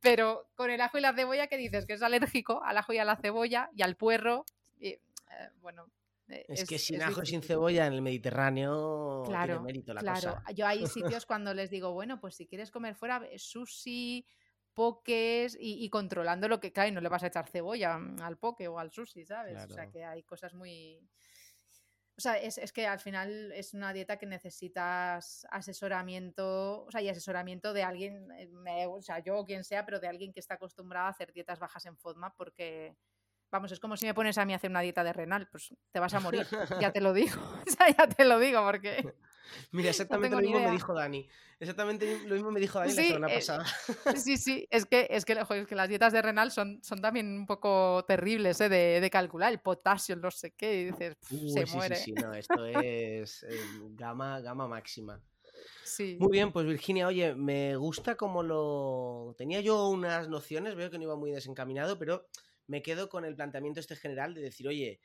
Pero 0.00 0.48
con 0.54 0.70
el 0.70 0.80
ajo 0.80 0.98
y 0.98 1.00
la 1.02 1.14
cebolla, 1.14 1.46
¿qué 1.46 1.56
dices? 1.56 1.86
Que 1.86 1.94
es 1.94 2.02
alérgico 2.02 2.62
al 2.64 2.78
ajo 2.78 2.92
y 2.92 2.98
a 2.98 3.04
la 3.04 3.16
cebolla 3.16 3.70
y 3.74 3.82
al 3.82 3.96
puerro. 3.96 4.44
Y, 4.78 4.88
eh, 4.88 5.00
bueno. 5.60 5.86
Eh, 6.28 6.46
es, 6.48 6.64
que 6.64 6.78
sin 6.78 7.02
ajo 7.02 7.22
y 7.22 7.26
sin 7.26 7.42
cebolla 7.42 7.86
en 7.86 7.92
el 7.92 8.02
Mediterráneo 8.02 9.24
claro, 9.26 9.54
tiene 9.54 9.60
mérito 9.64 9.92
la 9.92 10.00
claro. 10.00 10.40
Yo 10.54 10.66
hay 10.66 10.86
sitios 10.86 11.26
cuando 11.26 11.52
les 11.52 11.70
digo, 11.70 11.92
bueno, 11.92 12.20
pues 12.20 12.36
si 12.36 12.46
quieres 12.46 12.70
comer 12.70 12.94
fuera, 12.94 13.20
sushi, 13.36 14.24
poques 14.80 15.58
y, 15.60 15.90
controlando 15.90 16.48
lo 16.48 16.58
que 16.58 16.72
cae. 16.72 16.90
No 16.90 17.02
le 17.02 17.10
vas 17.10 17.22
a 17.22 17.26
echar 17.26 17.46
cebolla 17.50 17.98
mm, 17.98 18.22
al 18.22 18.38
poke 18.38 18.66
o 18.66 18.78
al 18.78 18.90
sushi, 18.90 19.26
¿sabes? 19.26 19.62
O 19.62 19.74
sea 19.74 19.90
que 19.90 20.06
hay 20.06 20.22
cosas 20.22 20.54
muy... 20.54 21.06
O 22.16 22.22
sea, 22.22 22.38
es, 22.38 22.72
que 22.72 22.86
al 22.86 22.98
final 22.98 23.52
es 23.52 23.74
una 23.74 23.92
dieta 23.92 24.16
que 24.16 24.24
necesitas 24.24 25.46
asesoramiento, 25.50 26.84
o 26.84 26.90
sea, 26.90 27.02
y 27.02 27.10
asesoramiento 27.10 27.74
de 27.74 27.82
alguien, 27.82 28.30
eh, 28.32 28.86
o 28.86 29.02
sea, 29.02 29.18
yo 29.18 29.36
o 29.36 29.44
quien 29.44 29.64
sea, 29.64 29.84
pero 29.84 30.00
de 30.00 30.08
alguien 30.08 30.32
que 30.32 30.40
está 30.40 30.54
acostumbrado 30.54 31.06
a 31.06 31.10
hacer 31.10 31.30
dietas 31.34 31.58
bajas 31.58 31.84
en 31.84 31.98
FODMAP 31.98 32.34
porque, 32.36 32.96
vamos, 33.50 33.72
es 33.72 33.80
como 33.80 33.98
si 33.98 34.06
me 34.06 34.14
pones 34.14 34.38
a 34.38 34.46
mí 34.46 34.54
a 34.54 34.56
hacer 34.56 34.70
una 34.70 34.80
dieta 34.80 35.04
de 35.04 35.12
renal, 35.12 35.46
pues 35.50 35.74
te 35.92 36.00
vas 36.00 36.14
a 36.14 36.20
morir, 36.20 36.46
ya 36.80 36.90
te 36.90 37.02
lo 37.02 37.12
digo, 37.12 37.36
o 37.66 37.70
sea, 37.70 37.88
ya 37.88 38.08
te 38.08 38.24
lo 38.24 38.38
digo 38.38 38.62
porque... 38.64 39.14
Mira, 39.72 39.90
exactamente 39.90 40.36
lo 40.36 40.42
mismo 40.42 40.60
me 40.60 40.70
dijo 40.70 40.94
Dani. 40.94 41.28
Exactamente 41.58 42.20
lo 42.26 42.34
mismo 42.34 42.50
me 42.50 42.60
dijo 42.60 42.78
Dani 42.78 42.94
la 42.94 43.02
semana 43.02 43.28
eh, 43.28 43.34
pasada. 43.34 43.66
Sí, 44.16 44.36
sí, 44.36 44.66
es 44.70 44.86
que, 44.86 45.06
es 45.10 45.24
que, 45.24 45.32
es 45.32 45.66
que 45.66 45.74
las 45.74 45.88
dietas 45.88 46.12
de 46.12 46.22
renal 46.22 46.50
son, 46.50 46.82
son 46.82 47.00
también 47.00 47.26
un 47.26 47.46
poco 47.46 48.04
terribles 48.06 48.60
¿eh? 48.60 48.68
de, 48.68 49.00
de, 49.00 49.10
calcular, 49.10 49.52
el 49.52 49.60
potasio, 49.60 50.16
no 50.16 50.30
sé 50.30 50.52
qué, 50.52 50.80
y 50.80 50.84
dices, 50.86 51.16
se 51.22 51.66
muere. 51.74 51.96
Sí, 51.96 52.04
sí, 52.04 52.12
no, 52.12 52.32
esto 52.34 52.66
es 52.66 53.42
eh, 53.42 53.60
gama, 53.90 54.40
gama 54.40 54.66
máxima. 54.66 55.20
Sí. 55.84 56.16
Muy 56.20 56.30
bien, 56.30 56.52
pues 56.52 56.66
Virginia, 56.66 57.06
oye, 57.06 57.34
me 57.34 57.76
gusta 57.76 58.14
como 58.14 58.42
lo... 58.42 59.34
Tenía 59.36 59.60
yo 59.60 59.88
unas 59.88 60.28
nociones, 60.28 60.74
veo 60.76 60.90
que 60.90 60.98
no 60.98 61.04
iba 61.04 61.16
muy 61.16 61.30
desencaminado, 61.30 61.98
pero 61.98 62.26
me 62.66 62.82
quedo 62.82 63.08
con 63.08 63.24
el 63.24 63.34
planteamiento 63.34 63.80
este 63.80 63.96
general 63.96 64.32
de 64.32 64.42
decir, 64.42 64.68
oye, 64.68 65.00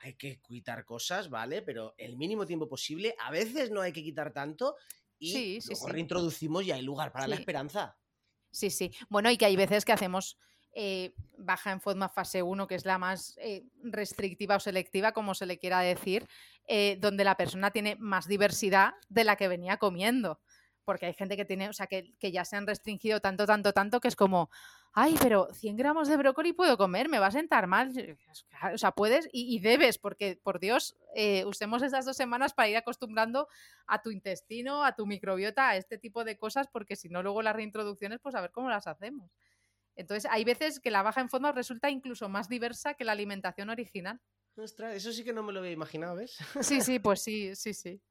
hay 0.00 0.14
que 0.14 0.40
quitar 0.40 0.84
cosas, 0.84 1.28
¿vale? 1.30 1.62
Pero 1.62 1.94
el 1.98 2.16
mínimo 2.16 2.46
tiempo 2.46 2.68
posible, 2.68 3.14
a 3.18 3.30
veces 3.30 3.70
no 3.70 3.80
hay 3.80 3.92
que 3.92 4.02
quitar 4.02 4.32
tanto 4.32 4.76
y 5.18 5.60
luego 5.66 5.88
reintroducimos 5.88 6.64
y 6.64 6.72
hay 6.72 6.82
lugar 6.82 7.12
para 7.12 7.28
la 7.28 7.36
esperanza. 7.36 7.96
Sí, 8.50 8.70
sí. 8.70 8.90
Bueno, 9.08 9.30
y 9.30 9.36
que 9.36 9.44
hay 9.44 9.56
veces 9.56 9.84
que 9.84 9.92
hacemos 9.92 10.38
eh, 10.72 11.14
baja 11.36 11.72
en 11.72 11.80
forma 11.80 12.08
fase 12.08 12.42
1, 12.42 12.66
que 12.66 12.74
es 12.74 12.84
la 12.84 12.98
más 12.98 13.36
eh, 13.38 13.64
restrictiva 13.82 14.56
o 14.56 14.60
selectiva, 14.60 15.12
como 15.12 15.34
se 15.34 15.46
le 15.46 15.58
quiera 15.58 15.80
decir, 15.80 16.26
eh, 16.66 16.96
donde 17.00 17.24
la 17.24 17.36
persona 17.36 17.70
tiene 17.70 17.96
más 17.98 18.26
diversidad 18.28 18.92
de 19.08 19.24
la 19.24 19.36
que 19.36 19.48
venía 19.48 19.78
comiendo. 19.78 20.40
Porque 20.90 21.06
hay 21.06 21.14
gente 21.14 21.36
que 21.36 21.44
tiene, 21.44 21.68
o 21.68 21.72
sea, 21.72 21.86
que, 21.86 22.16
que 22.18 22.32
ya 22.32 22.44
se 22.44 22.56
han 22.56 22.66
restringido 22.66 23.20
tanto, 23.20 23.46
tanto, 23.46 23.72
tanto, 23.72 24.00
que 24.00 24.08
es 24.08 24.16
como, 24.16 24.50
ay, 24.92 25.14
pero 25.22 25.46
100 25.52 25.76
gramos 25.76 26.08
de 26.08 26.16
brócoli 26.16 26.52
puedo 26.52 26.76
comer, 26.76 27.08
me 27.08 27.20
va 27.20 27.28
a 27.28 27.30
sentar 27.30 27.68
mal. 27.68 27.92
O 28.74 28.76
sea, 28.76 28.90
puedes 28.90 29.28
y, 29.32 29.60
debes, 29.60 29.98
porque 29.98 30.40
por 30.42 30.58
Dios, 30.58 30.96
eh, 31.14 31.44
usemos 31.44 31.84
estas 31.84 32.06
dos 32.06 32.16
semanas 32.16 32.54
para 32.54 32.68
ir 32.70 32.76
acostumbrando 32.76 33.46
a 33.86 34.02
tu 34.02 34.10
intestino, 34.10 34.84
a 34.84 34.96
tu 34.96 35.06
microbiota, 35.06 35.68
a 35.68 35.76
este 35.76 35.96
tipo 35.96 36.24
de 36.24 36.36
cosas, 36.36 36.66
porque 36.66 36.96
si 36.96 37.08
no, 37.08 37.22
luego 37.22 37.40
las 37.40 37.54
reintroducciones, 37.54 38.18
pues 38.18 38.34
a 38.34 38.40
ver 38.40 38.50
cómo 38.50 38.68
las 38.68 38.88
hacemos. 38.88 39.30
Entonces, 39.94 40.28
hay 40.28 40.42
veces 40.42 40.80
que 40.80 40.90
la 40.90 41.04
baja 41.04 41.20
en 41.20 41.28
fondo 41.28 41.52
resulta 41.52 41.88
incluso 41.88 42.28
más 42.28 42.48
diversa 42.48 42.94
que 42.94 43.04
la 43.04 43.12
alimentación 43.12 43.70
original. 43.70 44.20
Ostras, 44.56 44.96
eso 44.96 45.12
sí 45.12 45.22
que 45.22 45.32
no 45.32 45.44
me 45.44 45.52
lo 45.52 45.60
había 45.60 45.70
imaginado, 45.70 46.16
¿ves? 46.16 46.36
Sí, 46.62 46.80
sí, 46.80 46.98
pues 46.98 47.22
sí, 47.22 47.54
sí, 47.54 47.74
sí. 47.74 48.02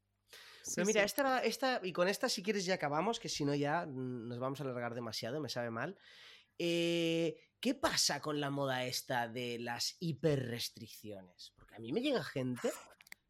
Pero 0.76 0.86
mira, 0.86 1.04
esta, 1.04 1.40
esta, 1.40 1.82
y 1.84 1.92
con 1.92 2.08
esta 2.08 2.30
si 2.30 2.44
quieres 2.44 2.66
ya 2.66 2.76
acabamos, 2.76 3.20
que 3.20 3.30
si 3.30 3.46
no 3.46 3.56
ya 3.56 3.86
nos 3.86 4.40
vamos 4.40 4.60
a 4.60 4.64
alargar 4.64 4.96
demasiado, 4.96 5.40
me 5.40 5.50
sabe 5.50 5.70
mal. 5.72 5.98
Eh, 6.58 7.36
¿Qué 7.60 7.76
pasa 7.76 8.22
con 8.22 8.40
la 8.40 8.50
moda 8.50 8.86
esta 8.86 9.28
de 9.28 9.60
las 9.60 9.98
hiperrestricciones? 10.00 11.54
Porque 11.56 11.76
a 11.76 11.80
mí 11.80 11.92
me 11.92 12.02
llega 12.02 12.24
gente 12.24 12.72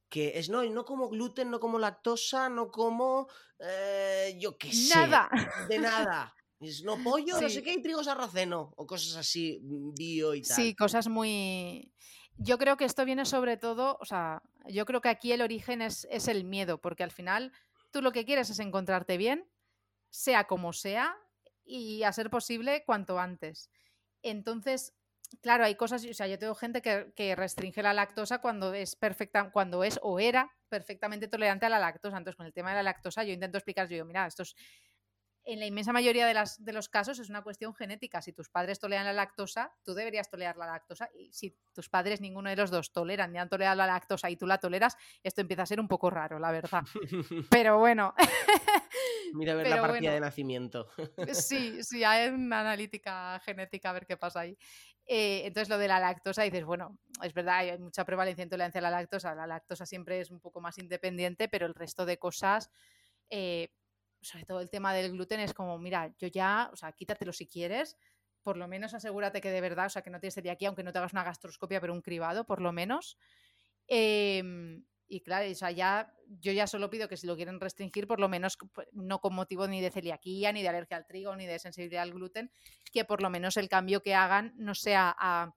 que 0.10 0.40
es 0.40 0.50
no, 0.50 0.64
no 0.64 0.86
como 0.86 1.10
gluten, 1.10 1.50
no 1.52 1.60
como 1.60 1.80
lactosa, 1.80 2.50
no 2.50 2.72
como 2.72 3.28
eh, 3.60 4.38
yo 4.40 4.58
qué 4.58 4.74
sé, 4.74 4.96
nada. 4.96 5.30
de 5.70 5.80
nada. 5.80 6.36
Es 6.60 6.84
no 6.84 7.02
pollo, 7.02 7.40
no 7.40 7.50
sé 7.50 7.64
qué, 7.64 7.74
y 7.74 7.82
trigo 7.82 8.04
sarraceno, 8.04 8.74
o 8.76 8.86
cosas 8.86 9.16
así, 9.16 9.62
mm, 9.64 9.94
bio 9.94 10.34
y 10.34 10.42
tal. 10.42 10.56
Sí, 10.56 10.76
cosas 10.76 11.08
muy. 11.08 11.94
Yo 12.38 12.58
creo 12.58 12.76
que 12.76 12.86
esto 12.86 13.06
viene 13.06 13.26
sobre 13.26 13.58
todo, 13.58 13.98
o 14.00 14.06
sea, 14.06 14.42
yo 14.70 14.86
creo 14.86 15.02
que 15.02 15.10
aquí 15.10 15.32
el 15.32 15.42
origen 15.42 15.82
es, 15.82 16.06
el 16.28 16.44
miedo, 16.44 16.80
porque 16.80 17.04
al 17.04 17.12
final 17.12 17.52
tú 17.92 18.02
lo 18.02 18.12
que 18.12 18.26
quieres 18.26 18.50
es 18.50 18.60
encontrarte 18.60 19.18
bien, 19.18 19.50
sea 20.10 20.46
como 20.46 20.74
sea, 20.74 21.16
y 21.66 22.04
a 22.04 22.12
ser 22.14 22.30
posible 22.30 22.84
cuanto 22.86 23.20
antes. 23.20 23.70
Entonces, 24.24 24.94
claro, 25.42 25.64
hay 25.64 25.76
cosas, 25.76 26.04
o 26.06 26.14
sea, 26.14 26.28
yo 26.28 26.40
tengo 26.40 26.56
gente 26.56 26.82
que, 26.82 27.36
restringe 27.36 27.84
la 27.84 27.94
lactosa 27.94 28.40
cuando 28.40 28.74
es 28.74 28.96
perfecta, 28.96 29.52
cuando 29.52 29.84
es 29.84 30.00
o 30.02 30.20
era 30.20 30.52
perfectamente 30.68 31.28
tolerante 31.28 31.66
a 31.66 31.70
la 31.70 31.80
lactosa. 31.80 32.18
Entonces, 32.18 32.38
con 32.38 32.46
el 32.46 32.54
tema 32.54 32.70
de 32.70 32.78
la 32.78 32.84
lactosa, 32.84 33.24
yo 33.24 33.34
intento 33.34 33.58
explicar, 33.58 33.88
yo 33.88 33.96
digo, 33.96 34.06
mira, 34.06 34.26
esto 34.26 34.44
es 34.44 34.56
en 35.54 35.60
la 35.60 35.66
inmensa 35.66 35.92
mayoría 35.94 36.28
de, 36.28 36.34
las, 36.34 36.64
de, 36.64 36.74
los 36.74 36.90
casos 36.90 37.20
es 37.20 37.30
una 37.30 37.42
cuestión 37.42 37.74
genética. 37.74 38.22
Si 38.22 38.34
tus 38.34 38.50
padres 38.50 38.80
toleran 38.80 39.06
la 39.06 39.14
lactosa, 39.14 39.72
tú 39.84 39.94
deberías 39.94 40.30
tolerar 40.30 40.58
la 40.58 40.68
lactosa. 40.68 41.10
Y 41.18 41.32
si 41.34 41.56
tus 41.74 41.90
padres, 41.90 42.22
ninguno 42.22 42.50
de 42.50 42.56
los 42.56 42.72
dos, 42.72 42.92
toleran 42.92 43.32
ni 43.32 43.40
han 43.40 43.50
tolerado 43.50 43.78
la 43.78 43.88
lactosa 43.88 44.30
y 44.30 44.36
tú 44.36 44.46
la 44.46 44.58
toleras, 44.58 44.96
esto 45.24 45.42
empieza 45.42 45.64
a 45.64 45.66
ser 45.66 45.80
un 45.80 45.88
poco 45.88 46.10
raro, 46.10 46.40
la 46.40 46.52
verdad. 46.52 46.84
Pero 47.52 47.80
bueno. 47.80 48.14
Mira 49.34 49.54
a 49.54 49.56
ver 49.56 49.70
la 49.70 49.82
partida 49.82 50.14
de 50.14 50.20
nacimiento. 50.20 50.88
sí, 51.34 51.84
sí, 51.84 52.04
hay 52.04 52.30
una 52.30 52.62
analítica 52.62 53.40
genética 53.44 53.90
a 53.90 53.94
ver 53.94 54.06
qué 54.06 54.18
pasa 54.18 54.42
ahí. 54.42 54.58
Eh, 55.06 55.42
entonces, 55.46 55.70
lo 55.70 55.78
de 55.80 55.88
la 55.88 56.00
lactosa, 56.00 56.44
dices, 56.44 56.64
bueno, 56.64 57.00
es 57.24 57.34
verdad, 57.34 57.58
hay 57.58 57.78
mucha 57.80 58.06
prevalencia 58.06 58.44
en 58.44 58.50
tolerancia 58.50 58.80
a 58.80 58.84
la 58.84 58.92
lactosa. 58.92 59.34
La 59.34 59.48
lactosa 59.48 59.86
siempre 59.86 60.20
es 60.20 60.30
un 60.30 60.40
poco 60.40 60.62
más 60.62 60.78
independiente, 60.78 61.48
pero 61.48 61.66
el 61.66 61.74
resto 61.74 62.06
de 62.06 62.20
cosas. 62.20 62.70
Eh, 63.32 63.70
sobre 64.22 64.46
todo 64.46 64.62
el 64.62 64.70
tema 64.70 64.94
del 64.94 65.12
gluten 65.12 65.40
es 65.40 65.54
como, 65.54 65.78
mira, 65.78 66.14
yo 66.18 66.28
ya, 66.28 66.70
o 66.74 66.76
sea, 66.76 66.92
quítatelo 66.92 67.34
si 67.34 67.48
quieres, 67.48 67.98
por 68.44 68.58
lo 68.58 68.68
menos 68.68 68.94
asegúrate 68.94 69.42
que 69.42 69.52
de 69.52 69.62
verdad, 69.62 69.88
o 69.88 69.90
sea, 69.90 70.02
que 70.02 70.10
no 70.10 70.20
tienes 70.20 70.38
aquí, 70.38 70.66
aunque 70.66 70.84
no 70.84 70.92
te 70.92 71.00
hagas 71.00 71.14
una 71.14 71.24
gastroscopia, 71.24 71.82
pero 71.82 71.94
un 71.94 72.02
cribado, 72.02 72.46
por 72.46 72.62
lo 72.62 72.72
menos. 72.72 73.18
Em, 73.88 74.86
y 75.08 75.22
claro, 75.22 75.50
o 75.50 75.56
sea, 75.56 75.72
ya, 75.72 76.14
yo 76.28 76.52
ya 76.52 76.68
solo 76.68 76.90
pido 76.90 77.08
que 77.08 77.18
si 77.18 77.26
lo 77.28 77.36
quieren 77.36 77.60
restringir, 77.60 78.08
por 78.08 78.20
lo 78.20 78.30
menos 78.30 78.58
pues, 78.74 78.88
no 78.94 79.20
con 79.20 79.34
motivo 79.34 79.68
ni 79.68 79.82
de 79.82 79.92
celiaquía, 79.92 80.52
ni 80.52 80.62
de 80.62 80.70
alergia 80.70 80.98
al 80.98 81.06
trigo, 81.06 81.36
ni 81.36 81.48
de 81.48 81.60
sensibilidad 81.60 82.04
al 82.04 82.14
gluten, 82.14 82.52
que 82.92 83.06
por 83.06 83.22
lo 83.22 83.30
menos 83.30 83.58
el 83.58 83.70
cambio 83.70 84.02
que 84.02 84.14
hagan 84.14 84.54
no 84.56 84.76
sea 84.76 85.16
a, 85.18 85.54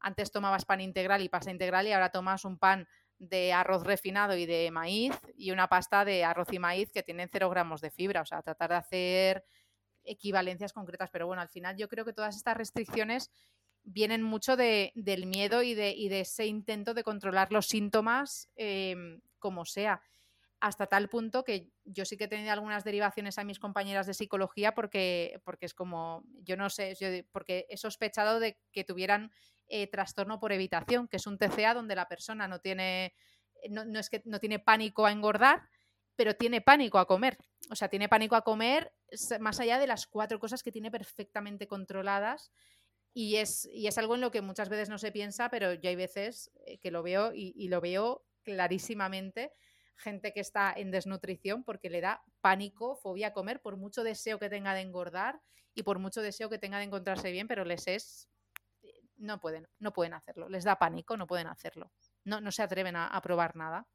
antes 0.00 0.30
tomabas 0.30 0.64
pan 0.64 0.80
integral 0.80 1.22
y 1.22 1.28
pasta 1.28 1.50
integral 1.50 1.86
y 1.86 1.92
ahora 1.92 2.10
tomas 2.10 2.44
un 2.44 2.58
pan 2.58 2.88
de 3.28 3.52
arroz 3.52 3.84
refinado 3.84 4.36
y 4.36 4.46
de 4.46 4.70
maíz 4.70 5.12
y 5.36 5.50
una 5.50 5.68
pasta 5.68 6.04
de 6.04 6.24
arroz 6.24 6.52
y 6.52 6.58
maíz 6.58 6.90
que 6.92 7.02
tienen 7.02 7.28
0 7.30 7.50
gramos 7.50 7.80
de 7.80 7.90
fibra. 7.90 8.22
O 8.22 8.26
sea, 8.26 8.42
tratar 8.42 8.70
de 8.70 8.76
hacer 8.76 9.44
equivalencias 10.04 10.72
concretas. 10.72 11.10
Pero 11.10 11.26
bueno, 11.26 11.42
al 11.42 11.48
final 11.48 11.76
yo 11.76 11.88
creo 11.88 12.04
que 12.04 12.12
todas 12.12 12.36
estas 12.36 12.56
restricciones 12.56 13.30
vienen 13.82 14.22
mucho 14.22 14.56
de, 14.56 14.92
del 14.94 15.26
miedo 15.26 15.62
y 15.62 15.74
de, 15.74 15.90
y 15.90 16.08
de, 16.08 16.20
ese 16.20 16.46
intento 16.46 16.94
de 16.94 17.04
controlar 17.04 17.52
los 17.52 17.66
síntomas 17.66 18.48
em, 18.56 19.20
como 19.38 19.64
sea. 19.64 20.00
Hasta 20.64 20.86
tal 20.86 21.10
punto 21.10 21.44
que 21.44 21.70
yo 21.84 22.06
sí 22.06 22.16
que 22.16 22.24
he 22.24 22.28
tenido 22.28 22.50
algunas 22.50 22.84
derivaciones 22.84 23.36
a 23.36 23.44
mis 23.44 23.58
compañeras 23.58 24.06
de 24.06 24.14
psicología 24.14 24.74
porque, 24.74 25.38
porque 25.44 25.66
es 25.66 25.74
como, 25.74 26.24
yo 26.40 26.56
no 26.56 26.70
sé, 26.70 26.96
porque 27.32 27.66
he 27.68 27.76
sospechado 27.76 28.40
de 28.40 28.58
que 28.72 28.82
tuvieran 28.82 29.30
eh, 29.66 29.88
trastorno 29.88 30.40
por 30.40 30.52
evitación, 30.52 31.06
que 31.06 31.18
es 31.18 31.26
un 31.26 31.36
TCA 31.36 31.74
donde 31.74 31.94
la 31.94 32.08
persona 32.08 32.48
no 32.48 32.60
tiene, 32.60 33.14
eh, 33.62 33.68
no, 33.68 34.00
es 34.00 34.08
que 34.08 34.22
no 34.24 34.40
tiene 34.40 34.58
pánico 34.58 35.04
a 35.04 35.12
engordar, 35.12 35.68
pero 36.16 36.34
tiene 36.34 36.62
pánico 36.62 36.96
a 36.96 37.06
comer. 37.06 37.36
O 37.70 37.76
sea, 37.76 37.88
tiene 37.88 38.08
pánico 38.08 38.34
a 38.34 38.40
comer 38.40 38.90
más 39.40 39.60
allá 39.60 39.78
de 39.78 39.86
las 39.86 40.06
cuatro 40.06 40.40
cosas 40.40 40.62
que 40.62 40.72
tiene 40.72 40.90
perfectamente 40.90 41.68
controladas. 41.68 42.50
Y 43.12 43.36
es, 43.36 43.66
y 43.66 43.86
es 43.86 43.98
algo 43.98 44.14
en 44.14 44.22
lo 44.22 44.30
que 44.30 44.40
muchas 44.40 44.70
veces 44.70 44.88
no 44.88 44.96
se 44.96 45.12
piensa, 45.12 45.50
pero 45.50 45.74
yo 45.74 45.90
hay 45.90 45.96
veces 45.96 46.50
eh, 46.64 46.78
que 46.78 46.90
lo 46.90 47.02
veo 47.02 47.32
y, 47.34 47.68
lo 47.68 47.82
veo 47.82 48.24
clarísimamente 48.44 49.52
gente 49.96 50.32
que 50.32 50.40
está 50.40 50.72
en 50.76 50.90
desnutrición 50.90 51.64
porque 51.64 51.90
le 51.90 52.00
da 52.00 52.22
pánico, 52.40 52.96
fobia 52.96 53.28
a 53.28 53.32
comer, 53.32 53.60
por 53.60 53.76
mucho 53.76 54.02
deseo 54.02 54.38
que 54.38 54.48
tenga 54.48 54.74
de 54.74 54.80
engordar 54.80 55.40
y 55.74 55.82
por 55.82 55.98
mucho 55.98 56.22
deseo 56.22 56.48
que 56.48 56.58
tenga 56.58 56.78
de 56.78 56.84
encontrarse 56.84 57.30
bien, 57.30 57.48
pero 57.48 57.64
les 57.64 57.86
es 57.88 58.28
no 59.16 59.40
pueden, 59.40 59.66
no 59.78 59.92
pueden 59.92 60.14
hacerlo. 60.14 60.48
Les 60.48 60.64
da 60.64 60.76
pánico, 60.76 61.16
no 61.16 61.26
pueden 61.26 61.46
hacerlo. 61.46 61.92
No, 62.24 62.40
no 62.40 62.50
se 62.52 62.62
atreven 62.62 62.96
a, 62.96 63.20
probar 63.22 63.56
nada. 63.56 63.86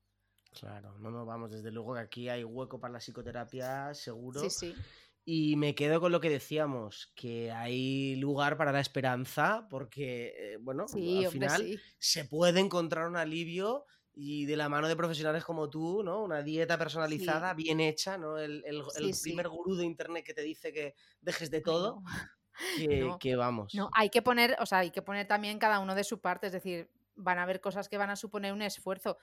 Claro, 0.52 0.98
no, 1.00 1.12
no, 1.12 1.26
vamos, 1.26 1.52
desde 1.52 1.72
luego 1.72 1.94
que 1.94 2.00
aquí 2.00 2.30
hay 2.30 2.44
hueco 2.44 2.80
para 2.80 2.94
la 2.94 3.00
psicoterapia, 3.00 3.94
seguro. 3.94 4.42
Sí, 4.42 4.50
sí. 4.50 4.76
Y 5.26 5.56
me 5.58 5.76
quedo 5.76 6.00
con 6.00 6.12
lo 6.12 6.20
que 6.20 6.30
decíamos, 6.30 7.12
que 7.16 7.52
hay 7.52 8.16
lugar 8.16 8.58
para 8.58 8.72
la 8.72 8.80
esperanza, 8.80 9.68
porque, 9.70 10.34
eh, 10.36 10.58
bueno, 10.60 10.86
al 10.92 11.32
final 11.32 11.80
se 12.00 12.26
puede 12.26 12.60
encontrar 12.60 13.08
un 13.08 13.18
alivio 13.18 13.86
y 14.22 14.46
de 14.46 14.58
la 14.58 14.68
mano 14.68 14.90
de 14.90 14.98
profesionales 14.98 15.46
como 15.46 15.70
tú, 15.70 16.04
¿no? 16.04 16.22
Una 16.22 16.44
dieta 16.44 16.78
personalizada, 16.78 17.54
bien 17.54 17.80
hecha, 17.80 18.18
¿no? 18.18 18.38
El, 18.38 18.64
primer 19.24 19.48
gurú 19.48 19.76
de 19.76 19.86
internet 19.86 20.26
que 20.26 20.34
te 20.34 20.42
dice 20.42 20.74
que 20.74 20.94
dejes 21.22 21.50
de 21.50 21.62
todo 21.62 22.04
que, 23.22 23.36
vamos. 23.38 23.74
No, 23.74 23.90
hay 23.94 24.10
que 24.10 24.22
poner, 24.22 24.58
o 24.60 24.66
sea, 24.66 24.80
hay 24.80 24.92
que 24.92 25.02
poner 25.02 25.26
también 25.26 25.58
cada 25.58 25.80
uno 25.80 25.96
de 25.96 26.04
su 26.04 26.20
parte, 26.20 26.48
es 26.48 26.54
decir, 26.54 26.92
van 27.16 27.40
a 27.40 27.44
haber 27.44 27.62
cosas 27.62 27.88
que 27.88 27.98
van 27.98 28.10
a 28.10 28.18
suponer 28.18 28.52
un 28.52 28.62
esfuerzo. 28.62 29.18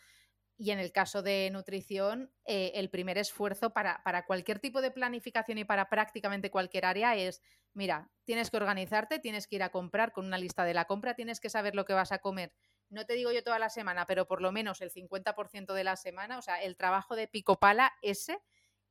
Y 0.56 0.70
en 0.70 0.78
el 0.78 0.90
caso 0.92 1.20
de 1.22 1.50
nutrición, 1.52 2.32
eh, 2.46 2.72
el 2.76 2.88
primer 2.88 3.18
esfuerzo 3.18 3.74
para, 3.74 4.02
para, 4.02 4.24
cualquier 4.24 4.60
tipo 4.60 4.80
de 4.80 4.90
planificación 4.90 5.58
y 5.58 5.64
para 5.64 5.90
prácticamente 5.90 6.50
cualquier 6.50 6.86
área 6.86 7.14
es, 7.16 7.42
mira, 7.74 8.08
tienes 8.24 8.48
que 8.50 8.56
organizarte, 8.56 9.18
tienes 9.18 9.46
que 9.46 9.56
ir 9.56 9.62
a 9.62 9.68
comprar 9.68 10.12
con 10.12 10.24
una 10.24 10.38
lista 10.38 10.64
de 10.64 10.72
la 10.72 10.86
compra, 10.86 11.14
tienes 11.14 11.38
que 11.38 11.50
saber 11.50 11.74
lo 11.74 11.84
que 11.84 11.92
vas 11.92 12.12
a 12.12 12.20
comer. 12.20 12.54
No 12.88 13.04
te 13.06 13.14
digo 13.14 13.32
yo 13.32 13.42
toda 13.42 13.58
la 13.58 13.70
semana, 13.70 14.06
pero 14.06 14.26
por 14.26 14.40
lo 14.40 14.52
menos 14.52 14.80
el 14.80 14.90
50% 14.90 15.74
de 15.74 15.84
la 15.84 15.96
semana, 15.96 16.38
o 16.38 16.42
sea, 16.42 16.62
el 16.62 16.76
trabajo 16.76 17.16
de 17.16 17.28
pico 17.28 17.58
pala 17.58 17.92
ese 18.02 18.38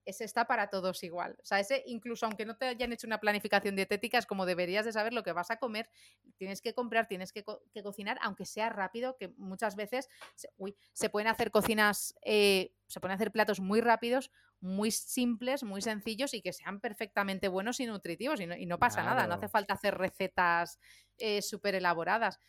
ese 0.05 0.23
está 0.23 0.45
para 0.45 0.69
todos 0.69 1.03
igual. 1.03 1.35
O 1.41 1.45
sea, 1.45 1.59
ese, 1.59 1.83
incluso 1.87 2.25
aunque 2.25 2.45
no 2.45 2.55
te 2.55 2.67
hayan 2.67 2.93
hecho 2.93 3.07
una 3.07 3.19
planificación 3.19 3.75
dietética, 3.75 4.17
es 4.17 4.25
como 4.25 4.45
deberías 4.45 4.85
de 4.85 4.93
saber 4.93 5.13
lo 5.13 5.23
que 5.23 5.33
vas 5.33 5.51
a 5.51 5.57
comer, 5.57 5.89
tienes 6.37 6.61
que 6.61 6.73
comprar, 6.73 7.07
tienes 7.07 7.33
que, 7.33 7.43
cocinar, 7.83 8.19
aunque 8.21 8.45
sea 8.45 8.69
rápido, 8.69 9.17
que 9.17 9.29
muchas 9.37 9.75
veces 9.75 10.09
se, 10.35 10.49
se 10.93 11.09
pueden 11.09 11.27
hacer 11.27 11.51
cocinas, 11.51 12.15
eh, 12.23 12.73
se 12.87 12.99
pueden 12.99 13.15
hacer 13.15 13.31
platos 13.31 13.59
muy 13.59 13.81
rápidos, 13.81 14.31
muy 14.61 14.91
simples, 14.91 15.63
muy 15.63 15.81
sencillos 15.81 16.33
y 16.33 16.41
que 16.41 16.53
sean 16.53 16.79
perfectamente 16.79 17.47
buenos 17.47 17.79
y 17.79 17.85
nutritivos 17.85 18.39
y 18.39 18.65
no, 18.65 18.79
pasa 18.79 19.03
nada, 19.03 19.27
no 19.27 19.35
hace 19.35 19.49
falta 19.49 19.73
hacer 19.73 19.97
recetas 19.97 20.79
eh, 21.17 21.41
súper 21.41 21.75
elaboradas. 21.75 22.39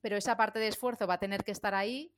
Pero 0.00 0.16
esa 0.16 0.36
parte 0.36 0.58
de 0.58 0.68
esfuerzo 0.68 1.06
va 1.06 1.14
a 1.14 1.18
tener 1.18 1.44
que 1.44 1.52
estar 1.52 1.74
ahí 1.74 2.12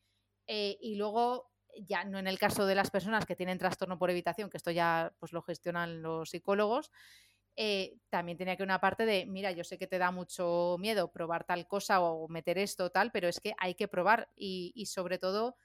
eh, 0.47 0.79
y 0.81 0.97
luego 0.97 1.51
ya 1.87 2.05
no 2.05 2.19
en 2.19 2.27
el 2.27 2.39
caso 2.39 2.67
de 2.67 2.75
las 2.75 2.91
personas 2.91 3.27
que 3.27 3.37
tienen 3.37 3.59
trastorno 3.59 3.99
por 3.99 4.11
evitación, 4.11 4.51
que 4.51 4.57
esto 4.57 4.71
ya 4.71 5.13
pues 5.19 5.33
lo 5.33 5.43
gestionan 5.43 6.03
los 6.03 6.31
psicólogos, 6.31 6.91
eh, 7.57 7.99
también 8.09 8.39
tenía 8.39 8.57
que 8.57 8.63
una 8.63 8.81
parte 8.81 9.05
de, 9.05 9.27
mira, 9.27 9.51
yo 9.51 9.65
sé 9.65 9.79
que 9.79 9.87
te 9.87 9.99
da 9.99 10.11
mucho 10.11 10.77
miedo 10.79 11.11
probar 11.11 11.45
tal 11.45 11.67
cosa 11.67 12.01
o 12.01 12.29
meter 12.29 12.57
esto 12.57 12.91
tal, 12.91 13.11
pero 13.11 13.29
es 13.29 13.41
que 13.41 13.55
hay 13.59 13.75
que 13.75 13.89
probar 13.89 14.31
y, 14.37 14.73
y 14.75 14.87
sobre 14.87 15.19
todo 15.19 15.57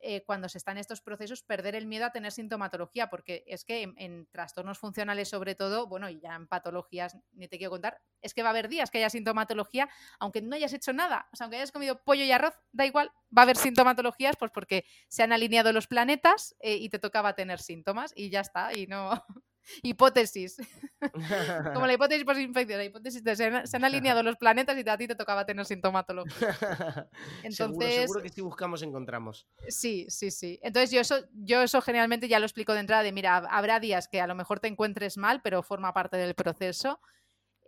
eh, 0.00 0.24
cuando 0.24 0.48
se 0.48 0.58
está 0.58 0.72
en 0.72 0.78
estos 0.78 1.00
procesos, 1.00 1.42
perder 1.42 1.74
el 1.74 1.86
miedo 1.86 2.06
a 2.06 2.12
tener 2.12 2.32
sintomatología, 2.32 3.10
porque 3.10 3.44
es 3.46 3.64
que 3.64 3.82
en, 3.96 4.26
trastornos 4.30 4.78
funcionales 4.78 5.28
sobre 5.28 5.54
todo, 5.54 5.86
bueno, 5.86 6.08
y 6.08 6.20
ya 6.20 6.34
en 6.34 6.46
patologías 6.46 7.16
ni 7.32 7.48
te 7.48 7.58
quiero 7.58 7.70
contar, 7.70 8.00
es 8.22 8.34
que 8.34 8.42
va 8.42 8.48
a 8.48 8.50
haber 8.50 8.68
días 8.68 8.90
que 8.90 8.98
haya 8.98 9.10
sintomatología, 9.10 9.88
aunque 10.18 10.42
no 10.42 10.56
hayas 10.56 10.72
hecho 10.72 10.92
nada, 10.92 11.28
o 11.32 11.36
sea, 11.36 11.44
aunque 11.44 11.56
hayas 11.56 11.72
comido 11.72 12.02
pollo 12.04 12.24
y 12.24 12.32
arroz, 12.32 12.54
da 12.72 12.86
igual, 12.86 13.10
va 13.36 13.42
a 13.42 13.44
haber 13.44 13.56
sintomatologías, 13.56 14.36
pues 14.36 14.50
porque 14.52 14.84
se 15.08 15.22
han 15.22 15.32
alineado 15.32 15.72
los 15.72 15.86
planetas 15.86 16.54
eh, 16.60 16.76
y 16.76 16.88
te 16.88 16.98
tocaba 16.98 17.34
tener 17.34 17.60
síntomas 17.60 18.12
y 18.14 18.30
ya 18.30 18.40
está, 18.40 18.76
y 18.76 18.86
no, 18.86 19.10
hipótesis. 19.82 20.56
Como 21.74 21.86
la 21.86 21.92
hipótesis 21.92 22.24
por 22.24 22.38
infección, 22.38 22.78
la 22.78 22.84
hipótesis 22.84 23.22
de 23.22 23.36
se 23.36 23.44
han, 23.44 23.84
alineado 23.84 24.22
los 24.22 24.36
planetas 24.36 24.76
y 24.76 24.88
a 24.88 24.96
ti 24.96 25.06
te 25.06 25.14
tocaba 25.14 25.44
tener 25.46 25.64
sintomatología. 25.64 26.56
Entonces, 27.42 28.02
seguro, 28.02 28.22
que 28.22 28.28
si 28.28 28.40
buscamos 28.40 28.82
encontramos. 28.82 29.46
Sí, 29.68 30.06
sí, 30.08 30.30
sí. 30.30 30.58
Entonces 30.62 30.90
yo 30.90 31.00
eso, 31.00 31.16
yo 31.32 31.62
eso 31.62 31.80
generalmente 31.80 32.28
ya 32.28 32.38
lo 32.38 32.46
explico 32.46 32.74
de 32.74 32.80
entrada 32.80 33.02
de, 33.02 33.12
mira, 33.12 33.36
habrá 33.36 33.80
días 33.80 34.08
que 34.08 34.20
a 34.20 34.26
lo 34.26 34.34
mejor 34.34 34.60
te 34.60 34.68
encuentres 34.68 35.16
mal, 35.16 35.40
pero 35.42 35.62
forma 35.62 35.92
parte 35.92 36.16
del 36.16 36.34
proceso. 36.34 37.00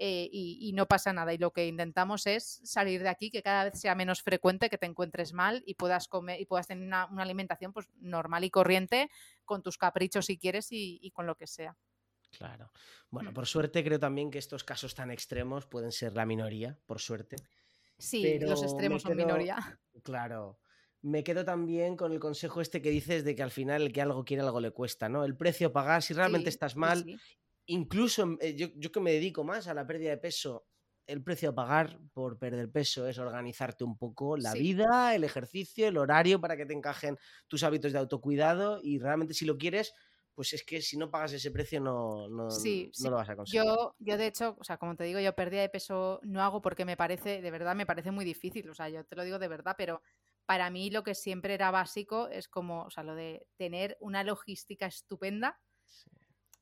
Eh, 0.02 0.30
y, 0.32 0.72
no 0.72 0.86
pasa 0.86 1.12
nada. 1.12 1.34
Y 1.34 1.36
lo 1.36 1.52
que 1.52 1.66
intentamos 1.66 2.26
es 2.26 2.62
salir 2.64 3.02
de 3.02 3.10
aquí, 3.10 3.30
que 3.30 3.42
cada 3.42 3.64
vez 3.64 3.78
sea 3.78 3.94
menos 3.94 4.22
frecuente 4.22 4.70
que 4.70 4.78
te 4.78 4.86
encuentres 4.86 5.34
mal 5.34 5.62
y 5.66 5.74
puedas 5.74 6.08
comer 6.08 6.40
y 6.40 6.46
puedas 6.46 6.66
tener 6.66 6.86
una, 6.86 7.02
alimentación 7.18 7.74
pues, 7.74 7.86
normal 8.00 8.44
y 8.44 8.50
corriente 8.50 9.10
con 9.44 9.62
tus 9.62 9.76
caprichos 9.76 10.24
si 10.24 10.38
quieres 10.38 10.68
y 10.70 11.10
con 11.10 11.26
lo 11.26 11.34
que 11.34 11.46
sea. 11.46 11.76
Claro. 12.36 12.70
Bueno, 13.10 13.30
mm. 13.30 13.34
por 13.34 13.46
suerte 13.46 13.82
creo 13.84 13.98
también 13.98 14.30
que 14.30 14.38
estos 14.38 14.64
casos 14.64 14.94
tan 14.94 15.10
extremos 15.10 15.66
pueden 15.66 15.92
ser 15.92 16.14
la 16.14 16.26
minoría, 16.26 16.78
por 16.86 17.00
suerte. 17.00 17.36
Sí, 17.98 18.38
los 18.38 18.62
extremos 18.62 19.02
son 19.02 19.16
minoría. 19.16 19.56
Claro. 20.02 20.58
Me 21.02 21.24
quedo 21.24 21.44
también 21.44 21.96
con 21.96 22.12
el 22.12 22.20
consejo 22.20 22.60
este 22.60 22.80
que 22.80 22.90
dices 22.90 23.24
de 23.24 23.34
que 23.34 23.42
al 23.42 23.50
final 23.50 23.82
el 23.82 23.92
que 23.92 24.02
algo 24.02 24.24
quiere 24.24 24.42
algo 24.42 24.60
le 24.60 24.70
cuesta, 24.70 25.08
¿no? 25.08 25.24
El 25.24 25.36
precio 25.36 25.68
a 25.68 25.72
pagar, 25.72 26.02
si 26.02 26.14
realmente 26.14 26.50
estás 26.50 26.76
mal, 26.76 27.04
incluso 27.66 28.36
eh, 28.40 28.54
yo, 28.54 28.68
yo 28.76 28.92
que 28.92 29.00
me 29.00 29.12
dedico 29.12 29.42
más 29.42 29.66
a 29.66 29.74
la 29.74 29.86
pérdida 29.86 30.10
de 30.10 30.18
peso, 30.18 30.66
el 31.10 31.22
precio 31.22 31.50
a 31.50 31.54
pagar 31.54 31.98
por 32.12 32.38
perder 32.38 32.70
peso 32.70 33.08
es 33.08 33.18
organizarte 33.18 33.82
un 33.82 33.98
poco 33.98 34.36
la 34.36 34.52
vida, 34.52 35.14
el 35.14 35.24
ejercicio, 35.24 35.88
el 35.88 35.96
horario 35.96 36.40
para 36.40 36.56
que 36.56 36.66
te 36.66 36.72
encajen 36.72 37.18
tus 37.48 37.64
hábitos 37.64 37.92
de 37.92 37.98
autocuidado 37.98 38.78
y 38.82 38.98
realmente 38.98 39.34
si 39.34 39.44
lo 39.44 39.58
quieres, 39.58 39.92
pues 40.40 40.54
es 40.54 40.64
que 40.64 40.80
si 40.80 40.96
no 40.96 41.10
pagas 41.10 41.34
ese 41.34 41.50
precio 41.50 41.82
no, 41.82 42.26
no, 42.26 42.48
lo 42.48 43.10
vas 43.14 43.28
a 43.28 43.36
conseguir. 43.36 43.62
Yo, 43.62 43.94
yo, 43.98 44.16
de 44.16 44.26
hecho, 44.26 44.56
o 44.58 44.64
sea, 44.64 44.78
como 44.78 44.96
te 44.96 45.04
digo, 45.04 45.20
yo 45.20 45.34
pérdida 45.34 45.60
de 45.60 45.68
peso 45.68 46.18
no 46.22 46.42
hago 46.42 46.62
porque 46.62 46.86
me 46.86 46.96
parece, 46.96 47.42
de 47.42 47.50
verdad, 47.50 47.76
me 47.76 47.84
parece 47.84 48.10
muy 48.10 48.24
difícil. 48.24 48.70
O 48.70 48.74
sea, 48.74 48.88
yo 48.88 49.04
te 49.04 49.16
lo 49.16 49.24
digo 49.24 49.38
de 49.38 49.48
verdad, 49.48 49.74
pero 49.76 50.00
para 50.46 50.70
mí 50.70 50.88
lo 50.88 51.04
que 51.04 51.14
siempre 51.14 51.52
era 51.52 51.70
básico 51.70 52.28
es 52.28 52.48
como, 52.48 52.84
o 52.84 52.90
sea, 52.90 53.04
lo 53.04 53.14
de 53.14 53.48
tener 53.58 53.98
una 54.00 54.24
logística 54.24 54.86
estupenda. 54.86 55.60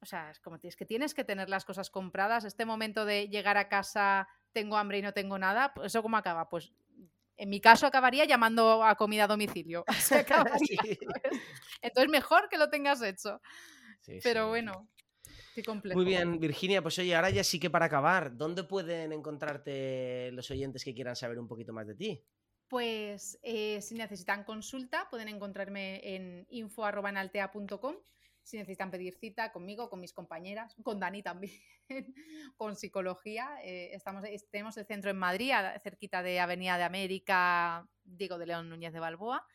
O 0.02 0.06
sea, 0.06 0.32
es 0.32 0.40
como 0.40 0.58
es 0.60 0.74
que 0.74 0.84
tienes 0.84 1.14
que 1.14 1.22
tener 1.22 1.48
las 1.48 1.64
cosas 1.64 1.88
compradas. 1.88 2.42
Este 2.42 2.64
momento 2.64 3.04
de 3.04 3.28
llegar 3.28 3.58
a 3.58 3.68
casa, 3.68 4.26
tengo 4.50 4.76
hambre 4.76 4.98
y 4.98 5.02
no 5.02 5.12
tengo 5.12 5.38
nada, 5.38 5.72
pues 5.72 5.86
¿eso 5.86 6.02
cómo 6.02 6.16
acaba? 6.16 6.48
Pues 6.48 6.72
en 7.38 7.48
mi 7.48 7.60
caso 7.60 7.86
acabaría 7.86 8.24
llamando 8.24 8.84
a 8.84 8.96
comida 8.96 9.24
a 9.24 9.28
domicilio. 9.28 9.84
Entonces 11.82 12.10
mejor 12.10 12.48
que 12.50 12.58
lo 12.58 12.68
tengas 12.68 13.00
hecho. 13.02 13.40
Pero 14.22 14.48
bueno, 14.48 14.88
qué 15.54 15.62
complejo. 15.62 15.96
Muy 15.98 16.06
bien, 16.06 16.40
Virginia, 16.40 16.82
pues 16.82 16.98
oye, 16.98 17.14
ahora 17.14 17.30
ya 17.30 17.44
sí 17.44 17.60
que 17.60 17.70
para 17.70 17.86
acabar, 17.86 18.36
¿dónde 18.36 18.64
pueden 18.64 19.12
encontrarte 19.12 20.30
los 20.32 20.50
oyentes 20.50 20.84
que 20.84 20.94
quieran 20.94 21.14
saber 21.14 21.38
un 21.38 21.46
poquito 21.46 21.72
más 21.72 21.86
de 21.86 21.94
ti? 21.94 22.24
Pues 22.68 23.38
eh, 23.42 23.80
si 23.80 23.94
necesitan 23.94 24.44
consulta, 24.44 25.08
pueden 25.08 25.28
encontrarme 25.28 26.00
en 26.14 26.46
info.enaltea.com 26.50 27.94
si 28.48 28.56
necesitan 28.56 28.90
pedir 28.90 29.14
cita 29.14 29.52
conmigo, 29.52 29.90
con 29.90 30.00
mis 30.00 30.14
compañeras, 30.14 30.74
con 30.82 30.98
Dani 30.98 31.22
también, 31.22 31.52
con 32.56 32.76
psicología. 32.76 33.58
Eh, 33.62 33.90
estamos, 33.92 34.24
tenemos 34.50 34.76
el 34.78 34.86
centro 34.86 35.10
en 35.10 35.18
Madrid, 35.18 35.52
cerquita 35.82 36.22
de 36.22 36.40
Avenida 36.40 36.78
de 36.78 36.84
América, 36.84 37.86
Diego 38.04 38.38
de 38.38 38.46
León 38.46 38.70
Núñez 38.70 38.92
de 38.94 39.00
Balboa. 39.00 39.46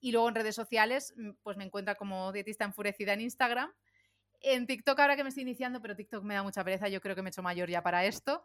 Y 0.00 0.12
luego 0.12 0.28
en 0.28 0.36
redes 0.36 0.54
sociales, 0.54 1.12
mm, 1.16 1.30
pues 1.42 1.56
me 1.56 1.64
encuentra 1.64 1.96
como 1.96 2.30
dietista 2.30 2.64
enfurecida 2.64 3.14
en 3.14 3.22
Instagram. 3.22 3.72
En 4.40 4.66
TikTok 4.66 4.98
ahora 5.00 5.16
que 5.16 5.24
me 5.24 5.30
estoy 5.30 5.42
iniciando, 5.42 5.82
pero 5.82 5.96
TikTok 5.96 6.22
me 6.22 6.34
da 6.34 6.44
mucha 6.44 6.62
pereza, 6.62 6.88
yo 6.88 7.00
creo 7.00 7.16
que 7.16 7.22
me 7.22 7.30
he 7.30 7.32
hecho 7.32 7.42
mayor 7.42 7.68
ya 7.68 7.82
para 7.82 8.04
esto. 8.04 8.44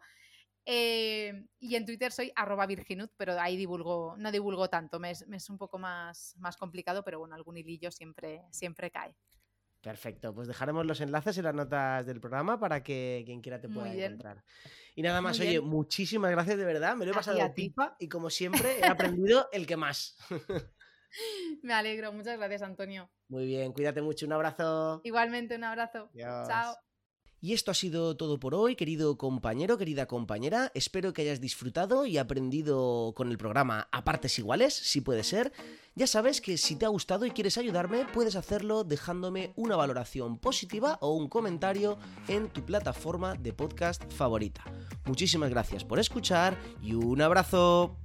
Eh, 0.64 1.44
y 1.60 1.76
en 1.76 1.86
Twitter 1.86 2.10
soy 2.10 2.32
arroba 2.34 2.66
virginut, 2.66 3.12
pero 3.16 3.38
ahí 3.40 3.56
divulgo, 3.56 4.16
no 4.16 4.32
divulgo 4.32 4.68
tanto, 4.68 4.98
me 4.98 5.10
es, 5.10 5.26
me 5.28 5.36
es, 5.36 5.50
un 5.50 5.58
poco 5.58 5.78
más, 5.78 6.34
más 6.38 6.56
complicado, 6.56 7.04
pero 7.04 7.18
bueno, 7.18 7.34
algún 7.34 7.56
hilillo 7.56 7.90
siempre, 7.90 8.42
siempre 8.50 8.90
cae. 8.90 9.14
Perfecto, 9.82 10.32
pues 10.32 10.46
dejaremos 10.46 10.86
los 10.86 11.00
enlaces 11.00 11.36
en 11.38 11.44
las 11.44 11.54
notas 11.54 12.06
del 12.06 12.20
programa 12.20 12.60
para 12.60 12.84
que 12.84 13.24
quien 13.26 13.40
quiera 13.40 13.60
te 13.60 13.68
pueda 13.68 13.92
encontrar. 13.92 14.44
Y 14.94 15.02
nada 15.02 15.20
más, 15.20 15.40
oye, 15.40 15.60
muchísimas 15.60 16.30
gracias 16.30 16.56
de 16.56 16.64
verdad, 16.64 16.94
me 16.94 17.04
lo 17.04 17.10
he 17.10 17.14
pasado 17.14 17.42
a 17.42 17.52
pipa 17.52 17.96
y 17.98 18.08
como 18.08 18.30
siempre 18.30 18.78
he 18.78 18.84
aprendido 19.20 19.48
el 19.50 19.66
que 19.66 19.76
más. 19.76 20.16
me 21.62 21.74
alegro, 21.74 22.12
muchas 22.12 22.38
gracias 22.38 22.62
Antonio. 22.62 23.10
Muy 23.28 23.44
bien, 23.44 23.72
cuídate 23.72 24.02
mucho, 24.02 24.24
un 24.24 24.34
abrazo. 24.34 25.00
Igualmente, 25.02 25.56
un 25.56 25.64
abrazo. 25.64 26.10
Chao. 26.16 26.76
Y 27.44 27.54
esto 27.54 27.72
ha 27.72 27.74
sido 27.74 28.16
todo 28.16 28.38
por 28.38 28.54
hoy, 28.54 28.76
querido 28.76 29.18
compañero, 29.18 29.76
querida 29.76 30.06
compañera. 30.06 30.70
Espero 30.76 31.12
que 31.12 31.22
hayas 31.22 31.40
disfrutado 31.40 32.06
y 32.06 32.16
aprendido 32.16 33.14
con 33.16 33.32
el 33.32 33.36
programa 33.36 33.88
a 33.90 34.04
partes 34.04 34.38
iguales, 34.38 34.72
si 34.72 35.00
puede 35.00 35.24
ser. 35.24 35.52
Ya 35.96 36.06
sabes 36.06 36.40
que 36.40 36.56
si 36.56 36.76
te 36.76 36.86
ha 36.86 36.88
gustado 36.88 37.26
y 37.26 37.32
quieres 37.32 37.58
ayudarme, 37.58 38.06
puedes 38.14 38.36
hacerlo 38.36 38.84
dejándome 38.84 39.52
una 39.56 39.74
valoración 39.74 40.38
positiva 40.38 40.98
o 41.00 41.16
un 41.16 41.28
comentario 41.28 41.98
en 42.28 42.48
tu 42.48 42.64
plataforma 42.64 43.34
de 43.34 43.52
podcast 43.52 44.08
favorita. 44.12 44.62
Muchísimas 45.04 45.50
gracias 45.50 45.84
por 45.84 45.98
escuchar 45.98 46.56
y 46.80 46.94
un 46.94 47.22
abrazo. 47.22 47.96